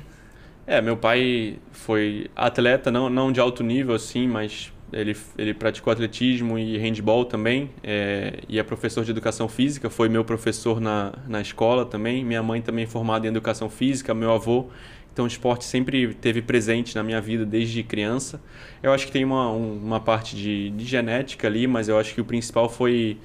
É, 0.70 0.82
meu 0.82 0.98
pai 0.98 1.58
foi 1.72 2.30
atleta, 2.36 2.90
não, 2.90 3.08
não 3.08 3.32
de 3.32 3.40
alto 3.40 3.64
nível 3.64 3.94
assim, 3.94 4.28
mas 4.28 4.70
ele, 4.92 5.16
ele 5.38 5.54
praticou 5.54 5.90
atletismo 5.90 6.58
e 6.58 6.76
handball 6.76 7.24
também, 7.24 7.70
é, 7.82 8.40
e 8.46 8.58
é 8.58 8.62
professor 8.62 9.02
de 9.02 9.10
educação 9.10 9.48
física, 9.48 9.88
foi 9.88 10.10
meu 10.10 10.22
professor 10.26 10.78
na, 10.78 11.14
na 11.26 11.40
escola 11.40 11.86
também. 11.86 12.22
Minha 12.22 12.42
mãe 12.42 12.60
também 12.60 12.84
formada 12.84 13.26
em 13.26 13.30
educação 13.30 13.70
física, 13.70 14.12
meu 14.12 14.30
avô. 14.30 14.66
Então 15.10 15.24
o 15.24 15.28
esporte 15.28 15.64
sempre 15.64 16.12
teve 16.12 16.42
presente 16.42 16.94
na 16.94 17.02
minha 17.02 17.18
vida 17.20 17.46
desde 17.46 17.82
criança. 17.82 18.38
Eu 18.82 18.92
acho 18.92 19.06
que 19.06 19.12
tem 19.12 19.24
uma, 19.24 19.50
uma 19.50 20.00
parte 20.00 20.36
de, 20.36 20.68
de 20.68 20.84
genética 20.84 21.48
ali, 21.48 21.66
mas 21.66 21.88
eu 21.88 21.98
acho 21.98 22.14
que 22.14 22.20
o 22.20 22.26
principal 22.26 22.68
foi 22.68 23.16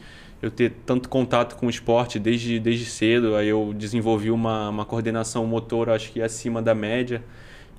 eu 0.44 0.52
ter 0.52 0.74
tanto 0.86 1.08
contato 1.08 1.56
com 1.56 1.68
o 1.68 1.70
esporte 1.70 2.20
desde, 2.20 2.60
desde 2.60 2.84
cedo. 2.84 3.38
Aí 3.38 3.48
eu 3.48 3.74
desenvolvi 3.74 4.30
uma, 4.30 4.68
uma 4.68 4.84
coordenação 4.84 5.46
motora, 5.48 5.96
acho 5.96 6.12
que 6.12 6.22
acima 6.22 6.62
da 6.62 6.76
média. 6.76 7.24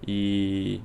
E, 0.08 0.80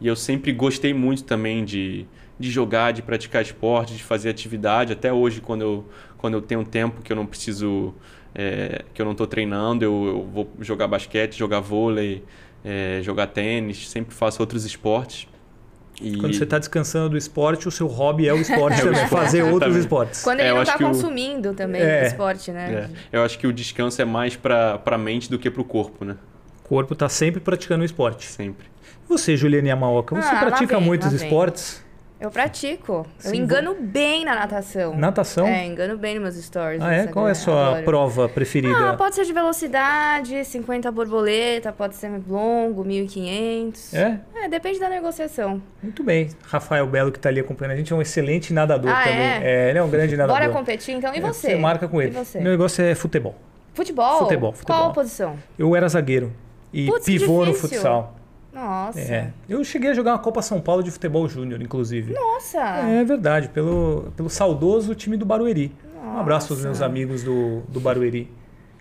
e 0.00 0.06
eu 0.06 0.14
sempre 0.14 0.52
gostei 0.52 0.94
muito 0.94 1.24
também 1.24 1.64
de, 1.64 2.06
de 2.38 2.48
jogar, 2.52 2.92
de 2.92 3.02
praticar 3.02 3.42
esporte, 3.42 3.96
de 3.96 4.02
fazer 4.04 4.30
atividade. 4.30 4.92
Até 4.92 5.12
hoje, 5.12 5.40
quando 5.40 5.62
eu, 5.62 5.88
quando 6.18 6.34
eu 6.34 6.40
tenho 6.40 6.64
tempo 6.64 7.02
que 7.02 7.10
eu 7.10 7.16
não 7.16 7.26
preciso, 7.26 7.92
é, 8.32 8.84
que 8.94 9.02
eu 9.02 9.04
não 9.04 9.12
estou 9.12 9.26
treinando, 9.26 9.84
eu, 9.84 10.06
eu, 10.06 10.24
vou 10.24 10.48
jogar 10.60 10.86
basquete, 10.86 11.36
jogar 11.36 11.58
vôlei, 11.58 12.22
é, 12.64 13.00
jogar 13.02 13.26
tênis, 13.26 13.88
sempre 13.88 14.14
faço 14.14 14.40
outros 14.40 14.64
esportes. 14.64 15.26
E... 16.00 16.16
Quando 16.16 16.34
você 16.34 16.44
está 16.44 16.58
descansando 16.58 17.10
do 17.10 17.16
esporte, 17.16 17.66
o 17.66 17.70
seu 17.70 17.86
hobby 17.86 18.28
é 18.28 18.32
o 18.32 18.40
esporte 18.40 18.80
é 18.80 18.84
também, 18.84 19.04
o 19.04 19.08
fazer 19.08 19.42
outros 19.42 19.76
esportes. 19.76 20.22
Quando 20.22 20.40
ele 20.40 20.48
é, 20.48 20.54
não 20.54 20.62
está 20.62 20.78
consumindo 20.78 21.50
o... 21.50 21.54
também 21.54 21.82
é. 21.82 22.04
o 22.04 22.06
esporte, 22.06 22.52
né? 22.52 22.90
É. 23.12 23.18
Eu 23.18 23.22
acho 23.22 23.38
que 23.38 23.46
o 23.46 23.52
descanso 23.52 24.00
é 24.00 24.04
mais 24.04 24.36
para 24.36 24.80
a 24.84 24.98
mente 24.98 25.30
do 25.30 25.38
que 25.38 25.50
para 25.50 25.62
o 25.62 25.64
corpo, 25.64 26.04
né? 26.04 26.16
O 26.64 26.68
corpo 26.68 26.92
está 26.92 27.08
sempre 27.08 27.40
praticando 27.40 27.82
o 27.82 27.84
esporte. 27.84 28.26
Sempre. 28.26 28.66
E 29.04 29.08
você, 29.08 29.36
Juliane 29.36 29.68
Yamaoka, 29.68 30.14
você 30.14 30.28
ah, 30.28 30.46
pratica 30.46 30.76
vem, 30.76 30.86
muitos 30.86 31.12
esportes? 31.12 31.84
Eu 32.20 32.30
pratico. 32.30 33.06
Sim, 33.18 33.28
eu 33.28 33.34
engano 33.34 33.74
vou... 33.74 33.82
bem 33.82 34.24
na 34.24 34.34
natação. 34.34 34.96
Natação? 34.96 35.46
É, 35.46 35.66
engano 35.66 35.96
bem 35.96 36.14
nos 36.14 36.34
meus 36.34 36.44
stories. 36.44 36.82
Ah, 36.82 36.92
é? 36.92 37.06
Qual 37.06 37.28
é 37.28 37.30
a 37.30 37.34
sua 37.34 37.68
Adoro. 37.68 37.84
prova 37.84 38.28
preferida? 38.28 38.90
Ah, 38.90 38.94
pode 38.94 39.14
ser 39.14 39.24
de 39.24 39.32
velocidade, 39.32 40.44
50 40.44 40.90
borboleta, 40.90 41.72
pode 41.72 41.94
ser 41.94 42.10
longo, 42.28 42.84
1500. 42.84 43.94
É? 43.94 44.18
É, 44.34 44.48
depende 44.48 44.80
da 44.80 44.88
negociação. 44.88 45.62
Muito 45.80 46.02
bem. 46.02 46.30
Rafael 46.42 46.86
Belo, 46.88 47.12
que 47.12 47.18
está 47.18 47.28
ali 47.28 47.38
acompanhando 47.38 47.74
a 47.74 47.76
gente, 47.76 47.92
é 47.92 47.96
um 47.96 48.02
excelente 48.02 48.52
nadador 48.52 48.90
ah, 48.90 49.04
também. 49.04 49.20
É? 49.20 49.40
é? 49.44 49.70
ele 49.70 49.78
é 49.78 49.82
um 49.82 49.90
grande 49.90 50.16
nadador. 50.16 50.42
Bora 50.42 50.52
competir 50.52 50.96
então. 50.96 51.14
E 51.14 51.18
é, 51.18 51.20
você? 51.20 51.50
Você 51.50 51.56
marca 51.56 51.86
com 51.86 52.02
ele. 52.02 52.10
E 52.10 52.14
você? 52.14 52.40
Meu 52.40 52.50
negócio 52.50 52.82
é 52.82 52.96
futebol. 52.96 53.36
Futebol? 53.74 54.18
Futebol, 54.18 54.52
futebol. 54.52 54.76
Qual 54.76 54.92
posição? 54.92 55.36
Eu 55.56 55.76
era 55.76 55.88
zagueiro. 55.88 56.32
E 56.72 56.90
pivô 57.04 57.46
no 57.46 57.54
futsal. 57.54 58.17
Nossa. 58.58 59.00
É. 59.00 59.30
Eu 59.48 59.62
cheguei 59.62 59.90
a 59.90 59.94
jogar 59.94 60.12
uma 60.12 60.18
Copa 60.18 60.42
São 60.42 60.60
Paulo 60.60 60.82
de 60.82 60.90
futebol 60.90 61.28
júnior, 61.28 61.62
inclusive. 61.62 62.12
Nossa! 62.12 62.60
É 62.60 63.04
verdade, 63.04 63.48
pelo, 63.48 64.12
pelo 64.16 64.28
saudoso 64.28 64.94
time 64.96 65.16
do 65.16 65.24
Barueri. 65.24 65.72
Nossa. 65.94 66.08
Um 66.08 66.20
abraço 66.20 66.52
aos 66.52 66.62
meus 66.62 66.82
amigos 66.82 67.22
do, 67.22 67.60
do 67.68 67.78
Barueri. 67.78 68.28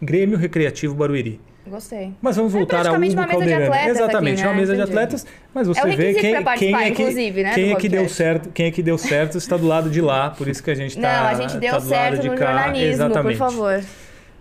Grêmio 0.01 0.37
Recreativo 0.37 0.95
Barueri. 0.95 1.39
Gostei. 1.69 2.13
Mas 2.21 2.37
vamos 2.37 2.55
é 2.55 2.57
voltar 2.57 2.85
é 2.85 2.89
ao 2.89 2.95
Hugo 2.95 3.15
Calderano. 3.15 3.75
Exatamente, 3.89 4.33
aqui, 4.35 4.43
né? 4.43 4.49
uma 4.49 4.55
mesa 4.55 4.73
Entendi. 4.73 4.91
de 4.91 4.97
atletas, 4.97 5.25
mas 5.53 5.67
você 5.67 5.81
é 5.81 5.95
vê 5.95 6.13
quem, 6.13 6.21
quem 6.21 6.35
é 6.35 6.55
que, 6.55 6.71
né, 7.43 7.53
quem 7.53 7.71
é 7.71 7.75
que 7.75 7.89
deu 7.89 8.09
certo, 8.09 8.49
quem 8.49 8.65
é 8.67 8.71
que 8.71 8.81
deu 8.81 8.97
certo 8.97 9.37
está 9.37 9.57
do 9.57 9.67
lado 9.67 9.89
de 9.89 9.99
lá, 9.99 10.29
por 10.29 10.47
isso 10.47 10.63
que 10.63 10.71
a 10.71 10.75
gente 10.75 10.95
está 10.95 11.23
Não, 11.23 11.27
a 11.27 11.33
gente 11.33 11.57
deu 11.57 11.73
tá 11.73 11.81
certo 11.81 12.25
no 12.25 12.35
cá. 12.35 12.45
jornalismo, 12.45 12.93
Exatamente. 12.93 13.37
por 13.37 13.51
favor. 13.51 13.83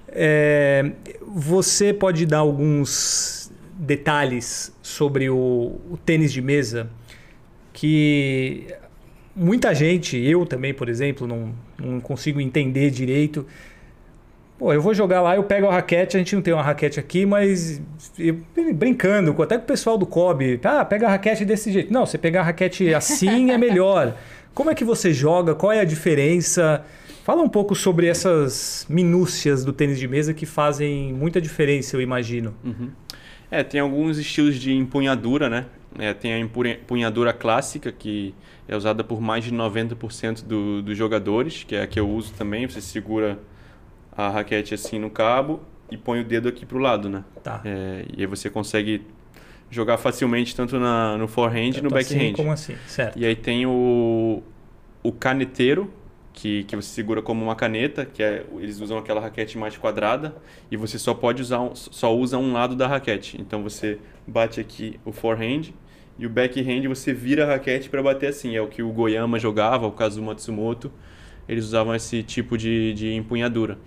É, 0.09 0.93
você 1.27 1.93
pode 1.93 2.25
dar 2.27 2.39
alguns 2.39 3.46
detalhes 3.79 4.73
sobre 4.83 5.29
o, 5.29 5.79
o 5.91 5.99
tênis 6.05 6.33
de 6.33 6.41
mesa 6.41 6.89
que 7.73 8.67
muita 9.35 9.75
gente, 9.75 10.17
eu 10.17 10.47
também, 10.47 10.73
por 10.73 10.89
exemplo, 10.89 11.27
não, 11.27 11.53
não 11.79 12.01
consigo 12.01 12.41
entender 12.41 12.91
direito. 12.91 13.47
Pô, 14.59 14.73
eu 14.73 14.81
vou 14.81 14.95
jogar 14.95 15.21
lá, 15.21 15.37
eu 15.37 15.45
pego 15.45 15.67
a 15.67 15.73
raquete, 15.73 16.17
a 16.17 16.19
gente 16.19 16.35
não 16.35 16.41
tem 16.41 16.55
uma 16.55 16.63
raquete 16.63 16.99
aqui, 16.99 17.27
mas 17.27 17.83
eu, 18.19 18.39
brincando, 18.75 19.31
até 19.43 19.59
com 19.59 19.65
o 19.65 19.67
pessoal 19.67 19.99
do 19.99 20.07
COB, 20.07 20.59
ah, 20.65 20.83
pega 20.87 21.07
a 21.07 21.11
raquete 21.11 21.45
desse 21.45 21.71
jeito. 21.71 21.93
Não, 21.93 22.07
você 22.07 22.17
pegar 22.17 22.41
a 22.41 22.45
raquete 22.45 22.95
assim 22.95 23.51
é 23.51 23.59
melhor. 23.59 24.17
Como 24.55 24.71
é 24.71 24.75
que 24.75 24.85
você 24.85 25.13
joga? 25.13 25.55
Qual 25.55 25.71
é 25.71 25.81
a 25.81 25.85
diferença? 25.85 26.83
Fala 27.23 27.43
um 27.43 27.49
pouco 27.49 27.75
sobre 27.75 28.07
essas 28.07 28.87
minúcias 28.89 29.63
do 29.63 29.73
tênis 29.73 29.99
de 29.99 30.09
mesa 30.09 30.33
que 30.33 30.47
fazem 30.47 31.13
muita 31.13 31.43
diferença, 31.43 31.95
eu 31.95 32.01
imagino. 32.01 32.55
Uhum. 32.65 32.89
É, 33.51 33.63
tem 33.63 33.81
alguns 33.81 34.19
estilos 34.19 34.57
de 34.57 34.73
empunhadura, 34.73 35.49
né? 35.49 35.67
É, 35.99 36.13
tem 36.13 36.33
a 36.33 36.39
empunhadura 36.39 37.33
clássica, 37.33 37.91
que 37.91 38.35
é 38.69 38.77
usada 38.77 39.03
por 39.03 39.21
mais 39.21 39.45
de 39.45 39.53
90% 39.53 40.45
do, 40.45 40.83
dos 40.83 40.97
jogadores, 40.97 41.65
que 41.65 41.75
é 41.75 41.83
a 41.83 41.87
que 41.87 41.99
eu 41.99 42.09
uso 42.09 42.33
também. 42.35 42.67
Você 42.67 42.81
segura 42.81 43.39
a 44.13 44.29
raquete 44.29 44.75
assim 44.75 44.99
no 44.99 45.11
cabo 45.11 45.61
e 45.91 45.97
põe 45.97 46.21
o 46.21 46.25
dedo 46.25 46.49
aqui 46.49 46.67
para 46.67 46.77
o 46.77 46.81
lado, 46.81 47.09
né? 47.09 47.25
Tá. 47.43 47.63
É, 47.65 48.05
e 48.17 48.21
aí 48.21 48.27
você 48.27 48.51
consegue 48.51 49.03
jogar 49.71 49.99
facilmente 49.99 50.55
tanto 50.55 50.79
na, 50.79 51.17
no 51.17 51.29
forehand 51.29 51.79
e 51.79 51.83
no 51.83 51.91
backhand. 51.91 52.17
Assim, 52.17 52.33
como 52.33 52.53
assim? 52.53 52.77
Certo. 52.87 53.19
E 53.19 53.25
aí 53.25 53.37
tem 53.37 53.67
o, 53.67 54.43
o 55.03 55.13
caneteiro, 55.13 55.91
que, 56.37 56.65
que 56.65 56.77
você 56.77 56.91
segura 56.91 57.23
como 57.23 57.43
uma 57.43 57.57
caneta, 57.57 58.05
que 58.05 58.23
é, 58.23 58.45
eles 58.59 58.79
usam 58.79 58.99
aquela 58.99 59.23
raquete 59.23 59.57
mais 59.57 59.75
quadrada 59.79 60.37
e 60.71 60.77
você 60.77 60.99
só 60.99 61.15
pode 61.15 61.41
usar 61.41 61.71
só 61.75 62.15
usa 62.15 62.37
um 62.37 62.53
lado 62.53 62.77
da 62.77 62.87
raquete. 62.87 63.41
Então 63.41 63.63
você 63.63 63.99
bate 64.27 64.61
aqui 64.61 65.01
o 65.03 65.13
forehand 65.13 65.73
e 66.19 66.27
o 66.27 66.31
backhand 66.31 66.87
você 66.89 67.15
vira 67.15 67.45
a 67.45 67.47
raquete 67.47 67.89
para 67.89 68.03
bater 68.03 68.29
assim. 68.29 68.55
É 68.55 68.61
o 68.61 68.69
que 68.69 68.83
o 68.83 68.91
Goyama 68.91 69.39
jogava, 69.39 69.87
o 69.87 69.93
Kazuma 69.93 70.29
Matsumoto. 70.29 70.93
eles 71.49 71.65
usavam 71.65 71.95
esse 71.95 72.23
tipo 72.23 72.59
de, 72.59 72.93
de 72.93 73.15
empunhadura. 73.15 73.79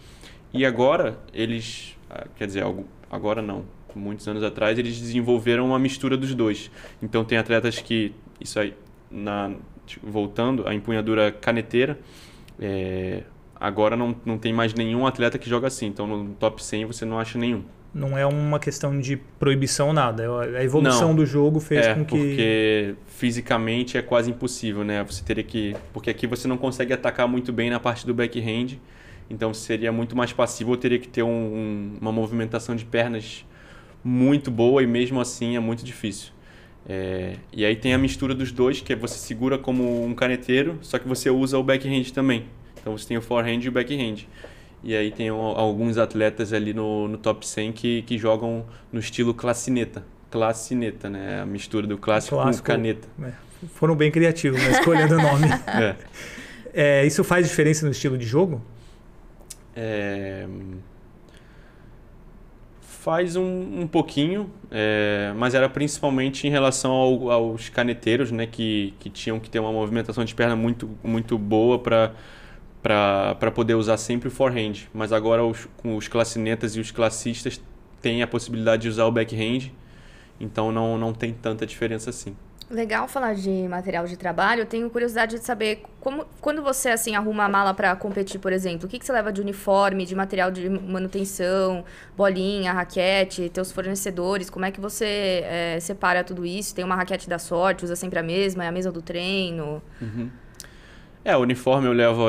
E 0.51 0.65
agora, 0.65 1.19
eles. 1.31 1.95
Ah, 2.09 2.25
quer 2.35 2.47
dizer, 2.47 2.63
agora 3.11 3.43
não. 3.43 3.63
Muitos 3.95 4.27
anos 4.27 4.43
atrás, 4.43 4.77
eles 4.79 4.99
desenvolveram 4.99 5.67
uma 5.67 5.77
mistura 5.77 6.17
dos 6.17 6.33
dois. 6.33 6.71
Então, 7.01 7.23
tem 7.23 7.37
atletas 7.37 7.79
que. 7.79 8.13
Isso 8.41 8.59
aí, 8.59 8.73
na, 9.11 9.51
voltando, 10.01 10.67
a 10.67 10.73
empunhadura 10.73 11.31
caneteira. 11.31 11.99
É, 12.59 13.23
agora 13.55 13.95
não, 13.95 14.15
não 14.25 14.37
tem 14.37 14.53
mais 14.53 14.73
nenhum 14.73 15.05
atleta 15.05 15.37
que 15.37 15.49
joga 15.49 15.67
assim. 15.67 15.87
Então, 15.87 16.05
no 16.05 16.33
top 16.35 16.63
100 16.63 16.85
você 16.85 17.05
não 17.05 17.19
acha 17.19 17.37
nenhum. 17.37 17.63
Não 17.93 18.15
é 18.15 18.25
uma 18.25 18.59
questão 18.59 18.99
de 18.99 19.17
proibição 19.17 19.91
nada. 19.91 20.23
É 20.23 20.59
a 20.59 20.63
evolução 20.63 21.09
não, 21.09 21.15
do 21.15 21.25
jogo 21.25 21.59
fez 21.59 21.87
é, 21.87 21.95
com 21.95 22.05
que. 22.05 22.17
Porque 22.17 22.95
fisicamente 23.07 23.97
é 23.97 24.01
quase 24.01 24.29
impossível, 24.29 24.83
né? 24.83 25.03
Você 25.03 25.23
teria 25.23 25.43
que. 25.43 25.75
Porque 25.91 26.09
aqui 26.09 26.27
você 26.27 26.47
não 26.47 26.57
consegue 26.57 26.93
atacar 26.93 27.27
muito 27.27 27.51
bem 27.51 27.69
na 27.69 27.79
parte 27.79 28.05
do 28.05 28.13
backhand. 28.13 28.77
Então 29.27 29.53
seria 29.53 29.91
muito 29.91 30.15
mais 30.15 30.31
passivo. 30.31 30.73
Eu 30.73 30.77
teria 30.77 30.99
que 30.99 31.07
ter 31.07 31.23
um, 31.23 31.29
um, 31.29 31.97
uma 31.99 32.11
movimentação 32.11 32.75
de 32.75 32.85
pernas 32.85 33.43
muito 34.03 34.51
boa 34.51 34.83
e 34.83 34.87
mesmo 34.87 35.19
assim 35.19 35.55
é 35.55 35.59
muito 35.59 35.83
difícil. 35.83 36.31
É, 36.91 37.35
e 37.53 37.63
aí 37.63 37.75
tem 37.75 37.93
a 37.93 37.99
mistura 37.99 38.33
dos 38.33 38.51
dois, 38.51 38.81
que 38.81 38.91
é 38.91 38.95
você 38.95 39.19
segura 39.19 39.59
como 39.59 40.03
um 40.03 40.15
caneteiro, 40.15 40.79
só 40.81 40.97
que 40.97 41.07
você 41.07 41.29
usa 41.29 41.55
o 41.59 41.63
backhand 41.63 42.05
também. 42.11 42.45
Então 42.81 42.97
você 42.97 43.07
tem 43.07 43.15
o 43.15 43.21
forehand 43.21 43.59
e 43.59 43.69
o 43.69 43.71
backhand. 43.71 44.25
E 44.83 44.95
aí 44.95 45.11
tem 45.11 45.29
alguns 45.29 45.99
atletas 45.99 46.51
ali 46.51 46.73
no, 46.73 47.07
no 47.07 47.17
top 47.17 47.45
100 47.45 47.73
que, 47.73 48.01
que 48.01 48.17
jogam 48.17 48.65
no 48.91 48.99
estilo 48.99 49.35
classineta. 49.35 50.03
Classineta, 50.31 51.09
né? 51.09 51.41
A 51.41 51.45
mistura 51.45 51.85
do 51.85 51.97
clássico, 51.97 52.37
clássico 52.37 52.65
com 52.65 52.71
caneta. 52.71 53.07
É, 53.21 53.33
foram 53.75 53.95
bem 53.95 54.09
criativos 54.09 54.61
na 54.63 54.71
escolha 54.71 55.07
do 55.07 55.17
nome. 55.17 55.47
é. 55.67 55.95
É, 56.73 57.05
isso 57.05 57.23
faz 57.23 57.47
diferença 57.47 57.85
no 57.85 57.91
estilo 57.91 58.17
de 58.17 58.25
jogo? 58.25 58.63
É... 59.75 60.47
Faz 63.01 63.37
um, 63.37 63.81
um 63.81 63.87
pouquinho, 63.87 64.51
é, 64.69 65.31
mas 65.37 65.53
era 65.53 65.69
principalmente 65.69 66.45
em 66.45 66.49
relação 66.49 66.91
ao, 66.91 67.31
aos 67.31 67.69
caneteiros, 67.69 68.29
né? 68.29 68.45
Que, 68.45 68.93
que 68.99 69.09
tinham 69.09 69.39
que 69.39 69.49
ter 69.49 69.59
uma 69.59 69.71
movimentação 69.71 70.25
de 70.25 70.35
perna 70.35 70.53
muito, 70.53 70.89
muito 71.01 71.37
boa 71.37 71.79
para 71.79 73.51
poder 73.55 73.75
usar 73.75 73.95
sempre 73.95 74.27
o 74.27 74.31
forehand. 74.31 74.89
Mas 74.93 75.13
agora 75.13 75.45
os, 75.45 75.65
com 75.77 75.95
os 75.95 76.09
classinetas 76.09 76.75
e 76.75 76.81
os 76.81 76.91
classistas 76.91 77.61
têm 78.01 78.21
a 78.21 78.27
possibilidade 78.27 78.81
de 78.81 78.89
usar 78.89 79.05
o 79.05 79.11
backhand, 79.11 79.71
então 80.37 80.69
não, 80.69 80.97
não 80.97 81.13
tem 81.13 81.33
tanta 81.33 81.65
diferença 81.65 82.09
assim. 82.09 82.35
Legal 82.69 83.07
falar 83.07 83.33
de 83.33 83.67
material 83.67 84.05
de 84.05 84.15
trabalho. 84.15 84.61
Eu 84.61 84.65
tenho 84.65 84.87
curiosidade 84.91 85.39
de 85.39 85.43
saber 85.43 85.81
como, 85.99 86.23
quando 86.39 86.61
você 86.61 86.89
assim 86.89 87.15
arruma 87.15 87.45
a 87.45 87.49
mala 87.49 87.73
para 87.73 87.95
competir, 87.95 88.39
por 88.39 88.53
exemplo, 88.53 88.85
o 88.85 88.89
que, 88.89 88.99
que 88.99 89.05
você 89.05 89.11
leva 89.11 89.33
de 89.33 89.41
uniforme, 89.41 90.05
de 90.05 90.13
material 90.13 90.51
de 90.51 90.69
manutenção, 90.69 91.83
bolinha, 92.15 92.71
raquete, 92.71 93.49
teus 93.49 93.71
fornecedores, 93.71 94.51
como 94.51 94.65
é 94.65 94.71
que 94.71 94.79
você 94.79 95.43
é, 95.45 95.79
separa 95.81 96.23
tudo 96.23 96.45
isso? 96.45 96.75
Tem 96.75 96.85
uma 96.85 96.95
raquete 96.95 97.27
da 97.27 97.39
sorte, 97.39 97.85
usa 97.85 97.95
sempre 97.95 98.19
a 98.19 98.23
mesma, 98.23 98.63
é 98.63 98.67
a 98.67 98.71
mesma 98.71 98.91
do 98.91 99.01
treino? 99.01 99.81
Uhum. 99.99 100.29
É, 101.25 101.35
o 101.35 101.39
uniforme 101.39 101.87
eu 101.87 101.93
levo 101.93 102.27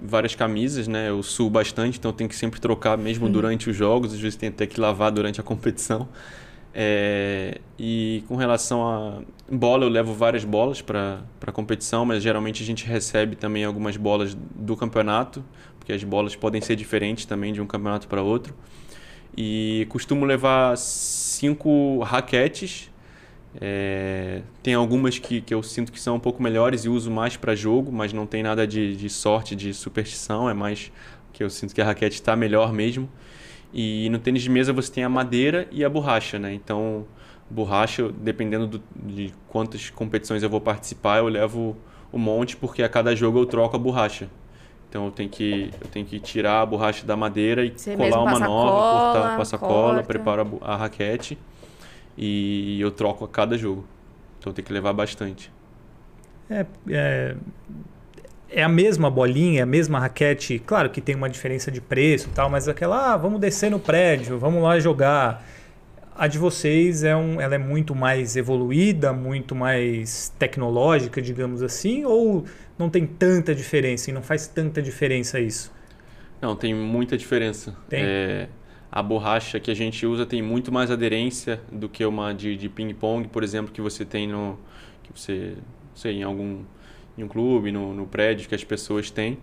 várias 0.00 0.36
camisas, 0.36 0.86
né? 0.86 1.08
Eu 1.08 1.24
suo 1.24 1.50
bastante, 1.50 1.98
então 1.98 2.12
tenho 2.12 2.30
que 2.30 2.36
sempre 2.36 2.60
trocar 2.60 2.96
mesmo 2.96 3.26
uhum. 3.26 3.32
durante 3.32 3.68
os 3.68 3.74
jogos, 3.76 4.12
às 4.14 4.20
vezes 4.20 4.36
tem 4.36 4.48
até 4.48 4.64
que 4.64 4.80
lavar 4.80 5.10
durante 5.10 5.40
a 5.40 5.44
competição. 5.44 6.08
É, 6.74 7.60
e 7.78 8.24
com 8.28 8.36
relação 8.36 8.88
a 8.88 9.22
bola, 9.50 9.84
eu 9.84 9.88
levo 9.88 10.14
várias 10.14 10.44
bolas 10.44 10.80
para 10.80 11.22
a 11.46 11.52
competição, 11.52 12.04
mas 12.04 12.22
geralmente 12.22 12.62
a 12.62 12.66
gente 12.66 12.86
recebe 12.86 13.36
também 13.36 13.64
algumas 13.64 13.96
bolas 13.96 14.34
do 14.34 14.76
campeonato, 14.76 15.44
porque 15.78 15.92
as 15.92 16.02
bolas 16.02 16.34
podem 16.34 16.60
ser 16.60 16.76
diferentes 16.76 17.26
também 17.26 17.52
de 17.52 17.60
um 17.60 17.66
campeonato 17.66 18.08
para 18.08 18.22
outro. 18.22 18.54
E 19.36 19.86
costumo 19.90 20.24
levar 20.24 20.76
cinco 20.76 22.00
raquetes 22.00 22.90
é, 23.60 24.42
tem 24.62 24.74
algumas 24.74 25.18
que, 25.18 25.40
que 25.40 25.52
eu 25.52 25.62
sinto 25.62 25.92
que 25.92 26.00
são 26.00 26.16
um 26.16 26.20
pouco 26.20 26.42
melhores 26.42 26.84
e 26.84 26.88
uso 26.88 27.10
mais 27.10 27.36
para 27.36 27.54
jogo, 27.54 27.92
mas 27.92 28.12
não 28.12 28.26
tem 28.26 28.42
nada 28.42 28.66
de, 28.66 28.96
de 28.96 29.10
sorte, 29.10 29.54
de 29.54 29.74
superstição, 29.74 30.48
é 30.48 30.54
mais 30.54 30.90
que 31.32 31.42
eu 31.42 31.50
sinto 31.50 31.74
que 31.74 31.80
a 31.80 31.84
raquete 31.84 32.14
está 32.14 32.34
melhor 32.34 32.72
mesmo. 32.72 33.08
E 33.72 34.08
no 34.10 34.18
tênis 34.18 34.42
de 34.42 34.50
mesa 34.50 34.72
você 34.72 34.92
tem 34.92 35.04
a 35.04 35.08
madeira 35.08 35.66
e 35.70 35.84
a 35.84 35.88
borracha, 35.88 36.38
né? 36.38 36.52
Então, 36.52 37.06
borracha, 37.48 38.10
dependendo 38.10 38.66
do, 38.66 38.82
de 38.94 39.32
quantas 39.48 39.90
competições 39.90 40.42
eu 40.42 40.50
vou 40.50 40.60
participar, 40.60 41.18
eu 41.18 41.28
levo 41.28 41.76
o 42.10 42.16
um 42.16 42.20
monte, 42.20 42.56
porque 42.56 42.82
a 42.82 42.88
cada 42.88 43.14
jogo 43.16 43.38
eu 43.38 43.46
troco 43.46 43.76
a 43.76 43.78
borracha. 43.78 44.28
Então 44.88 45.06
eu 45.06 45.10
tenho 45.10 45.30
que, 45.30 45.70
eu 45.80 45.88
tenho 45.88 46.04
que 46.04 46.20
tirar 46.20 46.60
a 46.60 46.66
borracha 46.66 47.06
da 47.06 47.16
madeira 47.16 47.64
e 47.64 47.72
Você 47.74 47.96
colar 47.96 48.22
uma 48.22 48.38
nova, 48.38 48.46
cola, 48.46 49.12
cortar, 49.12 49.36
passar 49.38 49.58
cola, 49.58 50.02
preparo 50.02 50.58
a, 50.60 50.74
a 50.74 50.76
raquete 50.76 51.38
e 52.16 52.78
eu 52.78 52.90
troco 52.90 53.24
a 53.24 53.28
cada 53.28 53.56
jogo. 53.56 53.86
Então 54.38 54.52
tem 54.52 54.62
que 54.62 54.70
levar 54.70 54.92
bastante. 54.92 55.50
É, 56.50 56.66
é, 56.90 57.36
é, 58.54 58.62
a 58.62 58.68
mesma 58.68 59.10
bolinha, 59.10 59.60
é 59.60 59.62
a 59.62 59.66
mesma 59.66 59.98
raquete. 59.98 60.58
Claro 60.58 60.90
que 60.90 61.00
tem 61.00 61.14
uma 61.14 61.28
diferença 61.28 61.70
de 61.70 61.80
preço 61.80 62.28
e 62.28 62.32
tal, 62.32 62.50
mas 62.50 62.68
aquela, 62.68 63.12
ah, 63.12 63.16
vamos 63.16 63.40
descer 63.40 63.70
no 63.70 63.78
prédio, 63.78 64.38
vamos 64.38 64.62
lá 64.62 64.78
jogar. 64.78 65.44
A 66.14 66.26
de 66.26 66.38
vocês 66.38 67.04
é 67.04 67.16
um, 67.16 67.40
ela 67.40 67.54
é 67.54 67.58
muito 67.58 67.94
mais 67.94 68.36
evoluída, 68.36 69.12
muito 69.12 69.54
mais 69.54 70.28
tecnológica, 70.38 71.22
digamos 71.22 71.62
assim, 71.62 72.04
ou 72.04 72.44
não 72.78 72.90
tem 72.90 73.06
tanta 73.06 73.54
diferença 73.54 74.10
e 74.10 74.12
não 74.12 74.22
faz 74.22 74.46
tanta 74.46 74.82
diferença 74.82 75.40
isso? 75.40 75.72
Não, 76.40 76.54
tem 76.54 76.74
muita 76.74 77.16
diferença. 77.16 77.74
Tem. 77.88 78.02
É, 78.02 78.48
a 78.90 79.02
borracha 79.02 79.58
que 79.58 79.70
a 79.70 79.74
gente 79.74 80.04
usa 80.04 80.26
tem 80.26 80.42
muito 80.42 80.70
mais 80.70 80.90
aderência 80.90 81.60
do 81.72 81.88
que 81.88 82.04
uma 82.04 82.34
de, 82.34 82.56
de 82.56 82.68
ping-pong, 82.68 83.26
por 83.28 83.42
exemplo, 83.42 83.72
que 83.72 83.80
você 83.80 84.04
tem 84.04 84.28
no. 84.28 84.58
que 85.02 85.18
você. 85.18 85.54
sei, 85.94 86.16
em 86.16 86.22
algum. 86.22 86.62
Em 87.16 87.22
um 87.22 87.28
clube, 87.28 87.70
no, 87.70 87.92
no 87.92 88.06
prédio 88.06 88.48
que 88.48 88.54
as 88.54 88.64
pessoas 88.64 89.10
têm. 89.10 89.38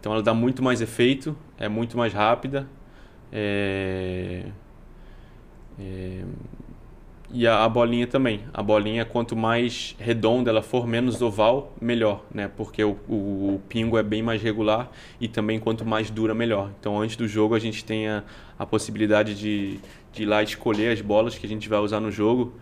Então 0.00 0.12
ela 0.12 0.22
dá 0.22 0.34
muito 0.34 0.62
mais 0.62 0.80
efeito, 0.80 1.36
é 1.58 1.68
muito 1.68 1.96
mais 1.96 2.12
rápida. 2.12 2.68
É, 3.32 4.44
é, 5.78 6.24
e 7.32 7.46
a, 7.46 7.64
a, 7.64 7.68
bolinha 7.68 8.06
também. 8.06 8.42
A 8.52 8.62
bolinha, 8.62 9.04
quanto 9.04 9.34
mais 9.34 9.96
redonda 9.98 10.50
ela 10.50 10.62
for, 10.62 10.86
menos 10.86 11.20
oval, 11.20 11.74
melhor, 11.80 12.24
né? 12.32 12.48
Porque 12.54 12.84
o, 12.84 12.96
o, 13.08 13.54
o, 13.54 13.62
pingo 13.68 13.98
é 13.98 14.02
bem 14.02 14.22
mais 14.22 14.40
regular 14.40 14.90
e 15.20 15.26
também 15.26 15.58
quanto 15.58 15.84
mais 15.84 16.10
dura, 16.10 16.34
melhor. 16.34 16.70
Então, 16.78 17.00
antes 17.00 17.16
do 17.16 17.26
jogo, 17.26 17.54
a 17.54 17.58
gente 17.58 17.84
tem 17.84 18.06
a, 18.06 18.22
a 18.58 18.64
possibilidade 18.64 19.34
de, 19.34 19.80
de 20.12 20.22
ir 20.22 20.26
lá 20.26 20.42
escolher 20.42 20.92
as 20.92 21.00
bolas 21.00 21.36
que 21.36 21.44
a 21.44 21.48
gente 21.48 21.68
vai 21.68 21.80
usar 21.80 21.98
no 21.98 22.10
jogo. 22.10 22.52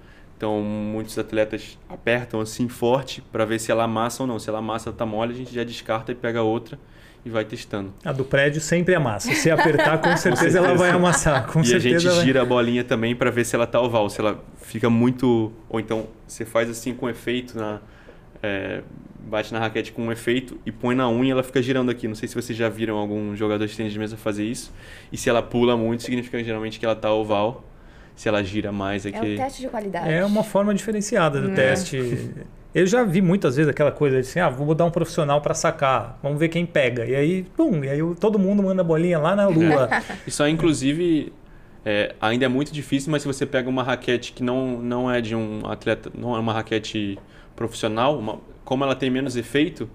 Então, 0.43 0.61
muitos 0.61 1.17
atletas 1.17 1.79
apertam 1.89 2.41
assim 2.41 2.69
forte 2.69 3.23
para 3.31 3.45
ver 3.45 3.61
se 3.61 3.71
ela 3.71 3.85
amassa 3.85 4.25
ou 4.25 4.27
não. 4.27 4.41
Se 4.41 4.49
ela 4.49 4.59
amassa, 4.59 4.93
tá 4.93 5.07
mole, 5.07 5.33
a 5.33 5.37
gente 5.37 5.55
já 5.55 5.63
descarta 5.63 6.11
e 6.11 6.17
pega 6.17 6.43
outra 6.43 6.77
e 7.25 7.31
vai 7.31 7.45
testando. 7.45 7.95
A 8.05 8.11
do 8.11 8.25
prédio 8.25 8.61
sempre 8.61 8.93
amassa. 8.93 9.33
Se 9.37 9.49
apertar, 9.53 9.99
com 9.99 10.17
certeza, 10.17 10.31
com 10.35 10.37
certeza. 10.37 10.59
ela 10.59 10.75
vai 10.75 10.91
amassar. 10.91 11.47
Com 11.47 11.61
e 11.61 11.67
certeza 11.67 11.97
a 11.97 12.01
gente 12.01 12.17
vai... 12.17 12.25
gira 12.25 12.43
a 12.43 12.45
bolinha 12.45 12.83
também 12.83 13.15
para 13.15 13.31
ver 13.31 13.45
se 13.45 13.55
ela 13.55 13.69
tá 13.69 13.81
oval, 13.81 14.11
se 14.11 14.21
ela 14.21 14.43
fica 14.61 14.91
muito. 14.91 15.53
Ou 15.69 15.79
então 15.79 16.09
você 16.27 16.45
faz 16.45 16.69
assim 16.69 16.93
com 16.93 17.09
efeito 17.09 17.57
na. 17.57 17.79
É, 18.43 18.83
bate 19.21 19.53
na 19.53 19.61
raquete 19.61 19.93
com 19.93 20.07
um 20.07 20.11
efeito 20.11 20.59
e 20.67 20.73
põe 20.73 20.97
na 20.97 21.09
unha 21.09 21.29
e 21.29 21.31
ela 21.31 21.45
fica 21.45 21.63
girando 21.63 21.89
aqui. 21.89 22.09
Não 22.09 22.17
sei 22.17 22.29
se 22.29 22.35
vocês 22.35 22.59
já 22.59 22.69
viram 22.69 22.97
algum 22.97 23.37
jogador 23.37 23.65
de 23.65 23.77
tênis 23.77 23.93
de 23.93 23.99
mesa 24.01 24.17
fazer 24.17 24.45
isso. 24.45 24.75
E 25.13 25.17
se 25.17 25.31
ela 25.31 25.41
pula 25.41 25.77
muito, 25.77 26.03
significa 26.03 26.43
geralmente 26.43 26.81
que 26.81 26.85
ela 26.85 26.97
tá 26.97 27.13
oval. 27.13 27.63
Se 28.15 28.29
ela 28.29 28.43
gira 28.43 28.71
mais 28.71 29.07
aqui. 29.07 29.17
É 29.17 29.35
um 29.35 29.37
teste 29.37 29.63
de 29.63 29.69
qualidade. 29.69 30.11
É 30.11 30.25
uma 30.25 30.45
forma 30.45 30.75
diferenciada 30.75 31.41
do 31.41 31.51
é. 31.51 31.55
teste. 31.55 32.31
Eu 32.75 32.87
já 32.87 33.05
vi 33.05 33.21
muitas 33.21 33.57
vezes 33.57 33.69
aquela 33.69 33.93
coisa 33.93 34.19
assim, 34.19 34.41
ah, 34.41 34.49
vou 34.49 34.67
botar 34.67 34.87
um 34.87 34.91
profissional 34.91 35.43
para 35.43 35.53
sacar, 35.53 36.19
vamos 36.23 36.39
ver 36.39 36.49
quem 36.49 36.65
pega. 36.65 37.05
E 37.05 37.15
aí, 37.15 37.43
pum, 37.55 37.85
e 37.85 37.89
aí 37.89 37.99
todo 38.19 38.39
mundo 38.39 38.63
manda 38.63 38.81
a 38.81 38.85
bolinha 38.85 39.19
lá 39.19 39.37
na 39.37 39.47
lua. 39.47 39.91
Isso 40.27 40.43
aí, 40.43 40.51
inclusive, 40.51 41.35
é, 41.85 42.15
ainda 42.19 42.47
é 42.47 42.49
muito 42.49 42.73
difícil, 42.73 43.13
mas 43.13 43.21
se 43.21 43.29
você 43.29 43.45
pega 43.45 43.69
uma 43.69 43.83
raquete 43.83 44.33
que 44.33 44.43
não, 44.43 44.81
não 44.81 45.11
é 45.11 45.21
de 45.21 45.37
um 45.37 45.67
atleta, 45.67 46.11
não 46.17 46.35
é 46.35 46.39
uma 46.39 46.55
raquete 46.55 47.19
profissional, 47.55 48.19
uma, 48.19 48.41
como 48.65 48.85
ela 48.85 48.95
tem 48.95 49.11
menos 49.11 49.37
efeito, 49.37 49.87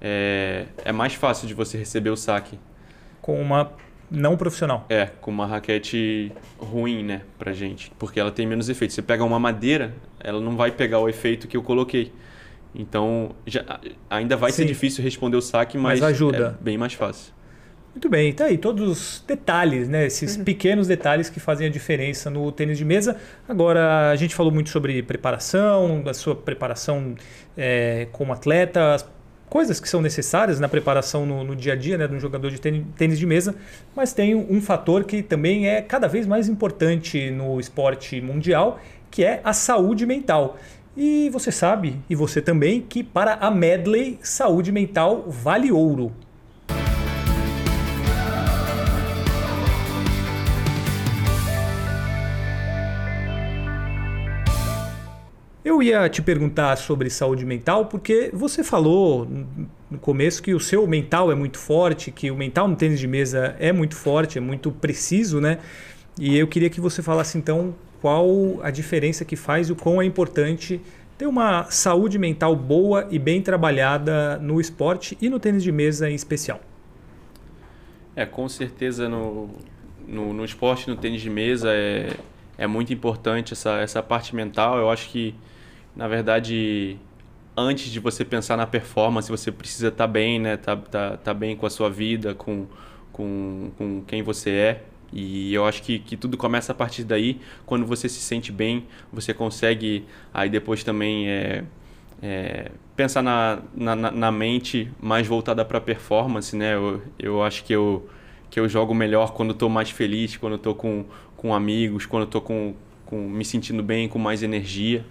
é, 0.00 0.66
é 0.84 0.92
mais 0.92 1.14
fácil 1.14 1.48
de 1.48 1.54
você 1.54 1.76
receber 1.76 2.10
o 2.10 2.16
saque. 2.16 2.56
Com 3.20 3.40
uma 3.40 3.72
não 4.12 4.36
profissional. 4.36 4.84
É, 4.88 5.06
com 5.06 5.30
uma 5.30 5.46
raquete 5.46 6.30
ruim, 6.58 7.02
né, 7.02 7.22
pra 7.38 7.52
gente. 7.52 7.90
Porque 7.98 8.20
ela 8.20 8.30
tem 8.30 8.46
menos 8.46 8.68
efeito. 8.68 8.92
Você 8.92 9.02
pega 9.02 9.24
uma 9.24 9.38
madeira, 9.38 9.94
ela 10.20 10.40
não 10.40 10.56
vai 10.56 10.70
pegar 10.70 10.98
o 10.98 11.08
efeito 11.08 11.48
que 11.48 11.56
eu 11.56 11.62
coloquei. 11.62 12.12
Então, 12.74 13.34
já, 13.46 13.80
ainda 14.08 14.36
vai 14.36 14.50
Sim. 14.50 14.58
ser 14.58 14.64
difícil 14.66 15.02
responder 15.02 15.36
o 15.36 15.42
saque, 15.42 15.76
mas, 15.76 16.00
mas 16.00 16.10
ajuda. 16.10 16.56
é 16.60 16.64
bem 16.64 16.78
mais 16.78 16.94
fácil. 16.94 17.32
Muito 17.94 18.08
bem, 18.08 18.32
tá 18.32 18.46
aí 18.46 18.56
todos 18.56 18.88
os 18.88 19.24
detalhes, 19.26 19.86
né? 19.86 20.06
Esses 20.06 20.36
uhum. 20.36 20.44
pequenos 20.44 20.86
detalhes 20.86 21.28
que 21.28 21.38
fazem 21.38 21.66
a 21.66 21.70
diferença 21.70 22.30
no 22.30 22.50
tênis 22.50 22.78
de 22.78 22.86
mesa. 22.86 23.18
Agora, 23.46 24.10
a 24.10 24.16
gente 24.16 24.34
falou 24.34 24.50
muito 24.50 24.70
sobre 24.70 25.02
preparação, 25.02 26.00
da 26.02 26.14
sua 26.14 26.34
preparação 26.34 27.14
é, 27.54 28.08
como 28.10 28.32
atleta, 28.32 28.96
coisas 29.52 29.78
que 29.78 29.86
são 29.86 30.00
necessárias 30.00 30.58
na 30.58 30.66
preparação 30.66 31.26
no, 31.26 31.44
no 31.44 31.54
dia 31.54 31.74
a 31.74 31.76
dia 31.76 31.98
né, 31.98 32.08
de 32.08 32.14
um 32.14 32.18
jogador 32.18 32.50
de 32.50 32.58
tênis 32.58 33.18
de 33.18 33.26
mesa, 33.26 33.54
mas 33.94 34.14
tem 34.14 34.34
um 34.34 34.62
fator 34.62 35.04
que 35.04 35.22
também 35.22 35.68
é 35.68 35.82
cada 35.82 36.08
vez 36.08 36.26
mais 36.26 36.48
importante 36.48 37.30
no 37.30 37.60
esporte 37.60 38.18
mundial, 38.22 38.80
que 39.10 39.22
é 39.22 39.42
a 39.44 39.52
saúde 39.52 40.06
mental. 40.06 40.56
E 40.96 41.28
você 41.28 41.52
sabe, 41.52 42.00
e 42.08 42.14
você 42.14 42.40
também, 42.40 42.80
que 42.80 43.04
para 43.04 43.34
a 43.34 43.50
Medley, 43.50 44.18
saúde 44.22 44.72
mental 44.72 45.26
vale 45.28 45.70
ouro. 45.70 46.12
Eu 55.82 55.86
ia 55.86 56.08
te 56.08 56.22
perguntar 56.22 56.76
sobre 56.76 57.10
saúde 57.10 57.44
mental 57.44 57.86
porque 57.86 58.30
você 58.32 58.62
falou 58.62 59.26
no 59.90 59.98
começo 59.98 60.40
que 60.40 60.54
o 60.54 60.60
seu 60.60 60.86
mental 60.86 61.32
é 61.32 61.34
muito 61.34 61.58
forte, 61.58 62.12
que 62.12 62.30
o 62.30 62.36
mental 62.36 62.68
no 62.68 62.76
tênis 62.76 63.00
de 63.00 63.08
mesa 63.08 63.56
é 63.58 63.72
muito 63.72 63.96
forte, 63.96 64.38
é 64.38 64.40
muito 64.40 64.70
preciso, 64.70 65.40
né? 65.40 65.58
E 66.16 66.38
eu 66.38 66.46
queria 66.46 66.70
que 66.70 66.80
você 66.80 67.02
falasse 67.02 67.36
então 67.36 67.74
qual 68.00 68.60
a 68.62 68.70
diferença 68.70 69.24
que 69.24 69.34
faz 69.34 69.70
e 69.70 69.72
o 69.72 69.76
quão 69.76 70.00
é 70.00 70.04
importante 70.04 70.80
ter 71.18 71.26
uma 71.26 71.64
saúde 71.64 72.16
mental 72.16 72.54
boa 72.54 73.08
e 73.10 73.18
bem 73.18 73.42
trabalhada 73.42 74.38
no 74.38 74.60
esporte 74.60 75.18
e 75.20 75.28
no 75.28 75.40
tênis 75.40 75.64
de 75.64 75.72
mesa 75.72 76.08
em 76.08 76.14
especial. 76.14 76.60
É, 78.14 78.24
com 78.24 78.48
certeza 78.48 79.08
no, 79.08 79.50
no, 80.06 80.32
no 80.32 80.44
esporte, 80.44 80.88
no 80.88 80.94
tênis 80.94 81.20
de 81.20 81.28
mesa 81.28 81.70
é, 81.72 82.16
é 82.56 82.68
muito 82.68 82.92
importante 82.92 83.52
essa, 83.52 83.80
essa 83.80 84.00
parte 84.00 84.32
mental. 84.36 84.78
Eu 84.78 84.88
acho 84.88 85.10
que 85.10 85.34
na 85.94 86.08
verdade, 86.08 86.98
antes 87.56 87.90
de 87.90 88.00
você 88.00 88.24
pensar 88.24 88.56
na 88.56 88.66
performance, 88.66 89.30
você 89.30 89.52
precisa 89.52 89.88
estar 89.88 90.06
tá 90.06 90.12
bem, 90.12 90.38
né? 90.38 90.56
Tá, 90.56 90.76
tá, 90.76 91.16
tá 91.16 91.34
bem 91.34 91.56
com 91.56 91.66
a 91.66 91.70
sua 91.70 91.90
vida, 91.90 92.34
com, 92.34 92.66
com, 93.12 93.70
com 93.76 94.02
quem 94.06 94.22
você 94.22 94.50
é. 94.50 94.82
E 95.12 95.52
eu 95.52 95.66
acho 95.66 95.82
que, 95.82 95.98
que 95.98 96.16
tudo 96.16 96.36
começa 96.38 96.72
a 96.72 96.74
partir 96.74 97.04
daí. 97.04 97.38
Quando 97.66 97.84
você 97.84 98.08
se 98.08 98.20
sente 98.20 98.50
bem, 98.50 98.86
você 99.12 99.34
consegue 99.34 100.06
aí 100.32 100.48
depois 100.48 100.82
também 100.82 101.28
é, 101.28 101.64
é, 102.22 102.70
pensar 102.96 103.22
na, 103.22 103.60
na, 103.74 103.94
na, 103.94 104.32
mente 104.32 104.90
mais 105.00 105.26
voltada 105.26 105.64
para 105.64 105.80
performance, 105.80 106.56
né? 106.56 106.74
Eu, 106.74 107.02
eu 107.18 107.42
acho 107.42 107.62
que 107.64 107.74
eu, 107.74 108.08
que 108.48 108.58
eu 108.58 108.66
jogo 108.68 108.94
melhor 108.94 109.34
quando 109.34 109.52
estou 109.52 109.68
mais 109.68 109.90
feliz, 109.90 110.36
quando 110.38 110.56
estou 110.56 110.74
com, 110.74 111.04
com 111.36 111.54
amigos, 111.54 112.06
quando 112.06 112.24
estou 112.24 112.40
com, 112.40 112.74
com, 113.04 113.28
me 113.28 113.44
sentindo 113.44 113.82
bem, 113.82 114.08
com 114.08 114.18
mais 114.18 114.42
energia. 114.42 115.04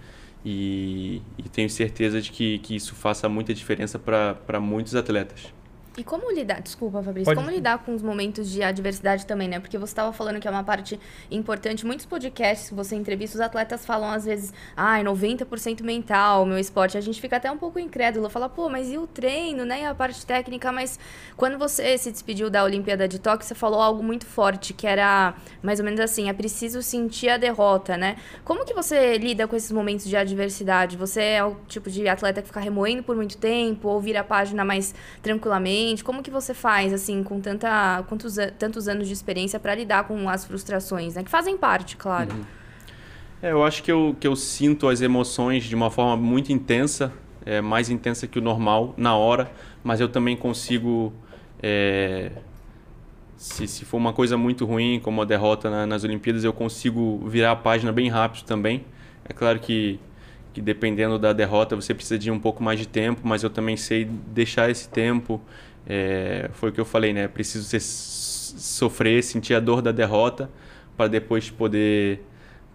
E, 0.43 1.21
e 1.37 1.43
tenho 1.49 1.69
certeza 1.69 2.21
de 2.21 2.31
que, 2.31 2.59
que 2.59 2.75
isso 2.75 2.95
faça 2.95 3.29
muita 3.29 3.53
diferença 3.53 3.99
para 3.99 4.59
muitos 4.59 4.95
atletas. 4.95 5.53
E 5.97 6.05
como 6.05 6.31
lidar, 6.31 6.61
desculpa, 6.61 7.03
Fabrício, 7.03 7.25
Pode... 7.25 7.35
como 7.35 7.53
lidar 7.53 7.79
com 7.79 7.93
os 7.93 8.01
momentos 8.01 8.49
de 8.49 8.63
adversidade 8.63 9.25
também, 9.25 9.49
né? 9.49 9.59
Porque 9.59 9.77
você 9.77 9.91
estava 9.91 10.13
falando 10.13 10.39
que 10.39 10.47
é 10.47 10.51
uma 10.51 10.63
parte 10.63 10.97
importante. 11.29 11.85
Muitos 11.85 12.05
podcasts 12.05 12.69
que 12.69 12.75
você 12.75 12.95
entrevista, 12.95 13.35
os 13.35 13.41
atletas 13.41 13.85
falam 13.85 14.09
às 14.09 14.23
vezes, 14.23 14.53
ai, 14.75 15.01
ah, 15.01 15.03
90% 15.03 15.83
mental, 15.83 16.45
meu 16.45 16.57
esporte. 16.57 16.97
A 16.97 17.01
gente 17.01 17.19
fica 17.19 17.35
até 17.35 17.51
um 17.51 17.57
pouco 17.57 17.77
incrédulo, 17.77 18.29
fala, 18.29 18.47
pô, 18.47 18.69
mas 18.69 18.89
e 18.89 18.97
o 18.97 19.05
treino, 19.05 19.65
né? 19.65 19.81
E 19.81 19.85
a 19.85 19.93
parte 19.93 20.25
técnica, 20.25 20.71
mas 20.71 20.97
quando 21.35 21.57
você 21.57 21.97
se 21.97 22.09
despediu 22.09 22.49
da 22.49 22.63
Olimpíada 22.63 23.05
de 23.05 23.19
Tóquio, 23.19 23.45
você 23.45 23.53
falou 23.53 23.81
algo 23.81 24.01
muito 24.01 24.25
forte, 24.25 24.73
que 24.73 24.87
era 24.87 25.35
mais 25.61 25.79
ou 25.79 25.85
menos 25.85 25.99
assim, 25.99 26.29
é 26.29 26.33
preciso 26.33 26.81
sentir 26.81 27.27
a 27.27 27.37
derrota, 27.37 27.97
né? 27.97 28.15
Como 28.45 28.63
que 28.63 28.73
você 28.73 29.17
lida 29.17 29.45
com 29.45 29.57
esses 29.57 29.71
momentos 29.73 30.05
de 30.07 30.15
adversidade? 30.15 30.95
Você 30.95 31.21
é 31.21 31.43
o 31.43 31.57
tipo 31.67 31.89
de 31.89 32.07
atleta 32.07 32.41
que 32.41 32.47
fica 32.47 32.61
remoendo 32.61 33.03
por 33.03 33.13
muito 33.13 33.37
tempo 33.37 33.89
ou 33.89 33.99
vira 33.99 34.21
a 34.21 34.23
página 34.23 34.63
mais 34.63 34.95
tranquilamente? 35.21 35.80
Como 36.03 36.21
que 36.21 36.32
você 36.32 36.53
faz, 36.53 36.93
assim, 36.93 37.23
com 37.23 37.39
tanta, 37.39 38.03
quantos, 38.07 38.36
tantos 38.57 38.88
anos 38.88 39.07
de 39.07 39.13
experiência 39.13 39.59
para 39.59 39.75
lidar 39.75 40.05
com 40.05 40.29
as 40.29 40.45
frustrações, 40.45 41.15
né? 41.15 41.23
Que 41.23 41.29
fazem 41.29 41.57
parte, 41.57 41.97
claro. 41.97 42.32
Uhum. 42.32 42.43
É, 43.41 43.51
eu 43.51 43.63
acho 43.63 43.82
que 43.82 43.91
eu, 43.91 44.15
que 44.19 44.27
eu 44.27 44.36
sinto 44.36 44.88
as 44.88 45.01
emoções 45.01 45.63
de 45.63 45.75
uma 45.75 45.89
forma 45.89 46.15
muito 46.15 46.51
intensa, 46.51 47.11
é, 47.45 47.59
mais 47.59 47.89
intensa 47.89 48.27
que 48.27 48.38
o 48.38 48.41
normal 48.41 48.93
na 48.97 49.15
hora, 49.15 49.51
mas 49.84 49.99
eu 49.99 50.09
também 50.09 50.36
consigo... 50.36 51.11
É, 51.61 52.32
se, 53.36 53.67
se 53.67 53.86
for 53.86 53.97
uma 53.97 54.13
coisa 54.13 54.38
muito 54.38 54.65
ruim, 54.65 54.99
como 54.99 55.21
a 55.21 55.25
derrota 55.25 55.69
na, 55.69 55.88
nas 55.88 56.03
Olimpíadas, 56.03 56.43
eu 56.43 56.53
consigo 56.53 57.17
virar 57.27 57.51
a 57.51 57.55
página 57.55 57.91
bem 57.91 58.07
rápido 58.07 58.45
também. 58.45 58.86
É 59.25 59.34
claro 59.34 59.59
que 59.59 59.99
que 60.53 60.61
dependendo 60.61 61.17
da 61.17 61.32
derrota 61.34 61.75
você 61.75 61.93
precisa 61.93 62.19
de 62.19 62.29
um 62.29 62.39
pouco 62.39 62.61
mais 62.61 62.79
de 62.79 62.88
tempo, 62.88 63.21
mas 63.23 63.43
eu 63.43 63.49
também 63.49 63.77
sei 63.77 64.05
deixar 64.05 64.69
esse 64.69 64.88
tempo 64.89 65.41
é, 65.88 66.49
foi 66.53 66.69
o 66.69 66.73
que 66.73 66.79
eu 66.79 66.86
falei, 66.86 67.13
né? 67.13 67.27
Preciso 67.27 67.65
ser, 67.65 67.82
sofrer, 67.82 69.23
sentir 69.23 69.53
a 69.53 69.59
dor 69.59 69.82
da 69.82 69.91
derrota 69.91 70.49
para 70.95 71.07
depois 71.07 71.49
poder 71.49 72.21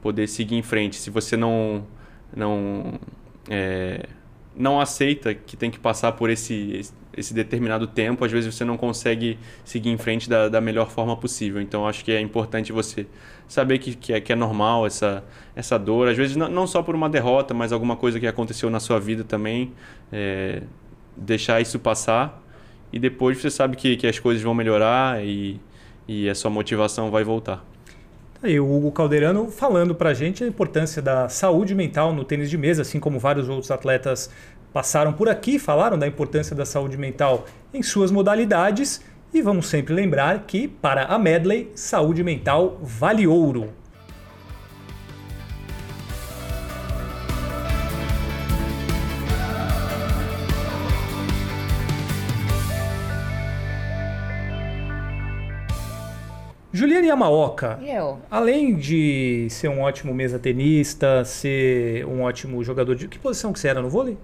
poder 0.03 0.29
seguir 0.29 0.57
em 0.57 0.63
frente. 0.63 0.97
Se 0.97 1.11
você 1.11 1.37
não 1.37 1.87
não 2.35 2.99
é, 3.49 4.07
não 4.55 4.81
aceita 4.81 5.35
que 5.35 5.57
tem 5.57 5.71
que 5.71 5.79
passar 5.79 6.13
por 6.13 6.31
esse 6.31 6.81
esse 7.17 7.33
determinado 7.33 7.87
tempo, 7.87 8.25
às 8.25 8.31
vezes 8.31 8.55
você 8.55 8.65
não 8.65 8.77
consegue 8.77 9.39
seguir 9.65 9.89
em 9.89 9.97
frente 9.97 10.29
da, 10.29 10.51
da 10.51 10.61
melhor 10.61 10.91
forma 10.91 11.17
possível. 11.17 11.63
Então 11.63 11.87
acho 11.89 12.05
que 12.05 12.13
é 12.13 12.21
importante 12.21 12.73
você 12.73 13.07
saber 13.49 13.79
que, 13.79 13.95
que, 13.95 14.13
é, 14.13 14.21
que 14.21 14.33
é 14.33 14.37
normal 14.37 14.87
essa, 14.87 15.25
essa 15.55 15.79
dor, 15.79 16.09
às 16.09 16.17
vezes 16.17 16.37
não, 16.37 16.49
não 16.49 16.67
só 16.67 16.83
por 16.83 16.95
uma 16.95 17.09
derrota, 17.09 17.55
mas 17.55 17.73
alguma 17.73 17.97
coisa 17.97 18.21
que 18.21 18.27
aconteceu 18.27 18.69
na 18.69 18.81
sua 18.81 19.01
vida 19.01 19.25
também, 19.25 19.73
é, 20.13 20.63
deixar 21.17 21.61
isso 21.61 21.79
passar 21.79 22.46
e 22.97 22.99
depois 22.99 23.37
você 23.37 23.51
sabe 23.51 23.77
que, 23.77 23.95
que 23.95 24.07
as 24.07 24.19
coisas 24.19 24.43
vão 24.43 24.55
melhorar 24.55 25.23
e, 25.23 25.61
e 26.09 26.31
a 26.31 26.35
sua 26.35 26.51
motivação 26.51 27.11
vai 27.11 27.23
voltar. 27.23 27.63
Tá 28.41 28.49
aí 28.49 28.59
o 28.59 28.65
Hugo 28.65 28.91
Calderano 28.91 29.51
falando 29.51 29.95
para 29.95 30.11
a 30.11 30.15
gente 30.15 30.43
a 30.43 30.47
importância 30.47 31.03
da 31.03 31.29
saúde 31.29 31.75
mental 31.75 32.15
no 32.15 32.25
tênis 32.25 32.49
de 32.49 32.57
mesa, 32.57 32.81
assim 32.81 32.99
como 32.99 33.19
vários 33.19 33.51
outros 33.51 33.71
atletas 33.71 34.31
passaram 34.73 35.13
por 35.13 35.29
aqui, 35.29 35.59
falaram 35.59 35.99
da 35.99 36.07
importância 36.07 36.57
da 36.57 36.65
saúde 36.65 36.97
mental 36.97 37.45
em 37.75 37.83
suas 37.83 38.11
modalidades. 38.11 39.03
E 39.35 39.43
vamos 39.43 39.67
sempre 39.67 39.93
lembrar 39.93 40.45
que, 40.47 40.67
para 40.67 41.05
a 41.05 41.19
Medley, 41.19 41.71
saúde 41.75 42.25
mental 42.25 42.79
vale 42.81 43.27
ouro. 43.27 43.75
Yamaoka, 57.07 57.79
eu. 57.85 58.19
além 58.31 58.77
de 58.77 59.47
ser 59.51 59.69
um 59.69 59.81
ótimo 59.81 60.15
mesa 60.15 60.39
tenista, 60.39 61.25
ser 61.25 62.05
um 62.07 62.23
ótimo 62.23 62.63
jogador 62.63 62.95
de. 62.95 63.09
Que 63.09 63.19
posição 63.19 63.53
que 63.53 63.59
você 63.61 63.69
era 63.69 63.81
no 63.81 63.89
vôlei? 63.89 64.17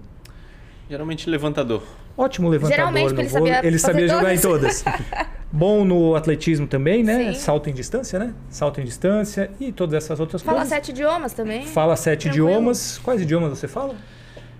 Geralmente 0.89 1.29
levantador. 1.29 1.83
Ótimo 2.15 2.47
levantador 2.47 2.77
Geralmente, 2.77 3.13
no 3.13 3.21
ele 3.21 3.27
vôlei. 3.27 3.53
Sabia 3.53 3.67
ele 3.67 3.79
sabia 3.79 4.07
jogar 4.07 4.33
em 4.33 4.39
todas. 4.39 4.83
Bom 5.51 5.85
no 5.85 6.15
atletismo 6.15 6.65
também, 6.65 7.03
né? 7.03 7.33
Sim. 7.33 7.39
Salto 7.39 7.69
em 7.69 7.73
distância, 7.73 8.17
né? 8.17 8.33
Salto 8.49 8.81
em 8.81 8.83
distância 8.83 9.51
e 9.59 9.71
todas 9.71 9.93
essas 9.93 10.19
outras 10.19 10.41
fala 10.41 10.57
coisas. 10.57 10.69
Fala 10.69 10.81
sete 10.81 10.91
idiomas 10.91 11.33
também. 11.33 11.65
Fala 11.65 11.95
sete 11.95 12.23
Tranquilo. 12.23 12.49
idiomas. 12.49 12.97
Quais 13.03 13.21
idiomas 13.21 13.57
você 13.57 13.67
fala? 13.67 13.95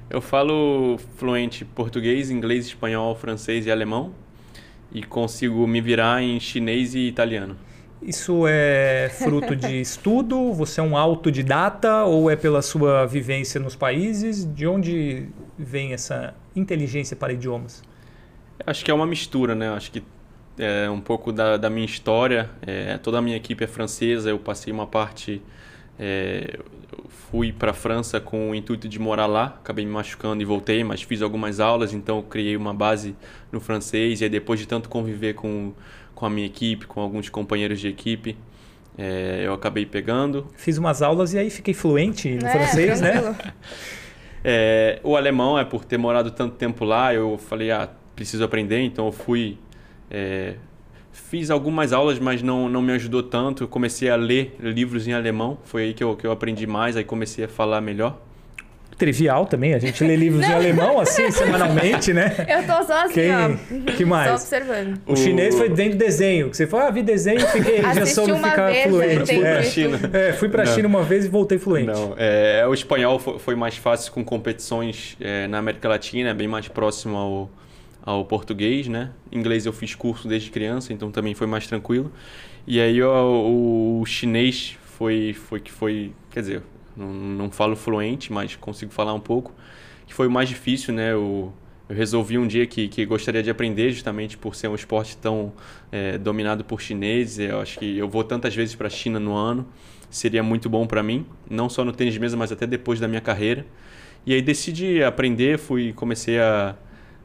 Eu 0.09 0.21
falo 0.21 0.99
fluente 1.17 1.65
português, 1.65 2.29
inglês, 2.29 2.67
espanhol, 2.67 3.15
francês 3.15 3.65
e 3.65 3.71
alemão. 3.71 4.11
E 4.91 5.01
consigo 5.01 5.65
me 5.65 5.81
virar 5.81 6.21
em 6.21 6.39
chinês 6.39 6.93
e 6.93 7.07
italiano. 7.07 7.57
Isso 8.05 8.45
é 8.47 9.09
fruto 9.09 9.55
de 9.55 9.79
estudo? 9.81 10.51
Você 10.53 10.81
é 10.81 10.83
um 10.83 10.97
autodidata 10.97 12.03
ou 12.03 12.29
é 12.29 12.35
pela 12.35 12.61
sua 12.61 13.05
vivência 13.05 13.59
nos 13.59 13.75
países? 13.75 14.45
De 14.45 14.67
onde 14.67 15.29
vem 15.57 15.93
essa 15.93 16.33
inteligência 16.55 17.15
para 17.15 17.31
idiomas? 17.31 17.81
Acho 18.65 18.83
que 18.83 18.91
é 18.91 18.93
uma 18.93 19.05
mistura, 19.05 19.55
né? 19.55 19.69
Acho 19.69 19.91
que 19.91 20.03
é 20.57 20.89
um 20.89 20.99
pouco 20.99 21.31
da, 21.31 21.57
da 21.57 21.69
minha 21.69 21.85
história. 21.85 22.49
É, 22.61 22.97
toda 22.97 23.19
a 23.19 23.21
minha 23.21 23.37
equipe 23.37 23.63
é 23.63 23.67
francesa. 23.67 24.29
Eu 24.29 24.39
passei 24.39 24.71
uma 24.71 24.85
parte, 24.85 25.41
é, 25.97 26.59
fui 27.07 27.51
para 27.51 27.71
a 27.71 27.73
França 27.73 28.19
com 28.19 28.51
o 28.51 28.55
intuito 28.55 28.87
de 28.87 28.99
morar 28.99 29.25
lá. 29.25 29.45
Acabei 29.61 29.85
me 29.85 29.91
machucando 29.91 30.41
e 30.41 30.45
voltei, 30.45 30.83
mas 30.83 31.01
fiz 31.01 31.21
algumas 31.21 31.59
aulas, 31.59 31.93
então 31.93 32.21
criei 32.21 32.55
uma 32.55 32.73
base 32.73 33.15
no 33.51 33.59
francês. 33.59 34.21
E 34.21 34.25
aí, 34.25 34.29
depois 34.29 34.59
de 34.59 34.67
tanto 34.67 34.89
conviver 34.89 35.33
com 35.33 35.73
com 36.15 36.25
a 36.25 36.29
minha 36.29 36.47
equipe, 36.47 36.85
com 36.85 37.01
alguns 37.01 37.29
companheiros 37.29 37.79
de 37.79 37.87
equipe. 37.87 38.37
É, 38.97 39.41
eu 39.45 39.53
acabei 39.53 39.85
pegando. 39.85 40.47
Fiz 40.55 40.77
umas 40.77 41.01
aulas 41.01 41.33
e 41.33 41.39
aí 41.39 41.49
fiquei 41.49 41.73
fluente 41.73 42.29
no 42.29 42.47
é, 42.47 42.51
francês, 42.51 43.01
né? 43.01 43.35
É, 44.45 44.99
o 45.03 45.15
alemão 45.15 45.57
é 45.57 45.63
por 45.63 45.85
ter 45.85 45.97
morado 45.97 46.29
tanto 46.29 46.57
tempo 46.57 46.83
lá, 46.83 47.13
eu 47.13 47.37
falei, 47.37 47.71
ah, 47.71 47.89
preciso 48.13 48.43
aprender, 48.43 48.81
então 48.81 49.05
eu 49.05 49.11
fui. 49.13 49.57
É, 50.11 50.55
fiz 51.13 51.49
algumas 51.49 51.93
aulas, 51.93 52.19
mas 52.19 52.41
não, 52.41 52.67
não 52.67 52.81
me 52.81 52.91
ajudou 52.91 53.23
tanto. 53.23 53.63
Eu 53.63 53.67
comecei 53.69 54.09
a 54.09 54.17
ler 54.17 54.55
livros 54.59 55.07
em 55.07 55.13
alemão, 55.13 55.57
foi 55.63 55.83
aí 55.83 55.93
que 55.93 56.03
eu, 56.03 56.15
que 56.17 56.27
eu 56.27 56.31
aprendi 56.33 56.67
mais, 56.67 56.97
aí 56.97 57.05
comecei 57.05 57.45
a 57.45 57.47
falar 57.47 57.79
melhor. 57.79 58.19
Trivial 58.97 59.45
também. 59.45 59.73
A 59.73 59.79
gente 59.79 60.03
lê 60.03 60.15
livros 60.15 60.45
em 60.47 60.51
alemão, 60.53 60.99
assim, 60.99 61.29
semanalmente, 61.31 62.13
né? 62.13 62.33
Eu 62.47 62.63
tô 62.65 62.83
só 62.83 63.05
assim, 63.05 63.13
Quem- 63.13 63.31
ó. 63.33 63.91
que 63.95 64.05
mais? 64.05 64.27
Só 64.29 64.35
observando. 64.35 64.99
O 65.05 65.15
chinês 65.15 65.55
foi 65.55 65.69
dentro 65.69 65.97
do 65.97 66.03
desenho. 66.03 66.49
Que 66.49 66.57
você 66.57 66.67
falou, 66.67 66.87
ah, 66.87 66.91
vi 66.91 67.01
desenho, 67.03 67.39
fiquei, 67.47 67.81
já 67.81 68.05
soube 68.05 68.33
ficar 68.35 68.67
vez, 68.71 68.83
fluente. 68.83 69.13
entendi 69.15 69.33
Fui 69.33 69.39
pra 69.41 69.49
É. 69.59 69.63
China. 69.63 69.99
É, 70.13 70.33
fui 70.33 70.49
pra 70.49 70.63
Não. 70.65 70.73
China 70.75 70.87
uma 70.87 71.03
vez 71.03 71.25
e 71.25 71.27
voltei 71.29 71.57
fluente. 71.57 71.87
Não, 71.87 72.13
é, 72.17 72.65
o 72.67 72.73
espanhol 72.73 73.19
fo- 73.19 73.39
foi 73.39 73.55
mais 73.55 73.75
fácil 73.77 74.11
com 74.11 74.23
competições 74.23 75.17
é, 75.19 75.47
na 75.47 75.57
América 75.59 75.87
Latina, 75.89 76.29
é 76.29 76.33
bem 76.33 76.47
mais 76.47 76.67
próximo 76.67 77.17
ao, 77.17 77.51
ao 78.05 78.25
português, 78.25 78.87
né? 78.87 79.09
Inglês 79.31 79.65
eu 79.65 79.73
fiz 79.73 79.95
curso 79.95 80.27
desde 80.27 80.49
criança, 80.51 80.93
então 80.93 81.09
também 81.11 81.33
foi 81.33 81.47
mais 81.47 81.65
tranquilo. 81.67 82.11
E 82.67 82.79
aí 82.79 83.01
ó, 83.01 83.25
o, 83.25 84.01
o 84.01 84.05
chinês 84.05 84.77
foi, 84.97 85.33
foi 85.33 85.59
que 85.59 85.71
foi, 85.71 86.11
quer 86.31 86.39
dizer, 86.41 86.61
não, 86.95 87.07
não 87.13 87.51
falo 87.51 87.75
fluente, 87.75 88.31
mas 88.31 88.55
consigo 88.55 88.91
falar 88.91 89.13
um 89.13 89.19
pouco, 89.19 89.53
que 90.05 90.13
foi 90.13 90.27
o 90.27 90.31
mais 90.31 90.49
difícil, 90.49 90.93
né? 90.93 91.15
O, 91.15 91.51
eu 91.89 91.95
resolvi 91.95 92.37
um 92.37 92.47
dia 92.47 92.65
que, 92.65 92.87
que 92.87 93.05
gostaria 93.05 93.43
de 93.43 93.49
aprender, 93.49 93.91
justamente 93.91 94.37
por 94.37 94.55
ser 94.55 94.67
um 94.69 94.75
esporte 94.75 95.17
tão 95.17 95.51
é, 95.91 96.17
dominado 96.17 96.63
por 96.63 96.81
chineses. 96.81 97.39
Eu 97.39 97.59
acho 97.59 97.77
que 97.77 97.97
eu 97.97 98.07
vou 98.07 98.23
tantas 98.23 98.55
vezes 98.55 98.73
para 98.73 98.87
a 98.87 98.89
China 98.89 99.19
no 99.19 99.35
ano, 99.35 99.67
seria 100.09 100.41
muito 100.41 100.69
bom 100.69 100.87
para 100.87 101.03
mim, 101.03 101.25
não 101.49 101.69
só 101.69 101.83
no 101.83 101.91
tênis 101.91 102.13
de 102.13 102.19
mesa, 102.19 102.37
mas 102.37 102.51
até 102.51 102.65
depois 102.65 102.99
da 102.99 103.07
minha 103.07 103.21
carreira. 103.21 103.65
E 104.25 104.33
aí 104.33 104.41
decidi 104.41 105.03
aprender, 105.03 105.57
fui 105.59 105.91
comecei 105.91 106.39
a, 106.39 106.75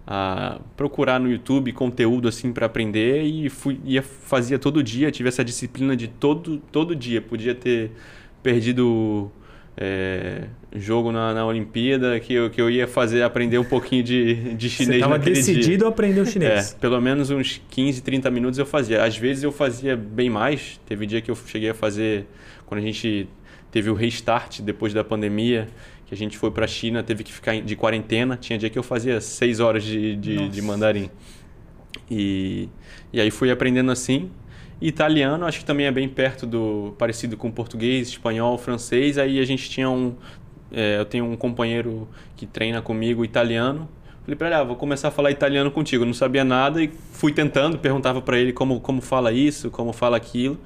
a 0.05 0.61
procurar 0.77 1.21
no 1.21 1.31
YouTube 1.31 1.73
conteúdo 1.73 2.27
assim 2.27 2.53
para 2.53 2.67
aprender 2.67 3.23
e 3.23 3.49
fui 3.49 3.81
ia 3.85 4.03
fazia 4.03 4.59
todo 4.59 4.83
dia, 4.83 5.11
tive 5.13 5.29
essa 5.29 5.45
disciplina 5.45 5.95
de 5.95 6.09
todo 6.09 6.59
todo 6.73 6.97
dia, 6.97 7.23
podia 7.23 7.55
ter 7.55 7.93
perdido 8.43 9.31
é, 9.81 10.43
jogo 10.75 11.13
na, 11.13 11.33
na 11.33 11.47
Olimpíada 11.47 12.19
que 12.19 12.35
eu, 12.35 12.51
que 12.51 12.61
eu 12.61 12.69
ia 12.69 12.89
fazer 12.89 13.23
aprender 13.23 13.59
um 13.59 13.65
pouquinho 13.65 14.03
de, 14.03 14.55
de 14.55 14.69
Você 14.69 14.77
chinês 14.77 14.97
estava 14.97 15.17
naquele 15.17 15.41
dia. 15.41 15.55
decidido 15.55 15.87
a 15.87 15.89
aprender 15.89 16.21
o 16.21 16.27
chinês. 16.27 16.73
É, 16.73 16.77
pelo 16.79 17.01
menos 17.01 17.31
uns 17.31 17.63
15, 17.71 18.03
30 18.03 18.29
minutos 18.29 18.59
eu 18.59 18.67
fazia. 18.67 19.05
Às 19.05 19.17
vezes 19.17 19.45
eu 19.45 19.53
fazia 19.53 19.97
bem 19.97 20.29
mais. 20.29 20.81
Teve 20.85 21.07
dia 21.07 21.21
que 21.21 21.31
eu 21.31 21.37
cheguei 21.37 21.71
a 21.71 21.75
fazer 21.75 22.27
quando 22.67 22.81
a 22.81 22.83
gente 22.85 23.29
teve 23.71 23.89
o 23.89 23.95
restart 23.95 24.61
depois 24.63 24.93
da 24.93 25.05
pandemia, 25.05 25.69
que 26.07 26.15
a 26.15 26.17
gente 26.17 26.37
foi 26.37 26.51
para 26.51 26.65
a 26.65 26.69
China, 26.69 27.03
teve 27.05 27.23
que 27.23 27.33
ficar 27.33 27.61
de 27.61 27.77
quarentena. 27.77 28.37
Tinha 28.37 28.59
dia 28.59 28.69
que 28.69 28.79
eu 28.79 28.83
fazia 28.83 29.21
6 29.21 29.61
horas 29.61 29.85
de, 29.85 30.17
de, 30.17 30.49
de 30.49 30.61
mandarim. 30.63 31.09
E, 32.11 32.69
e 33.13 33.21
aí 33.21 33.31
fui 33.31 33.49
aprendendo 33.49 33.93
assim. 33.93 34.29
E 34.81 34.89
italiano, 34.89 35.45
acho 35.45 35.59
que 35.59 35.65
também 35.65 35.87
é 35.87 35.91
bem 35.91 36.09
perto 36.09 36.47
do 36.47 36.95
parecido 36.97 37.37
com 37.37 37.51
português, 37.51 38.09
espanhol, 38.09 38.57
francês. 38.57 39.19
Aí 39.19 39.41
a 39.41 39.45
gente 39.45 39.69
tinha 39.69 39.91
um 39.91 40.15
é, 40.71 40.99
eu 40.99 41.05
tenho 41.05 41.25
um 41.25 41.37
companheiro 41.37 42.09
que 42.37 42.47
treina 42.47 42.81
comigo 42.83 43.25
italiano. 43.25 43.89
Falei 44.23 44.37
para 44.37 44.47
ele, 44.49 44.57
ah, 44.57 44.63
vou 44.63 44.77
começar 44.77 45.09
a 45.09 45.11
falar 45.11 45.31
italiano 45.31 45.71
contigo. 45.71 46.03
Eu 46.03 46.07
não 46.07 46.15
sabia 46.15 46.45
nada 46.45 46.83
e 46.83 46.91
fui 47.13 47.33
tentando, 47.33 47.79
perguntava 47.79 48.21
para 48.21 48.39
ele 48.39 48.53
como 48.53 48.81
como 48.81 49.01
fala 49.01 49.33
isso, 49.33 49.71
como 49.71 49.93
fala 49.93 50.17
aquilo. 50.17 50.59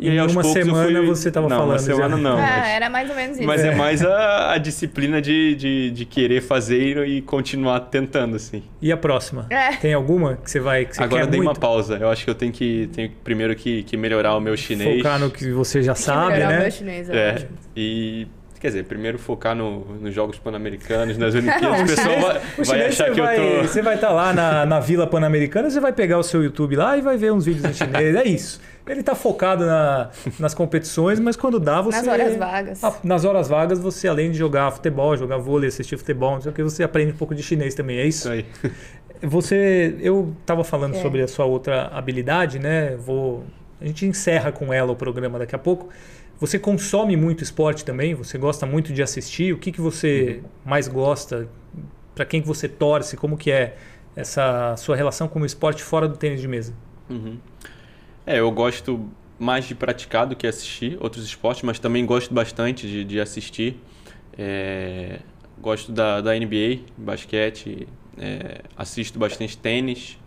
E 0.00 0.18
aos 0.18 0.32
uma 0.32 0.42
poucos 0.42 0.56
eu 0.58 0.64
semana 0.64 0.98
fui... 0.98 1.06
você 1.06 1.30
tava 1.30 1.48
não, 1.48 1.56
falando 1.56 1.70
uma 1.72 1.78
semana 1.78 2.16
já. 2.16 2.22
não. 2.22 2.38
é, 2.38 2.42
mas- 2.42 2.68
era 2.70 2.90
mais 2.90 3.10
ou 3.10 3.14
menos 3.16 3.36
isso. 3.36 3.46
mas 3.46 3.64
É. 3.64 3.68
é 3.68 3.74
mais 3.74 4.04
a, 4.04 4.52
a 4.54 4.58
disciplina 4.58 5.22
de, 5.22 5.54
de, 5.54 5.90
de 5.92 6.04
querer 6.04 6.40
fazer 6.42 7.06
e 7.06 7.22
continuar 7.22 7.78
tentando, 7.80 8.34
assim. 8.34 8.62
E 8.80 8.90
a 8.90 8.96
próxima? 8.96 9.46
É. 9.50 9.76
Tem 9.76 9.94
alguma 9.94 10.36
que 10.36 10.50
você 10.50 10.58
vai 10.58 10.86
que 10.86 10.96
você 10.96 11.02
Agora 11.04 11.22
quer 11.22 11.26
eu 11.28 11.30
dei 11.30 11.40
uma 11.40 11.46
muito 11.50 11.60
pausa. 11.60 11.98
Eu 11.98 12.08
acho 12.10 12.24
que 12.24 12.30
eu 12.30 12.34
tenho 12.34 12.52
que 12.52 12.88
tenho 12.92 13.10
primeiro 13.22 13.54
que, 13.54 13.82
que 13.84 13.96
melhorar 13.96 14.34
o 14.34 14.40
meu 14.40 14.56
chinês. 14.56 14.96
focar 14.98 15.18
no 15.20 15.30
que 15.30 15.50
você 15.52 15.82
já 15.82 15.94
Tem 15.94 16.02
sabe, 16.02 16.32
melhorar 16.32 16.48
o 16.48 16.52
né? 16.52 16.60
meu 16.62 16.70
chinês, 16.70 17.08
É, 17.10 17.30
acho. 17.34 17.46
e 17.76 18.26
quer 18.62 18.68
dizer, 18.68 18.84
primeiro 18.84 19.18
focar 19.18 19.54
no, 19.54 19.84
nos 20.00 20.14
Jogos 20.14 20.38
Pan-Americanos, 20.38 21.18
nas 21.18 21.34
Olimpíadas. 21.34 21.80
O 21.82 21.86
pessoal 21.86 22.20
vai, 22.20 22.40
o 22.58 22.64
vai 22.64 22.86
achar 22.86 23.04
você 23.08 23.10
que 23.14 23.20
vai, 23.20 23.38
eu 23.38 23.62
tô. 23.62 23.68
Você 23.68 23.82
vai 23.82 23.94
estar 23.96 24.10
lá 24.10 24.32
na, 24.32 24.64
na 24.64 24.80
Vila 24.80 25.06
Pan-Americana, 25.06 25.68
você 25.68 25.80
vai 25.80 25.92
pegar 25.92 26.18
o 26.18 26.22
seu 26.22 26.42
YouTube 26.42 26.76
lá 26.76 26.96
e 26.96 27.02
vai 27.02 27.16
ver 27.18 27.32
uns 27.32 27.44
vídeos 27.44 27.64
em 27.64 27.74
chinês. 27.74 28.14
É 28.14 28.24
isso. 28.24 28.60
Ele 28.86 29.02
tá 29.02 29.14
focado 29.14 29.64
na- 29.66 30.10
nas 30.40 30.54
competições, 30.54 31.20
mas 31.20 31.36
quando 31.36 31.60
dá, 31.60 31.80
você. 31.80 31.98
Nas 31.98 32.08
horas 32.08 32.36
vagas. 32.36 32.84
Ah, 32.84 32.94
nas 33.04 33.24
horas 33.24 33.48
vagas, 33.48 33.78
você, 33.78 34.08
além 34.08 34.30
de 34.30 34.38
jogar 34.38 34.70
futebol, 34.72 35.16
jogar 35.16 35.36
vôlei, 35.38 35.68
assistir 35.68 35.96
futebol, 35.96 36.34
não 36.34 36.40
sei 36.40 36.50
o 36.50 36.54
que, 36.54 36.62
você 36.62 36.82
aprende 36.82 37.12
um 37.12 37.16
pouco 37.16 37.34
de 37.34 37.42
chinês 37.42 37.74
também, 37.74 37.98
é 37.98 38.06
isso? 38.06 38.32
Isso 38.32 38.44
aí. 38.62 38.72
Você, 39.22 39.94
eu 40.00 40.34
estava 40.40 40.64
falando 40.64 40.96
É. 40.96 41.00
sobre 41.02 41.22
a 41.22 41.28
sua 41.28 41.44
outra 41.44 41.88
habilidade, 41.92 42.58
né? 42.58 42.96
Vou, 42.96 43.44
a 43.80 43.86
gente 43.86 44.04
encerra 44.04 44.50
com 44.50 44.72
ela 44.72 44.90
o 44.92 44.96
programa 44.96 45.38
daqui 45.38 45.54
a 45.54 45.58
pouco. 45.58 45.88
Você 46.38 46.58
consome 46.58 47.16
muito 47.16 47.42
esporte 47.42 47.84
também? 47.84 48.14
Você 48.14 48.36
gosta 48.36 48.66
muito 48.66 48.92
de 48.92 49.02
assistir? 49.02 49.52
O 49.52 49.58
que, 49.58 49.70
que 49.70 49.80
você 49.80 50.42
mais 50.64 50.88
gosta? 50.88 51.48
Para 52.14 52.24
quem 52.24 52.40
que 52.40 52.48
você 52.48 52.68
torce? 52.68 53.16
Como 53.16 53.36
que 53.36 53.50
é 53.50 53.76
essa 54.14 54.76
sua 54.76 54.96
relação 54.96 55.28
com 55.28 55.40
o 55.40 55.46
esporte 55.46 55.82
fora 55.82 56.08
do 56.08 56.16
tênis 56.16 56.40
de 56.40 56.48
mesa? 56.48 56.74
Uhum. 57.08 57.38
É, 58.26 58.38
eu 58.40 58.50
gosto 58.50 59.08
mais 59.38 59.64
de 59.64 59.74
praticar 59.74 60.26
do 60.26 60.36
que 60.36 60.46
assistir 60.46 60.96
outros 61.00 61.24
esportes, 61.24 61.62
mas 61.62 61.78
também 61.78 62.04
gosto 62.06 62.32
bastante 62.32 62.86
de, 62.86 63.04
de 63.04 63.20
assistir. 63.20 63.80
É, 64.36 65.20
gosto 65.60 65.92
da, 65.92 66.20
da 66.20 66.32
NBA, 66.34 66.80
basquete, 66.96 67.86
é, 68.18 68.62
assisto 68.76 69.18
bastante 69.18 69.56
tênis 69.56 70.18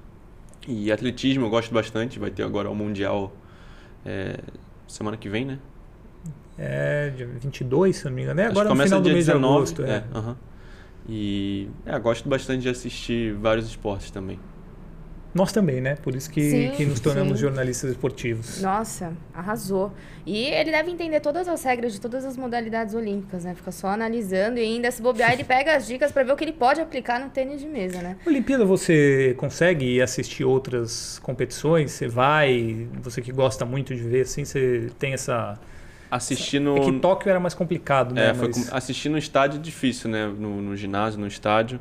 e 0.67 0.91
atletismo 0.91 1.45
eu 1.45 1.49
gosto 1.49 1.73
bastante. 1.73 2.19
Vai 2.19 2.31
ter 2.31 2.43
agora 2.43 2.69
o 2.69 2.75
Mundial 2.75 3.33
é, 4.05 4.39
semana 4.87 5.17
que 5.17 5.29
vem, 5.29 5.45
né? 5.45 5.59
É 6.57 7.11
dia 7.15 7.27
22, 7.27 7.95
se 7.95 8.05
não 8.05 8.11
me 8.11 8.23
engano. 8.23 8.39
É 8.39 8.45
agora 8.45 8.65
no 8.65 8.71
começa 8.71 8.87
final 8.87 9.01
do 9.01 9.05
dia 9.05 9.13
mês 9.13 9.25
19. 9.25 9.43
de 9.43 9.55
agosto. 9.57 9.83
É. 9.83 9.89
é, 9.89 10.03
aham. 10.17 10.37
E 11.07 11.69
é, 11.85 11.99
gosto 11.99 12.27
bastante 12.27 12.61
de 12.61 12.69
assistir 12.69 13.33
vários 13.33 13.67
esportes 13.67 14.09
também. 14.09 14.39
Nós 15.35 15.51
também, 15.51 15.81
né? 15.81 15.97
Por 15.97 16.15
isso 16.15 16.31
que, 16.31 16.49
Sim, 16.49 16.71
que 16.77 16.85
nos 16.85 17.01
tornamos 17.01 17.33
sim. 17.33 17.41
jornalistas 17.41 17.91
esportivos. 17.91 18.61
Nossa, 18.61 19.11
arrasou. 19.33 19.91
E 20.25 20.45
ele 20.45 20.71
deve 20.71 20.89
entender 20.89 21.19
todas 21.19 21.45
as 21.49 21.61
regras 21.61 21.91
de 21.91 21.99
todas 21.99 22.23
as 22.23 22.37
modalidades 22.37 22.95
olímpicas, 22.95 23.43
né? 23.43 23.53
Fica 23.53 23.69
só 23.69 23.89
analisando 23.89 24.59
e 24.59 24.61
ainda 24.61 24.89
se 24.89 25.01
bobear, 25.01 25.33
ele 25.33 25.43
pega 25.43 25.75
as 25.75 25.85
dicas 25.85 26.09
pra 26.09 26.23
ver 26.23 26.31
o 26.31 26.37
que 26.37 26.43
ele 26.45 26.53
pode 26.53 26.79
aplicar 26.79 27.19
no 27.19 27.29
tênis 27.29 27.59
de 27.59 27.67
mesa, 27.67 28.01
né? 28.01 28.15
Olimpíada 28.25 28.63
você 28.63 29.35
consegue 29.37 29.83
ir 29.97 30.01
assistir 30.01 30.45
outras 30.45 31.19
competições? 31.19 31.91
Você 31.91 32.07
vai? 32.07 32.87
Você 33.03 33.21
que 33.21 33.33
gosta 33.33 33.65
muito 33.65 33.93
de 33.93 34.01
ver, 34.03 34.21
assim, 34.21 34.45
você 34.45 34.89
tem 34.97 35.11
essa. 35.11 35.59
Assistir 36.09 36.59
no. 36.59 36.77
É 36.77 36.79
que 36.81 36.99
Tóquio 36.99 37.29
era 37.29 37.39
mais 37.39 37.53
complicado, 37.53 38.13
né? 38.13 38.29
É, 38.29 38.33
foi 38.33 38.47
Mas- 38.49 38.71
assistir 38.73 39.09
no 39.09 39.17
estádio 39.17 39.57
é 39.59 39.61
difícil, 39.61 40.09
né? 40.09 40.27
No, 40.27 40.61
no 40.61 40.75
ginásio, 40.75 41.19
no 41.19 41.27
estádio. 41.27 41.79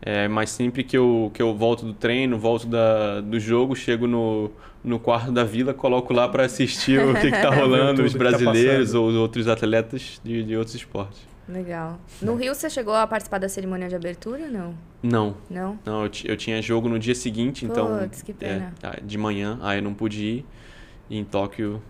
É, 0.00 0.28
mas 0.28 0.50
sempre 0.50 0.84
que 0.84 0.96
eu, 0.96 1.30
que 1.34 1.42
eu 1.42 1.54
volto 1.56 1.84
do 1.84 1.92
treino, 1.92 2.38
volto 2.38 2.66
da, 2.68 3.20
do 3.20 3.38
jogo, 3.40 3.74
chego 3.74 4.06
no, 4.06 4.48
no 4.82 4.98
quarto 5.00 5.32
da 5.32 5.42
vila, 5.42 5.74
coloco 5.74 6.12
lá 6.14 6.28
para 6.28 6.44
assistir 6.44 7.00
o 7.00 7.12
que, 7.14 7.32
que 7.32 7.42
tá 7.42 7.50
rolando, 7.54 7.96
tudo 7.96 8.06
os 8.06 8.12
tá 8.12 8.18
brasileiros 8.18 8.86
passando. 8.90 9.02
ou 9.02 9.08
os 9.08 9.14
outros 9.16 9.48
atletas 9.48 10.20
de, 10.22 10.44
de 10.44 10.56
outros 10.56 10.76
esportes. 10.76 11.18
Legal. 11.48 11.98
No 12.22 12.36
Rio 12.36 12.54
você 12.54 12.70
chegou 12.70 12.94
a 12.94 13.06
participar 13.08 13.38
da 13.38 13.48
cerimônia 13.48 13.88
de 13.88 13.96
abertura 13.96 14.42
ou 14.44 14.50
não? 14.50 14.74
Não, 15.02 15.36
Não? 15.50 15.78
não, 15.84 16.04
eu, 16.04 16.10
eu 16.26 16.36
tinha 16.36 16.62
jogo 16.62 16.88
no 16.88 16.98
dia 16.98 17.14
seguinte, 17.14 17.64
então. 17.64 17.98
Puts, 17.98 18.22
que 18.22 18.32
pena. 18.32 18.72
é, 18.82 19.00
de 19.00 19.18
manhã, 19.18 19.58
aí 19.62 19.78
eu 19.78 19.82
não 19.82 19.94
pude 19.94 20.22
ir. 20.24 20.46
E 21.10 21.18
em 21.18 21.24
Tóquio 21.24 21.82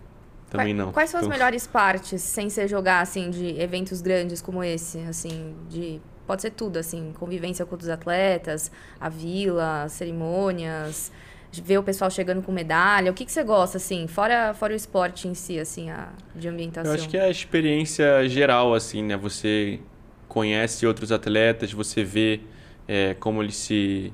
também 0.49 0.73
não. 0.73 0.91
Quais 0.91 1.09
são 1.09 1.19
as 1.19 1.25
Então, 1.25 1.37
melhores 1.37 1.67
partes, 1.67 2.21
sem 2.21 2.49
ser 2.49 2.67
jogar, 2.67 3.01
assim, 3.01 3.29
de 3.29 3.59
eventos 3.59 4.01
grandes 4.01 4.41
como 4.41 4.63
esse? 4.63 4.99
Assim, 4.99 5.55
de... 5.69 6.01
Pode 6.25 6.41
ser 6.43 6.51
tudo, 6.51 6.77
assim, 6.77 7.11
convivência 7.19 7.65
com 7.65 7.75
os 7.75 7.89
atletas, 7.89 8.71
a 8.99 9.09
vila, 9.09 9.87
cerimônias, 9.89 11.11
ver 11.51 11.79
o 11.79 11.83
pessoal 11.83 12.11
chegando 12.11 12.41
com 12.43 12.51
medalha. 12.51 13.09
O 13.09 13.13
que, 13.15 13.25
que 13.25 13.31
você 13.31 13.43
gosta, 13.43 13.77
assim, 13.77 14.07
fora, 14.07 14.53
fora 14.53 14.73
o 14.73 14.75
esporte 14.75 15.27
em 15.27 15.33
si, 15.33 15.59
assim, 15.59 15.89
a, 15.89 16.09
de 16.35 16.47
ambientação? 16.47 16.93
Eu 16.93 16.99
acho 16.99 17.09
que 17.09 17.17
é 17.17 17.23
a 17.23 17.29
experiência 17.29 18.27
geral, 18.29 18.75
assim, 18.75 19.01
né? 19.01 19.17
Você 19.17 19.79
conhece 20.27 20.85
outros 20.85 21.11
atletas, 21.11 21.73
você 21.73 22.03
vê 22.03 22.41
é, 22.87 23.15
como 23.19 23.41
eles 23.41 23.55
se, 23.55 24.13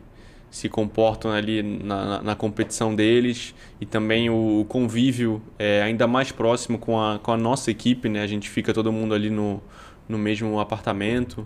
se 0.56 0.70
comportam 0.70 1.32
ali 1.32 1.62
na, 1.62 2.06
na, 2.06 2.24
na 2.24 2.36
competição 2.36 2.96
deles 2.96 3.54
e 3.82 3.86
também 3.86 4.30
o, 4.30 4.62
o 4.62 4.66
convívio 4.66 5.42
é 5.60 5.82
ainda 5.82 6.08
mais 6.08 6.32
próximo 6.32 6.80
com 6.80 6.98
a, 6.98 7.20
com 7.20 7.34
a 7.34 7.36
nossa 7.36 7.70
equipe, 7.70 8.08
né? 8.08 8.22
A 8.22 8.28
gente 8.28 8.50
fica 8.50 8.74
todo 8.74 8.90
mundo 8.90 9.14
ali 9.14 9.30
no, 9.30 9.62
no 10.08 10.18
mesmo 10.18 10.58
apartamento. 10.58 11.46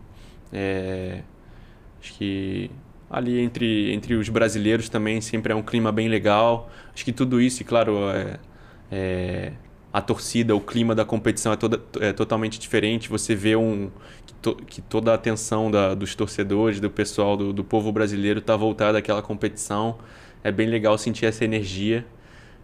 É, 0.54 1.24
acho 2.00 2.14
que 2.20 2.70
ali 3.10 3.40
entre, 3.40 3.92
entre 3.92 4.14
os 4.14 4.30
brasileiros 4.30 4.90
também 4.90 5.20
sempre 5.22 5.54
é 5.54 5.56
um 5.56 5.64
clima 5.64 5.92
bem 5.92 6.08
legal. 6.08 6.70
Acho 6.94 7.04
que 7.04 7.12
tudo 7.12 7.42
isso, 7.42 7.64
e 7.64 7.66
claro, 7.66 8.12
é, 8.12 8.40
é, 8.92 9.54
a 9.92 10.02
torcida, 10.02 10.56
o 10.56 10.62
clima 10.62 10.94
da 10.94 11.04
competição 11.04 11.52
é, 11.52 11.56
toda, 11.56 11.82
é 12.00 12.14
totalmente 12.14 12.60
diferente. 12.60 13.10
Você 13.10 13.36
vê 13.36 13.56
um, 13.56 13.90
que, 14.26 14.34
to, 14.36 14.56
que 14.56 14.82
toda 14.82 15.12
a 15.12 15.16
atenção 15.16 15.72
da, 15.72 15.96
dos 15.96 16.14
torcedores, 16.14 16.80
do 16.80 16.90
pessoal, 16.90 17.36
do, 17.36 17.52
do 17.52 17.64
povo 17.64 17.92
brasileiro 17.92 18.40
está 18.40 18.56
voltada 18.56 18.98
àquela 18.98 19.22
competição. 19.22 19.98
É 20.44 20.52
bem 20.52 20.68
legal 20.68 20.98
sentir 20.98 21.26
essa 21.26 21.44
energia. 21.44 22.06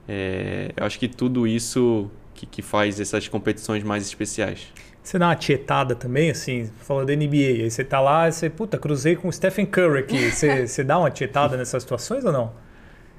É, 0.08 0.72
eu 0.78 0.86
acho 0.86 1.00
que 1.00 1.08
tudo 1.08 1.48
isso 1.48 2.10
que, 2.36 2.46
que 2.46 2.62
faz 2.62 3.00
essas 3.00 3.28
competições 3.28 3.84
mais 3.84 4.06
especiais. 4.06 4.68
Você 5.02 5.20
dá 5.20 5.28
uma 5.28 5.36
tietada 5.36 5.96
também, 5.96 6.32
assim, 6.32 6.70
falando 6.80 7.08
da 7.08 7.16
NBA, 7.16 7.64
aí 7.64 7.72
você 7.72 7.84
tá 7.84 8.02
lá, 8.02 8.30
você, 8.30 8.50
puta, 8.50 8.78
cruzei 8.78 9.16
com 9.16 9.28
o 9.28 9.32
Stephen 9.32 9.66
Curry 9.66 10.00
aqui. 10.00 10.18
Você, 10.32 10.68
você 10.68 10.84
dá 10.84 10.98
uma 10.98 11.12
tietada 11.12 11.56
nessas 11.56 11.84
situações 11.84 12.26
ou 12.26 12.32
não? 12.32 12.65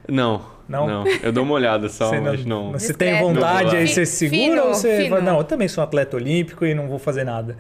Não, 0.09 0.43
Não? 0.69 0.87
não. 0.87 1.05
Eu 1.23 1.33
dou 1.33 1.45
uma 1.45 1.55
olhada 1.55 1.89
só, 1.89 2.09
Você 2.11 2.21
mas 2.21 2.45
não. 2.45 2.73
Você 2.73 2.93
tem 2.95 3.19
vontade, 3.21 3.71
Não, 3.71 3.79
aí 3.79 3.81
não. 3.85 3.87
você 3.87 4.07
se 4.07 4.17
segura 4.17 4.41
Fino, 4.43 4.63
ou 4.63 4.75
você 4.75 4.97
fino. 4.99 5.09
fala, 5.11 5.21
não, 5.23 5.39
eu 5.39 5.45
também 5.45 5.69
sou 5.69 5.83
atleta 5.83 6.17
olímpico 6.17 6.65
e 6.65 6.75
não 6.75 6.89
vou 6.89 6.99
fazer 6.99 7.25
nada. 7.25 7.57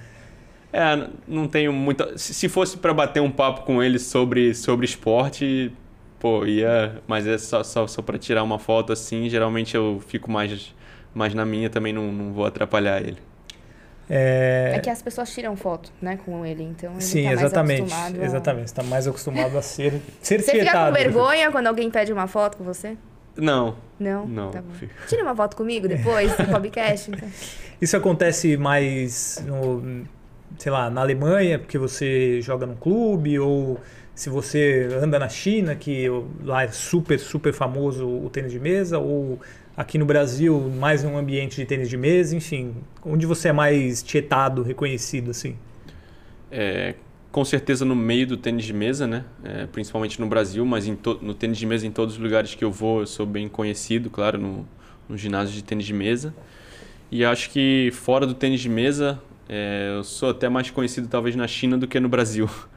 É, 0.72 1.08
não 1.26 1.46
tenho 1.48 1.72
muita. 1.72 2.18
Se 2.18 2.34
se 2.34 2.48
fosse 2.48 2.76
pra 2.76 2.92
bater 2.92 3.20
um 3.22 3.30
papo 3.30 3.62
com 3.62 3.82
ele 3.82 3.98
sobre, 3.98 4.54
sobre 4.54 4.84
esporte, 4.84 5.72
pô, 6.18 6.44
ia. 6.44 7.00
Mas 7.06 7.26
é 7.26 7.38
só, 7.38 7.62
só, 7.62 7.86
só 7.86 8.02
pra 8.02 8.18
tirar 8.18 8.42
uma 8.42 8.58
foto 8.58 8.92
assim, 8.92 9.28
geralmente 9.28 9.74
eu 9.74 10.02
fico 10.06 10.30
mais, 10.30 10.74
mais 11.14 11.32
na 11.34 11.44
minha, 11.46 11.70
também 11.70 11.92
não, 11.92 12.12
não 12.12 12.32
vou 12.32 12.44
atrapalhar 12.44 13.00
ele. 13.00 13.18
É, 14.08 14.72
É 14.76 14.78
que 14.78 14.88
as 14.90 15.02
pessoas 15.02 15.32
tiram 15.32 15.56
foto, 15.56 15.90
né, 16.00 16.16
com 16.24 16.46
ele, 16.46 16.62
então 16.62 16.92
ele 16.92 17.00
Sim, 17.00 17.22
tá 17.24 17.28
mais 17.30 17.40
exatamente. 17.40 17.80
acostumado 17.82 18.20
a- 18.20 18.24
Exatamente. 18.24 18.68
Você 18.70 18.74
tá 18.76 18.82
mais 18.84 19.08
acostumado 19.08 19.58
a 19.58 19.62
ser, 19.62 20.00
ser 20.22 20.40
Você 20.42 20.52
fica 20.60 20.86
com 20.86 20.92
vergonha 20.92 21.50
quando 21.50 21.66
alguém 21.66 21.90
pede 21.90 22.12
uma 22.12 22.26
foto 22.28 22.56
com 22.56 22.64
você? 22.64 22.96
Não, 23.36 23.76
Não? 23.98 24.26
não. 24.26 24.50
Tá 24.50 24.62
Tira 25.08 25.22
uma 25.22 25.34
foto 25.36 25.56
comigo 25.56 25.86
depois, 25.88 26.36
no 26.38 26.46
podcast. 26.46 27.10
Então. 27.10 27.28
Isso 27.82 27.94
acontece 27.96 28.56
mais, 28.56 29.42
no, 29.46 30.04
sei 30.58 30.72
lá, 30.72 30.88
na 30.88 31.02
Alemanha, 31.02 31.58
porque 31.58 31.76
você 31.76 32.40
joga 32.40 32.64
num 32.64 32.76
clube, 32.76 33.38
ou 33.38 33.78
se 34.14 34.30
você 34.30 34.88
anda 35.02 35.18
na 35.18 35.28
China, 35.28 35.74
que 35.74 36.06
lá 36.42 36.62
é 36.62 36.68
super, 36.68 37.18
super 37.18 37.52
famoso 37.52 38.08
o 38.08 38.30
tênis 38.30 38.50
de 38.52 38.58
mesa, 38.58 38.98
ou 38.98 39.38
aqui 39.76 39.98
no 39.98 40.06
Brasil, 40.06 40.58
mais 40.78 41.04
um 41.04 41.18
ambiente 41.18 41.56
de 41.56 41.66
tênis 41.66 41.88
de 41.88 41.96
mesa, 41.96 42.34
enfim, 42.34 42.74
onde 43.04 43.26
você 43.26 43.48
é 43.48 43.52
mais 43.52 44.02
tietado, 44.02 44.62
reconhecido, 44.62 45.30
assim. 45.30 45.56
É, 46.50 46.94
com 47.30 47.44
certeza 47.44 47.84
no 47.84 47.94
meio 47.94 48.26
do 48.26 48.36
tênis 48.36 48.64
de 48.64 48.72
mesa, 48.72 49.06
né? 49.06 49.24
É, 49.44 49.66
principalmente 49.66 50.18
no 50.18 50.26
Brasil, 50.26 50.64
mas 50.64 50.86
no 51.20 51.34
tênis 51.34 51.58
de 51.58 51.66
mesa 51.66 51.86
em 51.86 51.90
todos 51.90 52.14
os 52.14 52.20
lugares 52.20 52.54
que 52.54 52.64
eu 52.64 52.72
vou, 52.72 53.00
eu 53.00 53.06
sou 53.06 53.26
bem 53.26 53.48
conhecido, 53.48 54.08
claro, 54.08 54.38
no, 54.38 54.66
no 55.06 55.16
ginásio 55.16 55.54
de 55.54 55.62
tênis 55.62 55.84
de 55.84 55.92
mesa. 55.92 56.34
E 57.10 57.24
acho 57.24 57.50
que 57.50 57.90
fora 57.92 58.26
do 58.26 58.32
tênis 58.32 58.60
de 58.60 58.68
mesa, 58.68 59.20
é, 59.48 59.92
eu 59.96 60.02
sou 60.02 60.30
até 60.30 60.48
mais 60.48 60.70
conhecido 60.70 61.06
talvez 61.08 61.36
na 61.36 61.46
China 61.46 61.76
do 61.76 61.86
que 61.86 62.00
no 62.00 62.08
Brasil. 62.08 62.48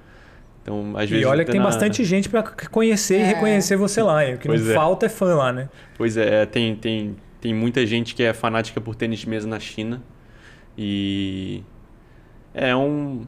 Então, 0.62 0.94
às 0.98 1.10
vezes 1.10 1.24
E 1.24 1.28
olha 1.28 1.44
que 1.46 1.52
tem 1.52 1.60
na- 1.60 1.66
bastante 1.66 2.04
gente 2.04 2.30
para 2.30 2.44
conhecer 2.44 3.20
e 3.20 3.22
É. 3.22 3.26
reconhecer 3.28 3.76
você 3.76 4.02
lá. 4.04 4.24
O 4.24 4.38
que 4.38 4.48
Pois 4.48 4.62
não 4.64 4.72
é. 4.72 4.76
falta 4.76 5.06
é 5.06 5.10
fã 5.10 5.34
lá, 5.36 5.52
né? 5.54 5.70
Pois 5.98 6.18
é, 6.18 6.46
tem, 6.46 6.76
tem, 6.76 7.16
tem 7.42 7.54
muita 7.54 7.86
gente 7.86 8.14
que 8.14 8.22
é 8.24 8.34
fanática 8.34 8.80
por 8.82 8.94
tênis 8.96 9.20
de 9.20 9.30
mesa 9.30 9.48
na 9.48 9.60
China. 9.60 10.02
E 10.78 11.64
é 12.54 12.76
um. 12.76 13.26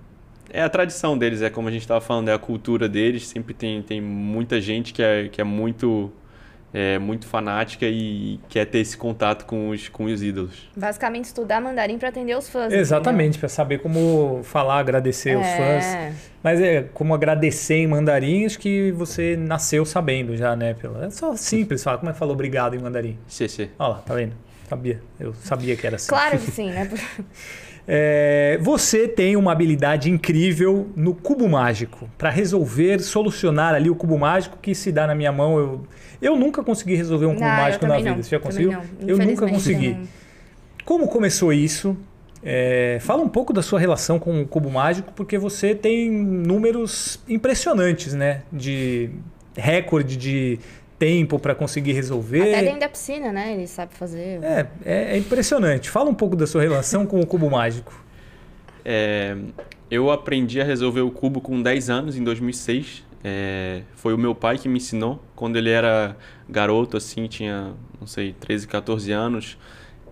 É 0.53 0.61
a 0.61 0.69
tradição 0.69 1.17
deles, 1.17 1.41
é 1.41 1.49
como 1.49 1.67
a 1.67 1.71
gente 1.71 1.81
estava 1.81 2.01
falando, 2.01 2.27
é 2.29 2.33
a 2.33 2.37
cultura 2.39 2.89
deles. 2.89 3.25
Sempre 3.27 3.53
tem, 3.53 3.81
tem 3.81 4.01
muita 4.01 4.59
gente 4.59 4.93
que 4.93 5.01
é, 5.01 5.29
que 5.29 5.39
é 5.39 5.43
muito 5.43 6.11
é, 6.73 6.97
muito 6.97 7.25
fanática 7.27 7.85
e 7.85 8.39
quer 8.47 8.65
ter 8.65 8.79
esse 8.79 8.97
contato 8.97 9.45
com 9.45 9.69
os, 9.69 9.89
com 9.89 10.05
os 10.05 10.21
ídolos. 10.23 10.69
Basicamente, 10.75 11.25
estudar 11.25 11.61
mandarim 11.61 11.97
pra 11.97 12.09
atender 12.09 12.37
os 12.37 12.49
fãs. 12.49 12.71
Exatamente, 12.71 13.37
para 13.37 13.49
saber 13.49 13.79
como 13.79 14.41
falar, 14.43 14.79
agradecer 14.79 15.31
entendeu? 15.31 15.49
os 15.49 15.57
fãs. 15.57 15.85
É. 15.85 16.13
Mas 16.43 16.61
é 16.61 16.83
como 16.93 17.13
agradecer 17.13 17.75
em 17.75 17.87
mandarim, 17.87 18.45
acho 18.45 18.57
que 18.57 18.91
você 18.93 19.35
nasceu 19.37 19.85
sabendo 19.85 20.35
já, 20.35 20.55
né? 20.55 20.75
É 21.01 21.09
só 21.09 21.35
simples 21.35 21.83
falar. 21.83 21.97
Como 21.97 22.09
é 22.09 22.13
que 22.13 22.19
fala 22.19 22.31
obrigado 22.31 22.75
em 22.75 22.79
mandarim? 22.79 23.17
CC. 23.27 23.69
Olha 23.77 23.89
lá, 23.89 23.95
tá 23.99 24.15
vendo? 24.15 24.33
Sabia. 24.67 25.01
Eu 25.19 25.33
sabia 25.33 25.75
que 25.75 25.85
era 25.85 25.97
assim. 25.97 26.07
Claro 26.07 26.39
que 26.39 26.49
sim, 26.51 26.71
né? 26.71 26.89
É, 27.93 28.57
você 28.61 29.05
tem 29.05 29.35
uma 29.35 29.51
habilidade 29.51 30.09
incrível 30.09 30.89
no 30.95 31.13
cubo 31.13 31.49
mágico 31.49 32.09
para 32.17 32.29
resolver, 32.29 33.01
solucionar 33.01 33.73
ali 33.75 33.89
o 33.89 33.95
cubo 33.95 34.17
mágico 34.17 34.57
que 34.61 34.73
se 34.73 34.93
dá 34.93 35.05
na 35.05 35.13
minha 35.13 35.29
mão. 35.29 35.59
Eu, 35.59 35.81
eu 36.21 36.37
nunca 36.37 36.63
consegui 36.63 36.95
resolver 36.95 37.25
um 37.25 37.33
cubo 37.33 37.41
Não, 37.41 37.51
eu 37.51 37.57
mágico 37.61 37.85
na 37.87 37.97
vida. 37.97 38.09
não, 38.11 38.23
Você 38.23 38.29
já 38.29 38.39
conseguiu? 38.39 38.77
Eu 39.05 39.17
nunca 39.17 39.45
consegui. 39.45 39.89
não- 39.89 40.07
Como 40.85 41.05
começou 41.09 41.51
isso? 41.51 41.97
É, 42.41 42.97
fala 43.01 43.21
um 43.23 43.27
pouco 43.27 43.51
da 43.51 43.61
sua 43.61 43.77
relação 43.77 44.17
com 44.17 44.41
o 44.41 44.47
cubo 44.47 44.71
mágico, 44.71 45.11
porque 45.13 45.37
você 45.37 45.75
tem 45.75 46.09
números 46.09 47.19
impressionantes, 47.27 48.13
né? 48.13 48.43
De 48.53 49.09
recorde 49.53 50.15
de 50.15 50.59
tempo 51.01 51.39
para 51.39 51.55
conseguir 51.55 51.93
resolver. 51.93 52.43
Até 52.43 52.61
dentro 52.61 52.79
da 52.79 52.87
piscina, 52.87 53.33
né? 53.33 53.53
Ele 53.55 53.65
sabe 53.65 53.95
fazer. 53.95 54.39
É, 54.43 54.67
é, 54.85 55.15
é 55.15 55.17
impressionante. 55.17 55.89
Fala 55.89 56.07
um 56.11 56.13
pouco 56.13 56.35
da 56.35 56.45
sua 56.45 56.61
relação 56.61 57.07
com 57.07 57.19
o 57.19 57.25
cubo 57.25 57.49
mágico. 57.49 57.91
É, 58.85 59.35
eu 59.89 60.11
aprendi 60.11 60.61
a 60.61 60.63
resolver 60.63 61.01
o 61.01 61.09
cubo 61.09 61.41
com 61.41 61.59
10 61.59 61.89
anos, 61.89 62.15
em 62.15 62.23
2006. 62.23 63.03
É, 63.23 63.81
foi 63.95 64.13
o 64.13 64.17
meu 64.17 64.35
pai 64.35 64.59
que 64.59 64.69
me 64.69 64.77
ensinou. 64.77 65.19
Quando 65.35 65.55
ele 65.55 65.71
era 65.71 66.15
garoto, 66.47 66.97
assim, 66.97 67.25
tinha, 67.25 67.73
não 67.99 68.05
sei, 68.05 68.33
13, 68.39 68.67
14 68.67 69.11
anos. 69.11 69.57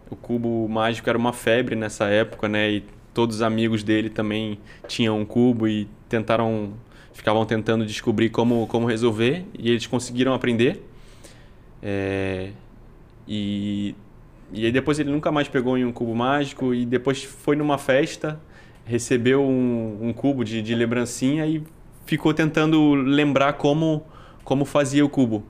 O 0.10 0.16
cubo 0.16 0.68
mágico 0.68 1.08
era 1.08 1.20
uma 1.20 1.34
febre 1.34 1.76
nessa 1.76 2.06
época, 2.06 2.50
né? 2.50 2.68
E 2.68 2.84
todos 3.14 3.36
os 3.36 3.42
amigos 3.44 3.84
dele 3.84 4.10
também 4.10 4.58
tinham 4.88 5.20
um 5.20 5.26
cubo 5.26 5.68
e 5.68 5.88
tentaram, 6.10 6.74
ficavam 7.20 7.46
tentando 7.46 7.86
descobrir 7.86 8.30
como, 8.30 8.66
como 8.68 8.88
resolver. 8.88 9.46
E 9.58 9.70
eles 9.70 9.86
conseguiram 9.86 10.34
aprender. 10.34 10.82
É, 11.84 12.52
e, 13.28 13.94
e 14.54 14.66
aí 14.66 14.72
depois 14.72 15.00
ele 15.00 15.12
nunca 15.12 15.30
mais 15.30 15.50
pegou 15.50 15.78
em 15.78 15.84
um 15.84 15.92
cubo 15.92 16.16
mágico 16.16 16.74
e 16.74 16.86
depois 16.86 17.22
foi 17.24 17.58
numa 17.58 17.78
festa, 17.78 18.40
recebeu 18.86 19.44
um, 19.44 19.98
um 20.02 20.14
cubo 20.14 20.46
de, 20.46 20.62
de 20.62 20.74
lembrancinha 20.74 21.46
e 21.46 21.62
ficou 22.06 22.34
tentando 22.34 22.96
lembrar 22.96 23.54
como, 23.54 24.04
como 24.46 24.64
fazia 24.64 25.06
o 25.06 25.10
cubo. 25.10 25.44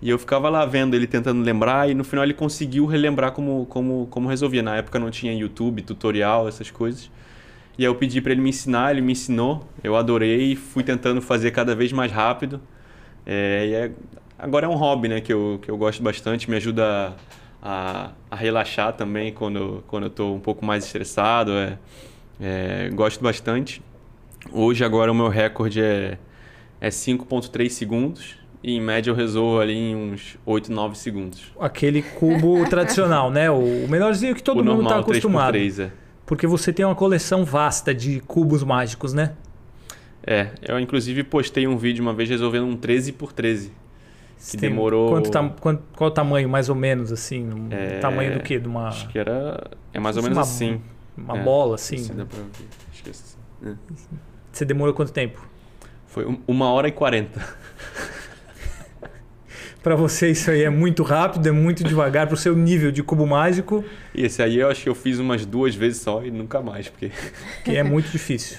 E 0.00 0.08
eu 0.08 0.18
ficava 0.20 0.48
lá 0.48 0.64
vendo 0.64 0.94
ele 0.94 1.08
tentando 1.08 1.42
lembrar 1.42 1.90
e 1.90 1.94
no 1.94 2.04
final 2.04 2.24
ele 2.24 2.34
conseguiu 2.34 2.86
relembrar 2.86 3.32
como, 3.32 3.66
como, 3.66 4.06
como 4.08 4.28
resolvia. 4.28 4.62
Na 4.62 4.76
época 4.76 5.00
não 5.00 5.10
tinha 5.10 5.34
YouTube, 5.34 5.82
tutorial, 5.82 6.46
essas 6.46 6.70
coisas. 6.70 7.10
E 7.78 7.82
aí 7.82 7.86
eu 7.86 7.94
pedi 7.94 8.20
para 8.20 8.32
ele 8.32 8.40
me 8.40 8.48
ensinar, 8.50 8.90
ele 8.90 9.00
me 9.00 9.12
ensinou, 9.12 9.64
eu 9.84 9.94
adorei, 9.94 10.56
fui 10.56 10.82
tentando 10.82 11.22
fazer 11.22 11.52
cada 11.52 11.76
vez 11.76 11.92
mais 11.92 12.10
rápido. 12.10 12.60
É, 13.24 13.66
e 13.68 13.74
é- 13.74 13.90
agora 14.36 14.66
é 14.66 14.68
um 14.68 14.74
hobby 14.74 15.06
né, 15.06 15.20
que, 15.20 15.32
eu, 15.32 15.60
que 15.62 15.70
eu 15.70 15.76
gosto 15.76 16.02
bastante, 16.02 16.50
me 16.50 16.56
ajuda 16.56 17.14
a, 17.62 18.10
a 18.28 18.34
relaxar 18.34 18.94
também 18.94 19.32
quando, 19.32 19.84
quando 19.86 20.04
eu 20.04 20.08
estou 20.08 20.34
um 20.34 20.40
pouco 20.40 20.64
mais 20.64 20.84
estressado. 20.86 21.52
É, 21.52 21.78
é, 22.40 22.90
gosto 22.92 23.22
bastante. 23.22 23.80
Hoje 24.52 24.84
agora 24.84 25.12
o 25.12 25.14
meu 25.14 25.28
recorde 25.28 25.80
é, 25.80 26.18
é 26.80 26.88
5.3 26.88 27.68
segundos 27.70 28.36
e 28.60 28.72
em 28.76 28.80
média 28.80 29.10
eu 29.10 29.14
resolvo 29.14 29.60
ali 29.60 29.76
em 29.76 29.94
uns 29.94 30.36
8, 30.44 30.72
9 30.72 30.98
segundos. 30.98 31.52
Aquele 31.60 32.02
cubo 32.02 32.66
tradicional, 32.70 33.30
né? 33.30 33.48
O 33.48 33.84
o 33.84 33.88
melhorzinho 33.88 34.34
que 34.34 34.42
todo 34.42 34.60
o 34.60 34.64
mundo 34.64 34.82
está 34.82 34.98
acostumado. 34.98 35.56
3x3, 35.56 35.84
é. 35.84 36.07
Porque 36.28 36.46
você 36.46 36.72
tem 36.74 36.84
uma 36.84 36.94
coleção 36.94 37.42
vasta 37.42 37.94
de 37.94 38.20
cubos 38.20 38.62
mágicos, 38.62 39.14
né? 39.14 39.32
É, 40.26 40.50
eu 40.60 40.78
inclusive 40.78 41.24
postei 41.24 41.66
um 41.66 41.78
vídeo 41.78 42.02
uma 42.02 42.12
vez 42.12 42.28
resolvendo 42.28 42.66
um 42.66 42.76
13 42.76 43.12
por 43.12 43.32
13. 43.32 43.72
Você 44.36 44.56
Que 44.58 44.60
demorou- 44.60 45.08
Quanto 45.08 45.30
quanto- 45.58 45.82
qual 45.96 46.10
o 46.10 46.12
tamanho, 46.12 46.46
mais 46.46 46.68
ou 46.68 46.74
menos, 46.74 47.10
assim? 47.10 47.48
Um 47.50 47.68
É, 47.70 47.98
tamanho 47.98 48.34
do 48.34 48.40
quê? 48.40 48.58
De 48.58 48.68
uma, 48.68 48.88
Acho 48.88 49.08
que 49.08 49.18
era. 49.18 49.68
É 49.92 49.98
mais 49.98 50.18
ou 50.18 50.22
menos 50.22 50.36
uma- 50.36 50.42
assim. 50.42 50.82
uma 51.16 51.38
É, 51.38 51.42
bola, 51.42 51.76
assim? 51.76 51.96
Assim 51.96 52.14
dá 52.14 52.26
pra 52.26 52.38
ver. 52.38 52.68
Acho 52.92 53.02
que 53.02 53.08
é 53.08 53.10
assim. 53.10 53.36
É. 53.64 53.72
Você 54.52 54.64
demorou 54.66 54.92
quanto 54.92 55.10
tempo? 55.12 55.42
Foi 56.06 56.26
um- 56.26 56.38
uma 56.46 56.70
hora 56.70 56.88
e 56.88 56.92
quarenta. 56.92 57.40
Para 59.82 59.94
você 59.94 60.30
isso 60.30 60.50
aí 60.50 60.62
é 60.62 60.70
muito 60.70 61.02
rápido, 61.02 61.46
é 61.46 61.52
muito 61.52 61.84
devagar 61.84 62.26
para 62.26 62.34
o 62.34 62.36
seu 62.36 62.54
nível 62.56 62.90
de 62.90 63.02
cubo 63.02 63.26
mágico, 63.26 63.84
E 64.14 64.24
esse 64.24 64.42
aí 64.42 64.58
eu 64.58 64.68
acho 64.68 64.82
que 64.82 64.88
eu 64.88 64.94
fiz 64.94 65.18
umas 65.18 65.46
duas 65.46 65.74
vezes 65.74 66.02
só 66.02 66.24
e 66.24 66.30
nunca 66.30 66.60
mais, 66.60 66.88
porque 66.88 67.10
que 67.64 67.76
é 67.76 67.82
muito 67.82 68.10
difícil. 68.10 68.58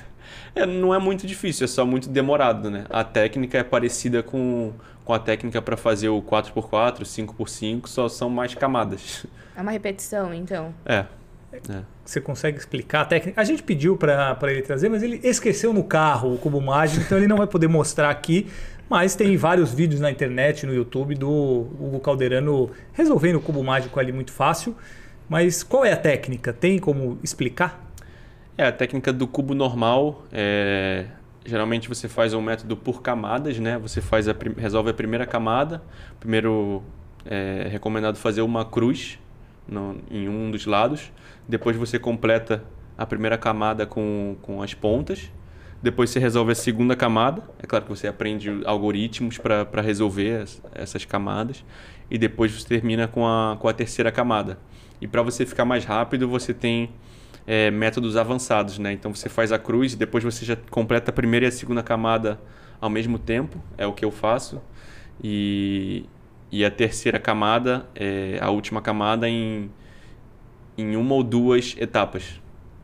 é, 0.55 0.65
não 0.65 0.93
é 0.93 0.99
muito 0.99 1.27
difícil, 1.27 1.65
é 1.65 1.67
só 1.67 1.85
muito 1.85 2.09
demorado, 2.09 2.69
né? 2.69 2.85
A 2.89 3.03
técnica 3.03 3.57
é 3.57 3.63
parecida 3.63 4.23
com, 4.23 4.73
com 5.03 5.13
a 5.13 5.19
técnica 5.19 5.61
para 5.61 5.75
fazer 5.75 6.09
o 6.09 6.21
4x4, 6.21 7.01
5x5, 7.01 7.87
só 7.87 8.07
são 8.07 8.29
mais 8.29 8.55
camadas. 8.55 9.25
É 9.55 9.61
uma 9.61 9.71
repetição, 9.71 10.33
então. 10.33 10.73
É. 10.85 11.05
Você 12.05 12.21
consegue 12.21 12.57
explicar 12.57 13.01
a 13.01 13.05
técnica? 13.05 13.41
A 13.41 13.43
gente 13.43 13.63
pediu 13.63 13.97
para 13.97 14.37
ele 14.43 14.61
trazer, 14.61 14.89
mas 14.89 15.03
ele 15.03 15.19
esqueceu 15.23 15.73
no 15.73 15.83
carro 15.83 16.33
o 16.33 16.37
cubo 16.37 16.61
mágico, 16.61 17.03
então 17.03 17.17
ele 17.17 17.27
não 17.27 17.37
vai 17.37 17.47
poder 17.47 17.67
mostrar 17.67 18.09
aqui. 18.09 18.47
Mas 18.89 19.15
tem 19.15 19.37
vários 19.37 19.71
vídeos 19.73 20.01
na 20.01 20.09
internet, 20.09 20.65
no 20.65 20.73
YouTube, 20.73 21.13
do 21.13 21.29
Hugo 21.29 21.99
Calderano 21.99 22.71
resolvendo 22.91 23.35
o 23.35 23.41
cubo 23.41 23.63
mágico 23.63 23.99
ali 23.99 24.11
muito 24.11 24.31
fácil. 24.31 24.75
Mas 25.29 25.61
qual 25.61 25.85
é 25.85 25.93
a 25.93 25.97
técnica? 25.97 26.51
Tem 26.51 26.79
como 26.79 27.19
explicar? 27.23 27.87
É, 28.57 28.65
a 28.65 28.71
técnica 28.71 29.13
do 29.13 29.27
cubo 29.27 29.53
normal 29.53 30.23
é. 30.31 31.05
Geralmente 31.45 31.87
você 31.87 32.07
faz 32.07 32.33
um 32.33 32.41
método 32.41 32.75
por 32.75 33.01
camadas, 33.01 33.57
né? 33.59 33.77
Você 33.79 34.01
faz 34.01 34.27
a, 34.27 34.35
resolve 34.57 34.89
a 34.89 34.93
primeira 34.93 35.25
camada. 35.25 35.81
Primeiro 36.19 36.83
é 37.25 37.67
recomendado 37.71 38.17
fazer 38.17 38.41
uma 38.41 38.65
cruz 38.65 39.17
no- 39.67 39.97
em 40.11 40.27
um 40.27 40.51
dos 40.51 40.65
lados. 40.65 41.11
Depois 41.47 41.77
você 41.77 41.97
completa 41.97 42.63
a 42.97 43.05
primeira 43.05 43.37
camada 43.37 43.85
com, 43.85 44.35
com 44.41 44.61
as 44.61 44.73
pontas. 44.73 45.31
Depois 45.81 46.09
você 46.09 46.19
resolve 46.19 46.51
a 46.51 46.55
segunda 46.55 46.95
camada. 46.95 47.41
É 47.61 47.65
claro 47.65 47.85
que 47.85 47.89
você 47.89 48.07
aprende 48.07 48.49
algoritmos 48.65 49.37
para 49.37 49.81
resolver 49.81 50.41
as, 50.41 50.61
essas 50.73 51.05
camadas. 51.05 51.63
E 52.11 52.17
depois 52.17 52.51
você 52.51 52.67
termina 52.67 53.07
com 53.07 53.25
a, 53.25 53.55
com 53.57 53.67
a 53.67 53.73
terceira 53.73 54.11
camada. 54.11 54.59
E 54.99 55.07
para 55.07 55.21
você 55.21 55.45
ficar 55.45 55.63
mais 55.63 55.85
rápido, 55.85 56.27
você 56.27 56.53
tem 56.53 56.89
é, 57.47 57.71
métodos 57.71 58.17
avançados. 58.17 58.77
Né? 58.77 58.91
Então 58.91 59.15
você 59.15 59.29
faz 59.29 59.53
a 59.53 59.59
cruz 59.59 59.93
e 59.93 59.95
depois 59.95 60.23
você 60.23 60.43
já 60.43 60.57
completa 60.69 61.11
a 61.11 61.13
primeira 61.13 61.45
e 61.45 61.49
a 61.49 61.51
segunda 61.51 61.81
camada 61.81 62.39
ao 62.81 62.89
mesmo 62.89 63.17
tempo. 63.17 63.57
É 63.77 63.87
o 63.87 63.93
que 63.93 64.03
eu 64.03 64.11
faço. 64.11 64.61
E, 65.23 66.05
e 66.51 66.65
a 66.65 66.71
terceira 66.71 67.19
camada, 67.19 67.85
é 67.95 68.37
a 68.41 68.49
última 68.49 68.81
camada, 68.81 69.29
em, 69.29 69.71
em 70.77 70.97
uma 70.97 71.15
ou 71.15 71.23
duas 71.23 71.75
etapas 71.79 72.41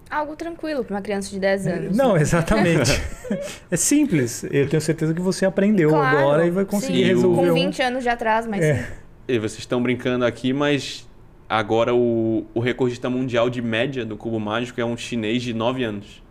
algo 0.09 0.35
tranquilo 0.35 0.83
para 0.83 0.95
uma 0.95 1.01
criança 1.01 1.29
de 1.29 1.39
10 1.39 1.67
anos. 1.67 1.97
Não, 1.97 2.13
né? 2.13 2.21
exatamente. 2.21 3.01
é 3.69 3.77
simples. 3.77 4.43
Eu 4.45 4.69
tenho 4.69 4.81
certeza 4.81 5.13
que 5.13 5.21
você 5.21 5.45
aprendeu 5.45 5.89
claro, 5.89 6.17
agora 6.17 6.45
e 6.45 6.49
vai 6.49 6.65
conseguir 6.65 7.03
sim, 7.03 7.03
resolver. 7.03 7.47
Com 7.47 7.53
20 7.53 7.81
um... 7.81 7.85
anos 7.85 8.03
de 8.03 8.09
atrás, 8.09 8.45
mas. 8.45 8.63
É. 8.63 8.87
E 9.27 9.39
vocês 9.39 9.59
estão 9.59 9.81
brincando 9.81 10.23
aqui, 10.23 10.53
mas 10.53 11.07
agora 11.49 11.93
o, 11.93 12.45
o 12.53 12.59
recordista 12.59 13.09
mundial 13.09 13.49
de 13.49 13.61
média 13.61 14.05
do 14.05 14.15
cubo 14.15 14.39
mágico 14.39 14.79
é 14.79 14.85
um 14.85 14.95
chinês 14.95 15.41
de 15.41 15.53
9 15.53 15.83
anos. 15.83 16.23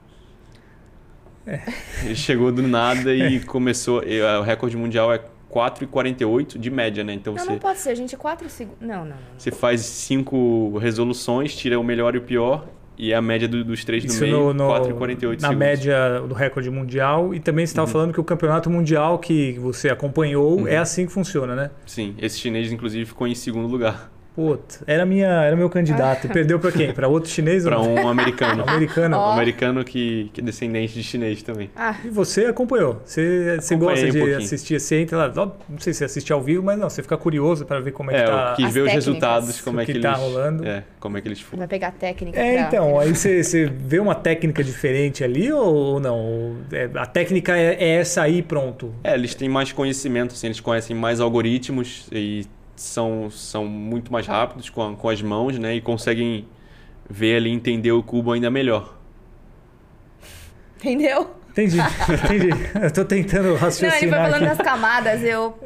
É. 1.46 1.60
Ele 2.04 2.14
chegou 2.14 2.50
do 2.50 2.62
nada 2.62 3.14
e 3.14 3.36
é. 3.36 3.40
começou. 3.40 4.02
O 4.40 4.42
recorde 4.42 4.76
mundial 4.76 5.12
é 5.12 5.20
4,48 5.50 6.58
de 6.58 6.70
média, 6.70 7.04
né? 7.04 7.12
Então 7.12 7.34
não, 7.34 7.44
você. 7.44 7.50
Não 7.50 7.58
pode 7.58 7.78
ser, 7.78 7.90
a 7.90 7.94
gente 7.94 8.14
é 8.14 8.18
4 8.18 8.48
segundos. 8.48 8.80
Não, 8.80 9.04
não, 9.04 9.16
não. 9.16 9.16
Você 9.36 9.50
faz 9.50 9.82
cinco 9.82 10.78
resoluções, 10.78 11.54
tira 11.54 11.78
o 11.78 11.84
melhor 11.84 12.14
e 12.14 12.18
o 12.18 12.22
pior 12.22 12.66
e 12.96 13.12
a 13.12 13.20
média 13.20 13.48
do, 13.48 13.64
dos 13.64 13.84
três 13.84 14.04
Isso 14.04 14.18
do 14.18 14.22
meio, 14.22 14.52
no, 14.52 14.54
no, 14.54 14.64
4,48 14.68 15.40
Na 15.40 15.48
segundos. 15.48 15.56
média 15.56 16.20
do 16.20 16.34
recorde 16.34 16.70
mundial. 16.70 17.34
E 17.34 17.40
também 17.40 17.66
você 17.66 17.72
estava 17.72 17.86
uhum. 17.86 17.92
falando 17.92 18.12
que 18.12 18.20
o 18.20 18.24
campeonato 18.24 18.70
mundial 18.70 19.18
que 19.18 19.52
você 19.58 19.88
acompanhou 19.88 20.60
uhum. 20.60 20.68
é 20.68 20.76
assim 20.76 21.06
que 21.06 21.12
funciona, 21.12 21.54
né? 21.54 21.70
Sim, 21.86 22.14
esse 22.18 22.38
chinês, 22.38 22.70
inclusive, 22.70 23.04
ficou 23.04 23.26
em 23.26 23.34
segundo 23.34 23.66
lugar. 23.66 24.10
Puta, 24.34 24.80
era, 24.86 25.06
minha, 25.06 25.28
era 25.28 25.54
meu 25.54 25.70
candidato. 25.70 26.26
Perdeu 26.28 26.58
para 26.58 26.72
quem? 26.72 26.92
Para 26.92 27.06
outro 27.06 27.30
chinês? 27.30 27.62
Para 27.62 27.80
um 27.80 28.08
americano. 28.08 28.64
americano. 28.68 29.16
Oh. 29.16 29.28
Um 29.28 29.32
americano 29.32 29.84
que, 29.84 30.28
que 30.32 30.40
é 30.40 30.44
descendente 30.44 30.92
de 30.92 31.04
chinês 31.04 31.40
também. 31.42 31.70
Ah. 31.76 31.96
E 32.04 32.08
você 32.08 32.46
acompanhou? 32.46 33.00
Você, 33.04 33.56
você 33.60 33.76
gosta 33.76 34.10
de 34.10 34.20
um 34.20 34.36
assistir? 34.36 34.80
Você 34.80 35.00
entra 35.00 35.18
lá, 35.18 35.52
não 35.68 35.78
sei 35.78 35.92
se 35.92 36.04
assiste 36.04 36.32
ao 36.32 36.42
vivo, 36.42 36.64
mas 36.64 36.76
não, 36.76 36.90
você 36.90 37.00
fica 37.00 37.16
curioso 37.16 37.64
para 37.64 37.78
ver 37.78 37.92
como 37.92 38.10
é, 38.10 38.16
é 38.16 38.24
que 38.24 38.30
tá... 38.30 38.50
Eu 38.50 38.56
quis 38.56 38.74
ver 38.74 38.80
os 38.80 38.92
resultados, 38.92 39.60
como 39.60 39.80
é 39.80 39.86
que, 39.86 39.92
que 39.92 40.00
tá 40.00 40.12
eles... 40.12 40.20
rolando. 40.20 40.66
É, 40.66 40.82
como 40.98 41.16
é 41.16 41.20
que 41.20 41.28
eles 41.28 41.40
foram. 41.40 41.58
Vai 41.58 41.68
pegar 41.68 41.92
técnica. 41.92 42.40
É, 42.40 42.56
pra... 42.56 42.66
então, 42.66 42.98
aí 42.98 43.14
você, 43.14 43.42
você 43.42 43.66
vê 43.66 44.00
uma 44.00 44.16
técnica 44.16 44.64
diferente 44.64 45.22
ali 45.22 45.52
ou 45.52 46.00
não? 46.00 46.56
É, 46.72 46.90
a 46.96 47.06
técnica 47.06 47.56
é, 47.56 47.74
é 47.74 47.88
essa 48.00 48.22
aí 48.22 48.42
pronto? 48.42 48.92
É, 49.04 49.14
eles 49.14 49.34
têm 49.34 49.48
mais 49.48 49.70
conhecimento, 49.70 50.32
assim, 50.32 50.48
eles 50.48 50.58
conhecem 50.58 50.96
mais 50.96 51.20
algoritmos 51.20 52.08
e 52.10 52.46
são, 52.76 53.30
são 53.30 53.66
muito 53.66 54.12
mais 54.12 54.26
rápidos 54.26 54.70
com, 54.70 54.94
com 54.96 55.08
as 55.08 55.20
mãos, 55.22 55.58
né? 55.58 55.74
E 55.76 55.80
conseguem 55.80 56.46
ver 57.08 57.36
ali, 57.36 57.50
entender 57.50 57.92
o 57.92 58.02
cubo 58.02 58.32
ainda 58.32 58.50
melhor. 58.50 58.96
Entendeu? 60.76 61.34
Entendi, 61.50 61.78
entendi. 62.24 62.50
Eu 62.82 62.92
tô 62.92 63.04
tentando 63.04 63.54
raciocinar. 63.54 63.92
Não, 63.92 63.98
ele 63.98 64.08
foi 64.08 64.18
falando 64.18 64.34
aqui. 64.34 64.56
das 64.56 64.58
camadas, 64.58 65.22
eu 65.22 65.56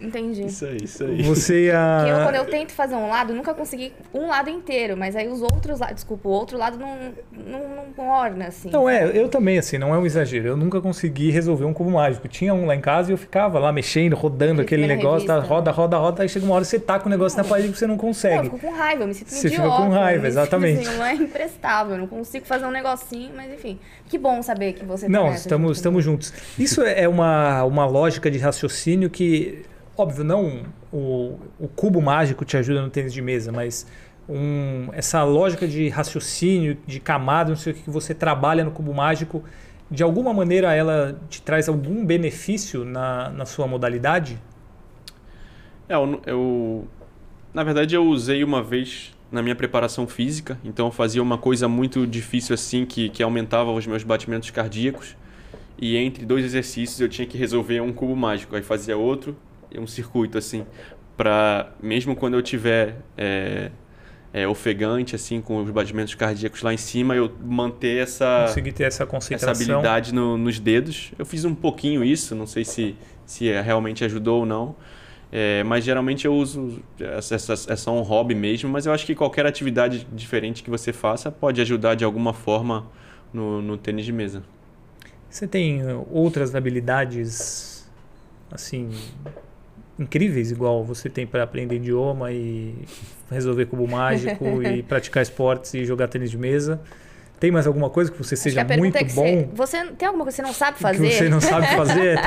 Entendi. 0.00 0.46
Isso 0.46 0.64
aí, 0.64 0.78
isso 0.82 1.04
aí. 1.04 1.22
Você 1.22 1.66
ia... 1.66 2.04
eu, 2.08 2.22
quando 2.24 2.34
eu 2.36 2.44
tento 2.44 2.72
fazer 2.72 2.94
um 2.94 3.08
lado, 3.08 3.34
nunca 3.34 3.52
consegui 3.52 3.92
um 4.14 4.28
lado 4.28 4.48
inteiro, 4.48 4.96
mas 4.96 5.16
aí 5.16 5.28
os 5.28 5.42
outros 5.42 5.80
lados, 5.80 5.96
desculpa, 5.96 6.28
o 6.28 6.32
outro 6.32 6.56
lado 6.56 6.78
não, 6.78 7.12
não, 7.32 7.86
não 7.96 8.08
orna, 8.08 8.46
assim. 8.46 8.70
Não, 8.70 8.88
é, 8.88 9.04
eu 9.16 9.28
também, 9.28 9.58
assim, 9.58 9.76
não 9.76 9.94
é 9.94 9.98
um 9.98 10.06
exagero. 10.06 10.48
Eu 10.48 10.56
nunca 10.56 10.80
consegui 10.80 11.30
resolver 11.30 11.64
um 11.64 11.72
cubo 11.72 11.90
mágico. 11.90 12.28
Tinha 12.28 12.54
um 12.54 12.66
lá 12.66 12.76
em 12.76 12.80
casa 12.80 13.10
e 13.10 13.14
eu 13.14 13.18
ficava 13.18 13.58
lá 13.58 13.72
mexendo, 13.72 14.14
rodando 14.14 14.62
aquele 14.62 14.86
negócio, 14.86 15.26
tá, 15.26 15.38
roda, 15.40 15.70
roda, 15.70 15.96
roda, 15.96 16.22
aí 16.22 16.28
chega 16.28 16.46
uma 16.46 16.54
hora 16.54 16.64
você 16.64 16.78
tá 16.78 16.98
com 16.98 17.08
o 17.08 17.10
negócio 17.10 17.36
não. 17.36 17.44
na 17.44 17.50
parede 17.50 17.72
que 17.72 17.78
você 17.78 17.86
não 17.86 17.96
consegue. 17.96 18.36
Não, 18.36 18.44
eu 18.44 18.50
fico 18.50 18.58
com 18.58 18.72
raiva, 18.72 19.02
eu 19.02 19.08
me 19.08 19.14
sinto 19.14 19.30
Você 19.30 19.50
fica 19.50 19.62
com 19.62 19.88
raiva, 19.88 20.26
exatamente. 20.28 20.86
Assim, 20.86 20.96
não 20.96 21.04
é 21.04 21.14
imprestável, 21.14 21.94
eu 21.94 21.98
não 21.98 22.06
consigo 22.06 22.46
fazer 22.46 22.66
um 22.66 22.70
negocinho, 22.70 23.32
mas 23.34 23.52
enfim. 23.52 23.78
Que 24.06 24.16
bom 24.16 24.42
saber 24.42 24.74
que 24.74 24.84
você 24.84 25.08
Não, 25.08 25.32
estamos, 25.32 25.76
estamos 25.76 26.04
juntos. 26.04 26.32
Isso 26.58 26.82
é 26.82 27.08
uma, 27.08 27.64
uma 27.64 27.86
lógica 27.86 28.30
de 28.30 28.38
raciocínio 28.38 29.10
que 29.10 29.64
Óbvio, 29.98 30.22
não 30.22 30.62
o, 30.92 31.36
o 31.58 31.66
cubo 31.66 32.00
mágico 32.00 32.44
te 32.44 32.56
ajuda 32.56 32.80
no 32.80 32.88
tênis 32.88 33.12
de 33.12 33.20
mesa, 33.20 33.50
mas 33.50 33.84
um, 34.28 34.90
essa 34.92 35.24
lógica 35.24 35.66
de 35.66 35.88
raciocínio, 35.88 36.78
de 36.86 37.00
camada, 37.00 37.48
não 37.48 37.56
sei 37.56 37.72
o 37.72 37.76
que 37.76 37.90
você 37.90 38.14
trabalha 38.14 38.62
no 38.62 38.70
cubo 38.70 38.94
mágico, 38.94 39.42
de 39.90 40.04
alguma 40.04 40.32
maneira 40.32 40.72
ela 40.72 41.18
te 41.28 41.42
traz 41.42 41.68
algum 41.68 42.06
benefício 42.06 42.84
na, 42.84 43.30
na 43.30 43.44
sua 43.44 43.66
modalidade? 43.66 44.40
É, 45.88 45.96
eu, 45.96 46.22
eu, 46.24 46.88
na 47.52 47.64
verdade 47.64 47.96
eu 47.96 48.06
usei 48.06 48.44
uma 48.44 48.62
vez 48.62 49.12
na 49.32 49.42
minha 49.42 49.56
preparação 49.56 50.06
física, 50.06 50.56
então 50.64 50.86
eu 50.86 50.92
fazia 50.92 51.20
uma 51.20 51.38
coisa 51.38 51.66
muito 51.66 52.06
difícil 52.06 52.54
assim 52.54 52.86
que, 52.86 53.08
que 53.08 53.20
aumentava 53.20 53.72
os 53.72 53.84
meus 53.84 54.04
batimentos 54.04 54.48
cardíacos 54.50 55.16
e 55.76 55.96
entre 55.96 56.24
dois 56.24 56.44
exercícios 56.44 57.00
eu 57.00 57.08
tinha 57.08 57.26
que 57.26 57.36
resolver 57.36 57.80
um 57.80 57.92
cubo 57.92 58.14
mágico, 58.14 58.54
aí 58.54 58.62
fazia 58.62 58.96
outro, 58.96 59.36
um 59.76 59.86
circuito 59.86 60.38
assim 60.38 60.64
para 61.16 61.72
mesmo 61.82 62.14
quando 62.14 62.34
eu 62.34 62.42
tiver 62.42 62.96
é, 63.16 63.70
é, 64.32 64.46
ofegante 64.46 65.16
assim 65.16 65.40
com 65.40 65.62
os 65.62 65.70
batimentos 65.70 66.14
cardíacos 66.14 66.62
lá 66.62 66.72
em 66.72 66.76
cima 66.76 67.16
eu 67.16 67.30
manter 67.40 68.02
essa 68.02 68.44
conseguir 68.46 68.72
ter 68.72 68.84
essa 68.84 69.04
concentração. 69.04 69.50
essa 69.50 69.62
habilidade 69.64 70.14
no, 70.14 70.38
nos 70.38 70.60
dedos. 70.60 71.12
Eu 71.18 71.26
fiz 71.26 71.44
um 71.44 71.54
pouquinho 71.54 72.04
isso 72.04 72.34
não 72.34 72.46
sei 72.46 72.64
se 72.64 72.96
se 73.26 73.50
realmente 73.60 74.04
ajudou 74.04 74.40
ou 74.40 74.46
não. 74.46 74.76
É, 75.30 75.62
mas 75.64 75.84
geralmente 75.84 76.24
eu 76.24 76.32
uso 76.32 76.82
essa, 76.98 77.34
essa, 77.34 77.70
é 77.70 77.76
só 77.76 77.92
um 77.92 78.00
hobby 78.00 78.34
mesmo 78.34 78.70
mas 78.70 78.86
eu 78.86 78.94
acho 78.94 79.04
que 79.04 79.14
qualquer 79.14 79.44
atividade 79.44 80.06
diferente 80.10 80.62
que 80.62 80.70
você 80.70 80.90
faça 80.90 81.30
pode 81.30 81.60
ajudar 81.60 81.96
de 81.96 82.02
alguma 82.02 82.32
forma 82.32 82.86
no, 83.30 83.60
no 83.60 83.76
tênis 83.76 84.06
de 84.06 84.12
mesa. 84.12 84.42
Você 85.28 85.46
tem 85.46 85.82
outras 86.10 86.54
habilidades 86.54 87.86
assim 88.50 88.90
incríveis, 89.98 90.50
igual 90.50 90.84
você 90.84 91.08
tem 91.08 91.26
para 91.26 91.42
aprender 91.42 91.76
idioma 91.76 92.32
e 92.32 92.74
resolver 93.30 93.66
cubo 93.66 93.86
mágico 93.88 94.62
e 94.62 94.82
praticar 94.82 95.22
esportes 95.22 95.74
e 95.74 95.84
jogar 95.84 96.08
tênis 96.08 96.30
de 96.30 96.38
mesa. 96.38 96.80
Tem 97.40 97.50
mais 97.50 97.66
alguma 97.66 97.88
coisa 97.88 98.10
que 98.10 98.18
você 98.18 98.34
Acho 98.34 98.42
seja 98.42 98.64
que 98.64 98.76
muito 98.76 98.96
é 98.96 99.04
bom? 99.04 99.48
Você, 99.54 99.76
você, 99.76 99.86
tem 99.92 100.06
alguma 100.06 100.24
coisa 100.24 100.36
que 100.36 100.42
você 100.42 100.48
não 100.48 100.52
sabe 100.52 100.78
fazer? 100.78 101.08
Que 101.08 101.14
você 101.14 101.28
não 101.28 101.40
sabe 101.40 101.66
fazer? 101.76 102.18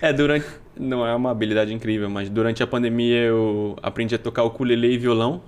é, 0.00 0.12
durante 0.12 0.46
não 0.78 1.06
é 1.06 1.14
uma 1.14 1.30
habilidade 1.30 1.72
incrível, 1.72 2.10
mas 2.10 2.28
durante 2.28 2.62
a 2.62 2.66
pandemia 2.66 3.18
eu 3.18 3.76
aprendi 3.82 4.14
a 4.14 4.18
tocar 4.18 4.42
ukulele 4.42 4.92
e 4.92 4.98
violão. 4.98 5.40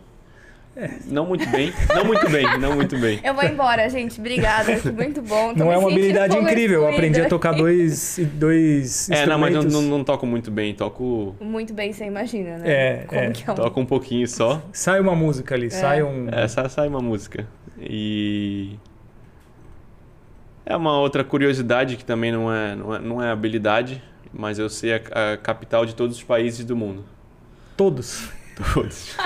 É. 0.78 0.90
Não 1.06 1.26
muito 1.26 1.44
bem, 1.50 1.72
não 1.92 2.04
muito 2.04 2.30
bem, 2.30 2.58
não 2.60 2.76
muito 2.76 2.96
bem. 2.96 3.18
Eu 3.24 3.34
vou 3.34 3.42
embora, 3.42 3.90
gente. 3.90 4.20
Obrigada. 4.20 4.78
Muito 4.94 5.20
bom. 5.20 5.52
Tô 5.52 5.58
não 5.58 5.72
é 5.72 5.76
uma 5.76 5.90
habilidade 5.90 6.36
incrível. 6.36 6.82
Eu 6.82 6.88
aprendi 6.90 7.20
a 7.20 7.28
tocar 7.28 7.52
dois, 7.52 8.20
dois 8.34 9.10
É, 9.10 9.26
não, 9.26 9.40
mas 9.40 9.52
não, 9.52 9.62
não, 9.64 9.82
não, 9.82 10.04
toco 10.04 10.24
muito 10.24 10.52
bem. 10.52 10.72
Toco... 10.74 11.34
Muito 11.40 11.74
bem, 11.74 11.92
você 11.92 12.04
imagina, 12.04 12.58
né? 12.58 12.70
É, 12.70 13.04
Como 13.08 13.20
é. 13.20 13.30
Que 13.32 13.50
é 13.50 13.52
um... 13.52 13.56
Toco 13.56 13.80
um 13.80 13.86
pouquinho 13.86 14.28
só. 14.28 14.62
Sai 14.72 15.00
uma 15.00 15.16
música 15.16 15.56
ali, 15.56 15.66
é. 15.66 15.70
sai 15.70 16.00
um... 16.00 16.28
É, 16.30 16.46
sai, 16.46 16.68
sai 16.68 16.86
uma 16.86 17.00
música. 17.00 17.44
E... 17.80 18.78
É 20.64 20.76
uma 20.76 20.96
outra 21.00 21.24
curiosidade 21.24 21.96
que 21.96 22.04
também 22.04 22.30
não 22.30 22.54
é, 22.54 22.76
não 22.76 22.94
é, 22.94 22.98
não 23.00 23.22
é 23.22 23.30
habilidade, 23.32 24.00
mas 24.32 24.60
eu 24.60 24.68
sei 24.68 24.92
a, 24.94 25.32
a 25.32 25.36
capital 25.36 25.84
de 25.84 25.96
todos 25.96 26.18
os 26.18 26.22
países 26.22 26.64
do 26.64 26.76
mundo. 26.76 27.04
Todos? 27.76 28.30
Todos. 28.74 29.16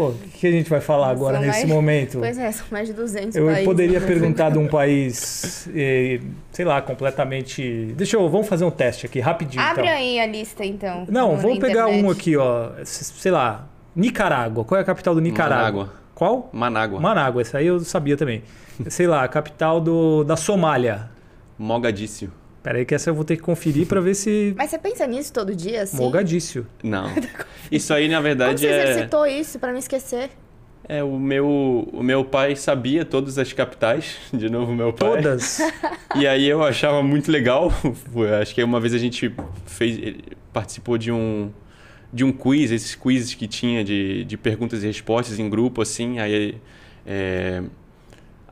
Pô, 0.00 0.08
o 0.08 0.14
que 0.14 0.46
a 0.46 0.50
gente 0.50 0.70
vai 0.70 0.80
falar 0.80 1.10
agora 1.10 1.36
são 1.36 1.46
nesse 1.46 1.66
mais, 1.66 1.68
momento? 1.68 2.18
Pois 2.20 2.38
é, 2.38 2.50
são 2.52 2.66
mais 2.70 2.88
de 2.88 2.94
200 2.94 3.36
eu 3.36 3.44
países. 3.44 3.60
Eu 3.60 3.64
poderia 3.66 4.00
perguntar 4.00 4.50
de 4.50 4.58
um 4.58 4.66
país, 4.66 5.68
eh, 5.74 6.20
sei 6.50 6.64
lá, 6.64 6.80
completamente... 6.80 7.92
Deixa 7.96 8.16
eu... 8.16 8.26
Vamos 8.28 8.48
fazer 8.48 8.64
um 8.64 8.70
teste 8.70 9.04
aqui, 9.04 9.20
rapidinho. 9.20 9.62
Abre 9.62 9.82
então. 9.82 9.94
aí 9.94 10.18
a 10.18 10.26
lista, 10.26 10.64
então. 10.64 11.06
Não, 11.08 11.36
vamos 11.36 11.58
pegar 11.58 11.88
internet. 11.88 12.04
um 12.04 12.10
aqui, 12.10 12.36
ó. 12.36 12.70
Sei 12.84 13.30
lá, 13.30 13.68
Nicarágua. 13.94 14.64
Qual 14.64 14.78
é 14.78 14.82
a 14.82 14.86
capital 14.86 15.14
do 15.14 15.20
Nicarágua? 15.20 15.84
Manágua. 15.84 16.00
Qual? 16.14 16.50
Manágua. 16.52 17.00
Manágua, 17.00 17.42
essa 17.42 17.58
aí 17.58 17.66
eu 17.66 17.80
sabia 17.80 18.16
também. 18.16 18.42
sei 18.88 19.06
lá, 19.06 19.22
a 19.22 19.28
capital 19.28 19.80
do, 19.80 20.24
da 20.24 20.36
Somália. 20.36 21.10
Mogadíscio. 21.58 22.32
Peraí 22.62 22.84
que 22.84 22.94
essa 22.94 23.08
eu 23.10 23.14
vou 23.14 23.24
ter 23.24 23.36
que 23.36 23.42
conferir 23.42 23.86
para 23.86 24.00
ver 24.00 24.14
se... 24.14 24.54
Mas 24.56 24.70
você 24.70 24.78
pensa 24.78 25.06
nisso 25.06 25.32
todo 25.32 25.54
dia, 25.54 25.82
assim? 25.82 25.96
Mogadício. 25.96 26.66
Não. 26.82 27.10
Isso 27.72 27.94
aí, 27.94 28.08
na 28.08 28.20
verdade, 28.20 28.56
Como 28.56 28.58
você 28.58 28.66
é... 28.66 28.82
exercitou 28.90 29.26
isso 29.26 29.58
para 29.58 29.72
não 29.72 29.78
esquecer? 29.78 30.30
É, 30.88 31.04
o 31.04 31.18
meu, 31.18 31.88
o 31.92 32.02
meu 32.02 32.24
pai 32.24 32.56
sabia 32.56 33.04
todas 33.04 33.38
as 33.38 33.52
capitais, 33.52 34.16
de 34.34 34.50
novo 34.50 34.74
meu 34.74 34.92
pai. 34.92 35.22
Todas? 35.22 35.60
E 36.16 36.26
aí 36.26 36.48
eu 36.48 36.64
achava 36.64 37.00
muito 37.04 37.30
legal, 37.30 37.72
acho 38.42 38.52
que 38.52 38.62
uma 38.64 38.80
vez 38.80 38.92
a 38.92 38.98
gente 38.98 39.32
fez, 39.64 40.16
participou 40.52 40.98
de 40.98 41.12
um, 41.12 41.52
de 42.12 42.24
um 42.24 42.32
quiz, 42.32 42.72
esses 42.72 42.96
quizzes 42.96 43.34
que 43.34 43.46
tinha 43.46 43.84
de, 43.84 44.24
de 44.24 44.36
perguntas 44.36 44.82
e 44.82 44.88
respostas 44.88 45.38
em 45.38 45.48
grupo, 45.48 45.80
assim, 45.80 46.18
aí 46.18 46.56
É, 47.06 47.62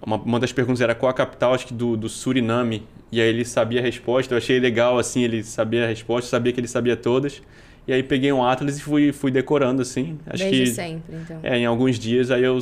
uma, 0.04 0.16
uma 0.16 0.40
das 0.40 0.52
perguntas 0.52 0.80
era 0.80 0.94
qual 0.94 1.10
a 1.10 1.14
capital, 1.14 1.54
acho 1.54 1.66
que 1.66 1.74
do, 1.74 1.96
do 1.96 2.08
Suriname. 2.08 2.86
E 3.10 3.20
aí 3.20 3.28
ele 3.28 3.44
sabia 3.44 3.80
a 3.80 3.82
resposta. 3.82 4.34
Eu 4.34 4.38
achei 4.38 4.58
legal, 4.60 4.98
assim, 4.98 5.22
ele 5.24 5.42
sabia 5.42 5.84
a 5.84 5.88
resposta, 5.88 6.28
sabia 6.30 6.52
que 6.52 6.60
ele 6.60 6.68
sabia 6.68 6.96
todas. 6.96 7.42
E 7.86 7.92
aí 7.92 8.02
peguei 8.02 8.30
um 8.32 8.44
Atlas 8.44 8.78
e 8.78 8.82
fui, 8.82 9.12
fui 9.12 9.30
decorando, 9.30 9.80
assim. 9.80 10.18
Acho 10.26 10.42
Desde 10.44 10.64
que, 10.64 10.70
sempre, 10.72 11.16
então. 11.16 11.40
É, 11.42 11.56
em 11.56 11.64
alguns 11.64 11.98
dias 11.98 12.30
aí 12.30 12.44
eu 12.44 12.58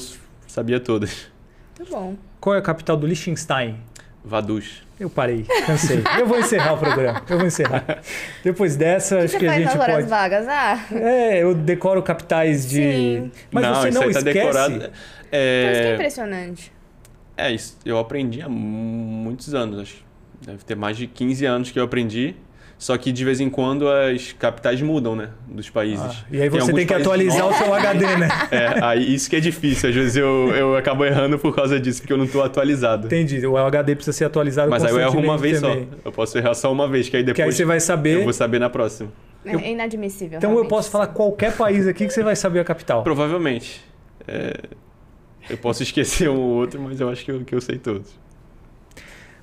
sabia 0.47 0.79
todas. 0.79 1.27
Muito 1.79 1.91
bom. 1.91 2.15
Qual 2.41 2.55
é 2.55 2.59
a 2.59 2.63
capital 2.63 2.97
do 2.97 3.07
Liechtenstein? 3.07 3.77
Vaduz. 4.25 4.83
Eu 4.99 5.11
parei, 5.11 5.45
cansei. 5.67 6.03
Eu 6.19 6.27
vou 6.27 6.39
encerrar 6.39 6.73
o 6.75 6.79
programa. 6.79 7.23
Eu 7.29 7.37
vou 7.39 7.47
encerrar. 7.47 7.85
Depois 8.43 8.77
dessa, 8.77 9.17
O 9.17 9.19
que 9.19 9.25
acho 9.25 9.33
você 9.33 9.39
que 9.41 9.47
a 9.47 9.49
faz 9.51 9.63
gente 9.63 9.73
nas 9.75 9.83
horas 9.83 9.97
pode. 9.97 10.09
vagas? 10.09 10.49
Ah, 10.49 10.87
É, 10.93 11.43
eu 11.43 11.55
decoro 11.55 12.03
capitais 12.03 12.67
de. 12.69 12.77
Sim. 12.83 13.33
Mas 13.51 13.67
você 13.67 13.89
isso 13.91 13.99
não 13.99 14.07
aí 14.07 14.13
tá 14.13 14.19
esquece. 14.21 14.39
decorado. 14.39 14.75
então 14.75 14.87
isso 14.89 14.91
que 15.31 15.37
é 15.37 15.91
É, 15.91 15.95
impressionante. 15.95 16.73
É, 17.37 17.53
isso 17.53 17.77
eu 17.85 17.99
aprendi 17.99 18.41
há 18.43 18.49
muitos 18.49 19.55
anos, 19.55 19.79
acho. 19.81 20.05
Deve 20.45 20.65
ter 20.65 20.75
mais 20.77 20.97
de 20.97 21.07
15 21.07 21.45
anos 21.47 21.71
que 21.71 21.79
eu 21.79 21.85
aprendi. 21.85 22.35
Só 22.79 22.95
que 22.99 23.11
de 23.11 23.25
vez 23.25 23.41
em 23.41 23.49
quando 23.49 23.89
as 23.89 24.33
capitais 24.33 24.83
mudam, 24.83 25.17
né? 25.17 25.31
Dos 25.49 25.71
países. 25.71 26.05
Ah, 26.05 26.25
e 26.31 26.43
aí 26.43 26.49
você 26.51 26.59
alguns 26.61 26.77
tem 26.77 26.87
que 26.87 26.93
atualizar 26.93 27.39
novos. 27.39 27.57
o 27.59 27.59
seu 27.65 27.73
HD, 27.75 28.17
né? 28.19 28.29
É, 28.51 28.85
aí 28.85 29.15
isso 29.15 29.31
que 29.31 29.37
é 29.37 29.41
difícil. 29.41 29.89
Às 29.89 29.95
vezes 29.95 30.15
eu, 30.17 30.51
eu 30.55 30.77
acabo 30.77 31.03
errando 31.03 31.39
por 31.39 31.57
causa 31.57 31.81
disso, 31.81 32.03
porque 32.03 32.13
eu 32.13 32.19
não 32.19 32.27
tô 32.27 32.43
atualizado. 32.43 33.07
Entendi. 33.07 33.47
O 33.47 33.57
HD 33.57 33.95
precisa 33.95 34.15
ser 34.15 34.27
atualizado 34.27 34.69
Mas 34.69 34.85
aí 34.85 34.91
eu 34.91 35.01
erro 35.01 35.19
uma 35.19 35.39
vez 35.39 35.55
constantemente 35.55 35.87
só. 35.89 35.91
também. 35.95 36.01
Eu 36.05 36.13
posso 36.13 36.37
errar 36.37 36.53
só 36.55 36.71
uma 36.71 36.87
vez, 36.87 37.09
que 37.09 37.17
aí 37.17 37.25
Que 37.25 37.31
aí 37.31 37.35
depois 37.35 37.57
você 37.57 37.65
vai 37.65 37.81
saber. 37.81 38.19
eu 38.19 38.25
vou 38.25 38.33
saber 38.35 38.59
na 38.59 38.69
próxima. 38.69 39.11
Eu- 39.43 39.59
É 39.59 39.71
inadmissível. 39.71 40.37
Então 40.37 40.51
eu 40.51 40.55
realmente. 40.57 40.69
posso 40.71 40.91
falar 40.91 41.07
qualquer 41.07 41.57
país 41.57 41.87
aqui 41.87 42.07
que 42.07 42.13
você 42.13 42.23
vai 42.23 42.37
saber 42.37 42.61
a 42.61 42.65
capital. 42.65 43.03
Provavelmente. 43.03 43.83
É, 44.29 44.53
eu 45.51 45.57
posso 45.59 45.83
esquecer 45.83 46.29
um 46.29 46.37
ou 46.41 46.51
outro, 46.57 46.81
mas 46.81 47.01
eu 47.01 47.09
acho 47.09 47.25
que 47.25 47.31
eu, 47.31 47.41
que 47.45 47.55
eu 47.55 47.61
sei 47.61 47.79
todos. 47.79 48.09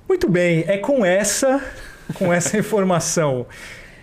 Muito 0.08 0.28
bem, 0.28 0.64
é 0.68 0.76
com 0.78 1.04
essa, 1.04 1.62
com 2.14 2.32
essa 2.32 2.58
informação 2.58 3.46
Foi 3.46 3.50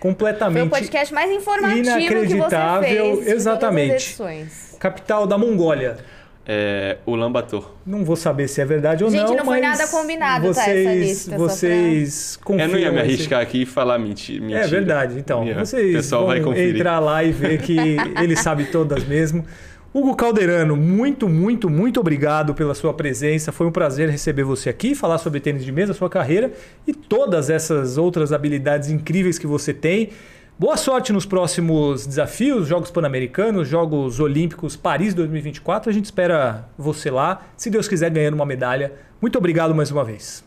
completamente 0.00 0.68
podcast 0.68 1.14
mais 1.14 1.30
informativo 1.30 1.82
que 1.82 1.90
você 1.90 2.00
inacreditável, 2.00 2.82
fez. 2.88 2.98
de 2.98 3.08
todas 3.14 3.26
as 3.28 3.32
exatamente. 3.34 4.16
capital 4.78 5.26
da 5.26 5.38
Mongólia. 5.38 5.96
É, 6.44 6.98
Ulaanbaatar. 7.06 7.62
Não 7.86 8.04
vou 8.04 8.16
saber 8.16 8.48
se 8.48 8.60
é 8.60 8.64
verdade 8.64 9.04
ou 9.04 9.10
Gente, 9.10 9.28
não, 9.28 9.36
não 9.36 9.44
foi 9.44 9.60
mas 9.60 9.78
nada 9.78 9.88
combinado, 9.92 10.48
tá, 10.48 10.54
vocês, 10.54 10.86
essa 10.86 10.94
lista, 10.98 11.30
só 11.30 11.36
pra- 11.36 11.38
vocês 11.38 12.40
Eu 12.48 12.68
não 12.68 12.78
ia 12.80 12.90
me 12.90 12.98
arriscar 12.98 13.40
aqui 13.40 13.62
e 13.62 13.66
falar 13.66 13.96
menti 14.00 14.40
mentira. 14.40 14.64
É 14.64 14.66
verdade. 14.66 15.16
Então, 15.20 15.44
Ia. 15.46 15.54
vocês 15.54 15.90
O 15.90 15.96
pessoal 15.98 16.26
vão 16.26 16.52
entrar 16.56 16.98
lá 16.98 17.22
e 17.22 17.30
ver 17.30 17.60
que 17.62 17.76
ele 18.20 18.34
sabe 18.34 18.64
todas 18.64 19.04
mesmo. 19.04 19.46
Hugo 19.94 20.16
Calderano, 20.16 20.74
muito, 20.74 21.28
muito, 21.28 21.68
muito 21.68 22.00
obrigado 22.00 22.54
pela 22.54 22.74
sua 22.74 22.94
presença. 22.94 23.52
Foi 23.52 23.66
um 23.66 23.70
prazer 23.70 24.08
receber 24.08 24.42
você 24.42 24.70
aqui, 24.70 24.94
falar 24.94 25.18
sobre 25.18 25.38
tênis 25.38 25.62
de 25.62 25.70
mesa, 25.70 25.92
sua 25.92 26.08
carreira 26.08 26.50
e 26.86 26.94
todas 26.94 27.50
essas 27.50 27.98
outras 27.98 28.32
habilidades 28.32 28.88
incríveis 28.88 29.38
que 29.38 29.46
você 29.46 29.74
tem. 29.74 30.08
Boa 30.58 30.78
sorte 30.78 31.12
nos 31.12 31.26
próximos 31.26 32.06
desafios, 32.06 32.66
Jogos 32.66 32.90
Pan-Americanos, 32.90 33.68
Jogos 33.68 34.18
Olímpicos 34.18 34.76
Paris 34.76 35.12
2024. 35.12 35.90
A 35.90 35.92
gente 35.92 36.06
espera 36.06 36.68
você 36.78 37.10
lá, 37.10 37.42
se 37.54 37.68
Deus 37.68 37.86
quiser, 37.86 38.10
ganhando 38.10 38.34
uma 38.34 38.46
medalha. 38.46 38.94
Muito 39.20 39.36
obrigado 39.36 39.74
mais 39.74 39.90
uma 39.90 40.04
vez. 40.04 40.42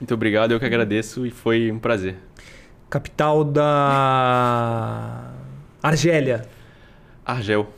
Muito 0.00 0.12
obrigado, 0.12 0.50
eu 0.50 0.58
que 0.58 0.66
agradeço 0.66 1.24
e 1.24 1.30
foi 1.30 1.70
um 1.70 1.78
prazer. 1.78 2.16
Capital 2.90 3.44
da 3.44 5.30
Argélia. 5.80 6.46
Argel. 7.24 7.77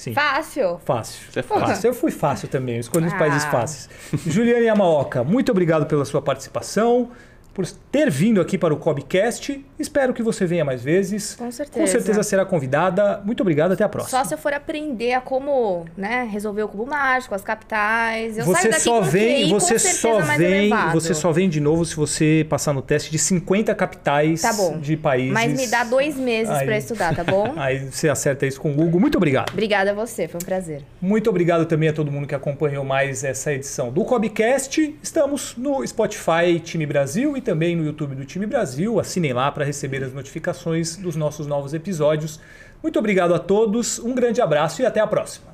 Sim. 0.00 0.14
Fácil. 0.14 0.80
Fácil. 0.82 1.28
Isso 1.28 1.38
é 1.38 1.42
fácil. 1.42 1.66
Fácil. 1.66 1.88
Eu 1.90 1.92
fui 1.94 2.10
fácil 2.10 2.48
também, 2.48 2.76
eu 2.76 2.80
escolhi 2.80 3.06
os 3.06 3.12
Ah. 3.12 3.18
países 3.18 3.44
fáceis. 3.44 3.90
Juliana 4.26 4.64
Yamaoka, 4.64 5.22
muito 5.22 5.52
obrigado 5.52 5.84
pela 5.84 6.06
sua 6.06 6.22
participação, 6.22 7.10
por 7.52 7.66
ter 7.90 8.10
vindo 8.10 8.40
aqui 8.40 8.56
para 8.56 8.72
o 8.72 8.76
Cobcast. 8.76 9.64
Espero 9.78 10.12
que 10.14 10.22
você 10.22 10.46
venha 10.46 10.64
mais 10.64 10.82
vezes. 10.82 11.34
Com 11.34 11.50
certeza. 11.50 11.80
Com 11.80 11.86
certeza 11.86 12.22
será 12.22 12.44
convidada. 12.44 13.20
Muito 13.24 13.40
obrigado, 13.40 13.72
até 13.72 13.84
a 13.84 13.88
próxima. 13.88 14.18
Só 14.18 14.24
se 14.28 14.34
eu 14.34 14.38
for 14.38 14.52
aprender 14.52 15.14
a 15.14 15.20
como 15.20 15.84
né, 15.96 16.28
resolver 16.30 16.62
o 16.62 16.68
cubo 16.68 16.86
mágico, 16.86 17.34
as 17.34 17.42
capitais. 17.42 18.38
Eu 18.38 18.44
você 18.44 18.72
só 18.72 19.00
vem, 19.00 19.44
QI, 19.44 19.50
você 19.50 19.78
só 19.78 20.20
vem, 20.20 20.70
você 20.92 21.14
só 21.14 21.32
vem 21.32 21.48
de 21.48 21.60
novo 21.60 21.84
se 21.84 21.96
você 21.96 22.46
passar 22.48 22.72
no 22.72 22.82
teste 22.82 23.10
de 23.10 23.18
50 23.18 23.74
capitais 23.74 24.42
Tá 24.42 24.52
bom. 24.52 24.78
de 24.78 24.96
países. 24.96 25.32
Mas 25.32 25.52
me 25.52 25.66
dá 25.66 25.84
dois 25.84 26.16
meses 26.16 26.56
pra 26.62 26.76
estudar, 26.76 27.14
tá 27.14 27.24
bom? 27.24 27.54
Aí 27.58 27.90
você 27.90 28.08
acerta 28.08 28.46
isso 28.46 28.60
com 28.60 28.70
o 28.72 28.80
Hugo. 28.80 29.00
Muito 29.00 29.16
obrigado. 29.16 29.50
Obrigada 29.52 29.90
a 29.90 29.94
você, 29.94 30.28
foi 30.28 30.40
um 30.40 30.44
prazer. 30.44 30.82
Muito 31.00 31.28
obrigado 31.30 31.66
também 31.66 31.88
a 31.88 31.92
todo 31.92 32.10
mundo 32.10 32.26
que 32.26 32.34
acompanhou 32.34 32.84
mais 32.84 33.24
essa 33.24 33.52
edição 33.52 33.90
do 33.90 34.04
Cobcast. 34.04 34.96
Estamos 35.02 35.54
no 35.56 35.86
Spotify 35.86 36.60
Time 36.62 36.86
Brasil 36.86 37.36
e 37.40 37.42
também 37.42 37.74
no 37.74 37.84
YouTube 37.84 38.14
do 38.14 38.24
Time 38.24 38.46
Brasil. 38.46 39.00
Assinem 39.00 39.32
lá 39.32 39.50
para 39.50 39.64
receber 39.64 40.04
as 40.04 40.12
notificações 40.12 40.96
dos 40.96 41.16
nossos 41.16 41.46
novos 41.46 41.74
episódios. 41.74 42.38
Muito 42.82 42.98
obrigado 42.98 43.34
a 43.34 43.38
todos, 43.38 43.98
um 43.98 44.14
grande 44.14 44.40
abraço 44.40 44.82
e 44.82 44.86
até 44.86 45.00
a 45.00 45.06
próxima. 45.06 45.49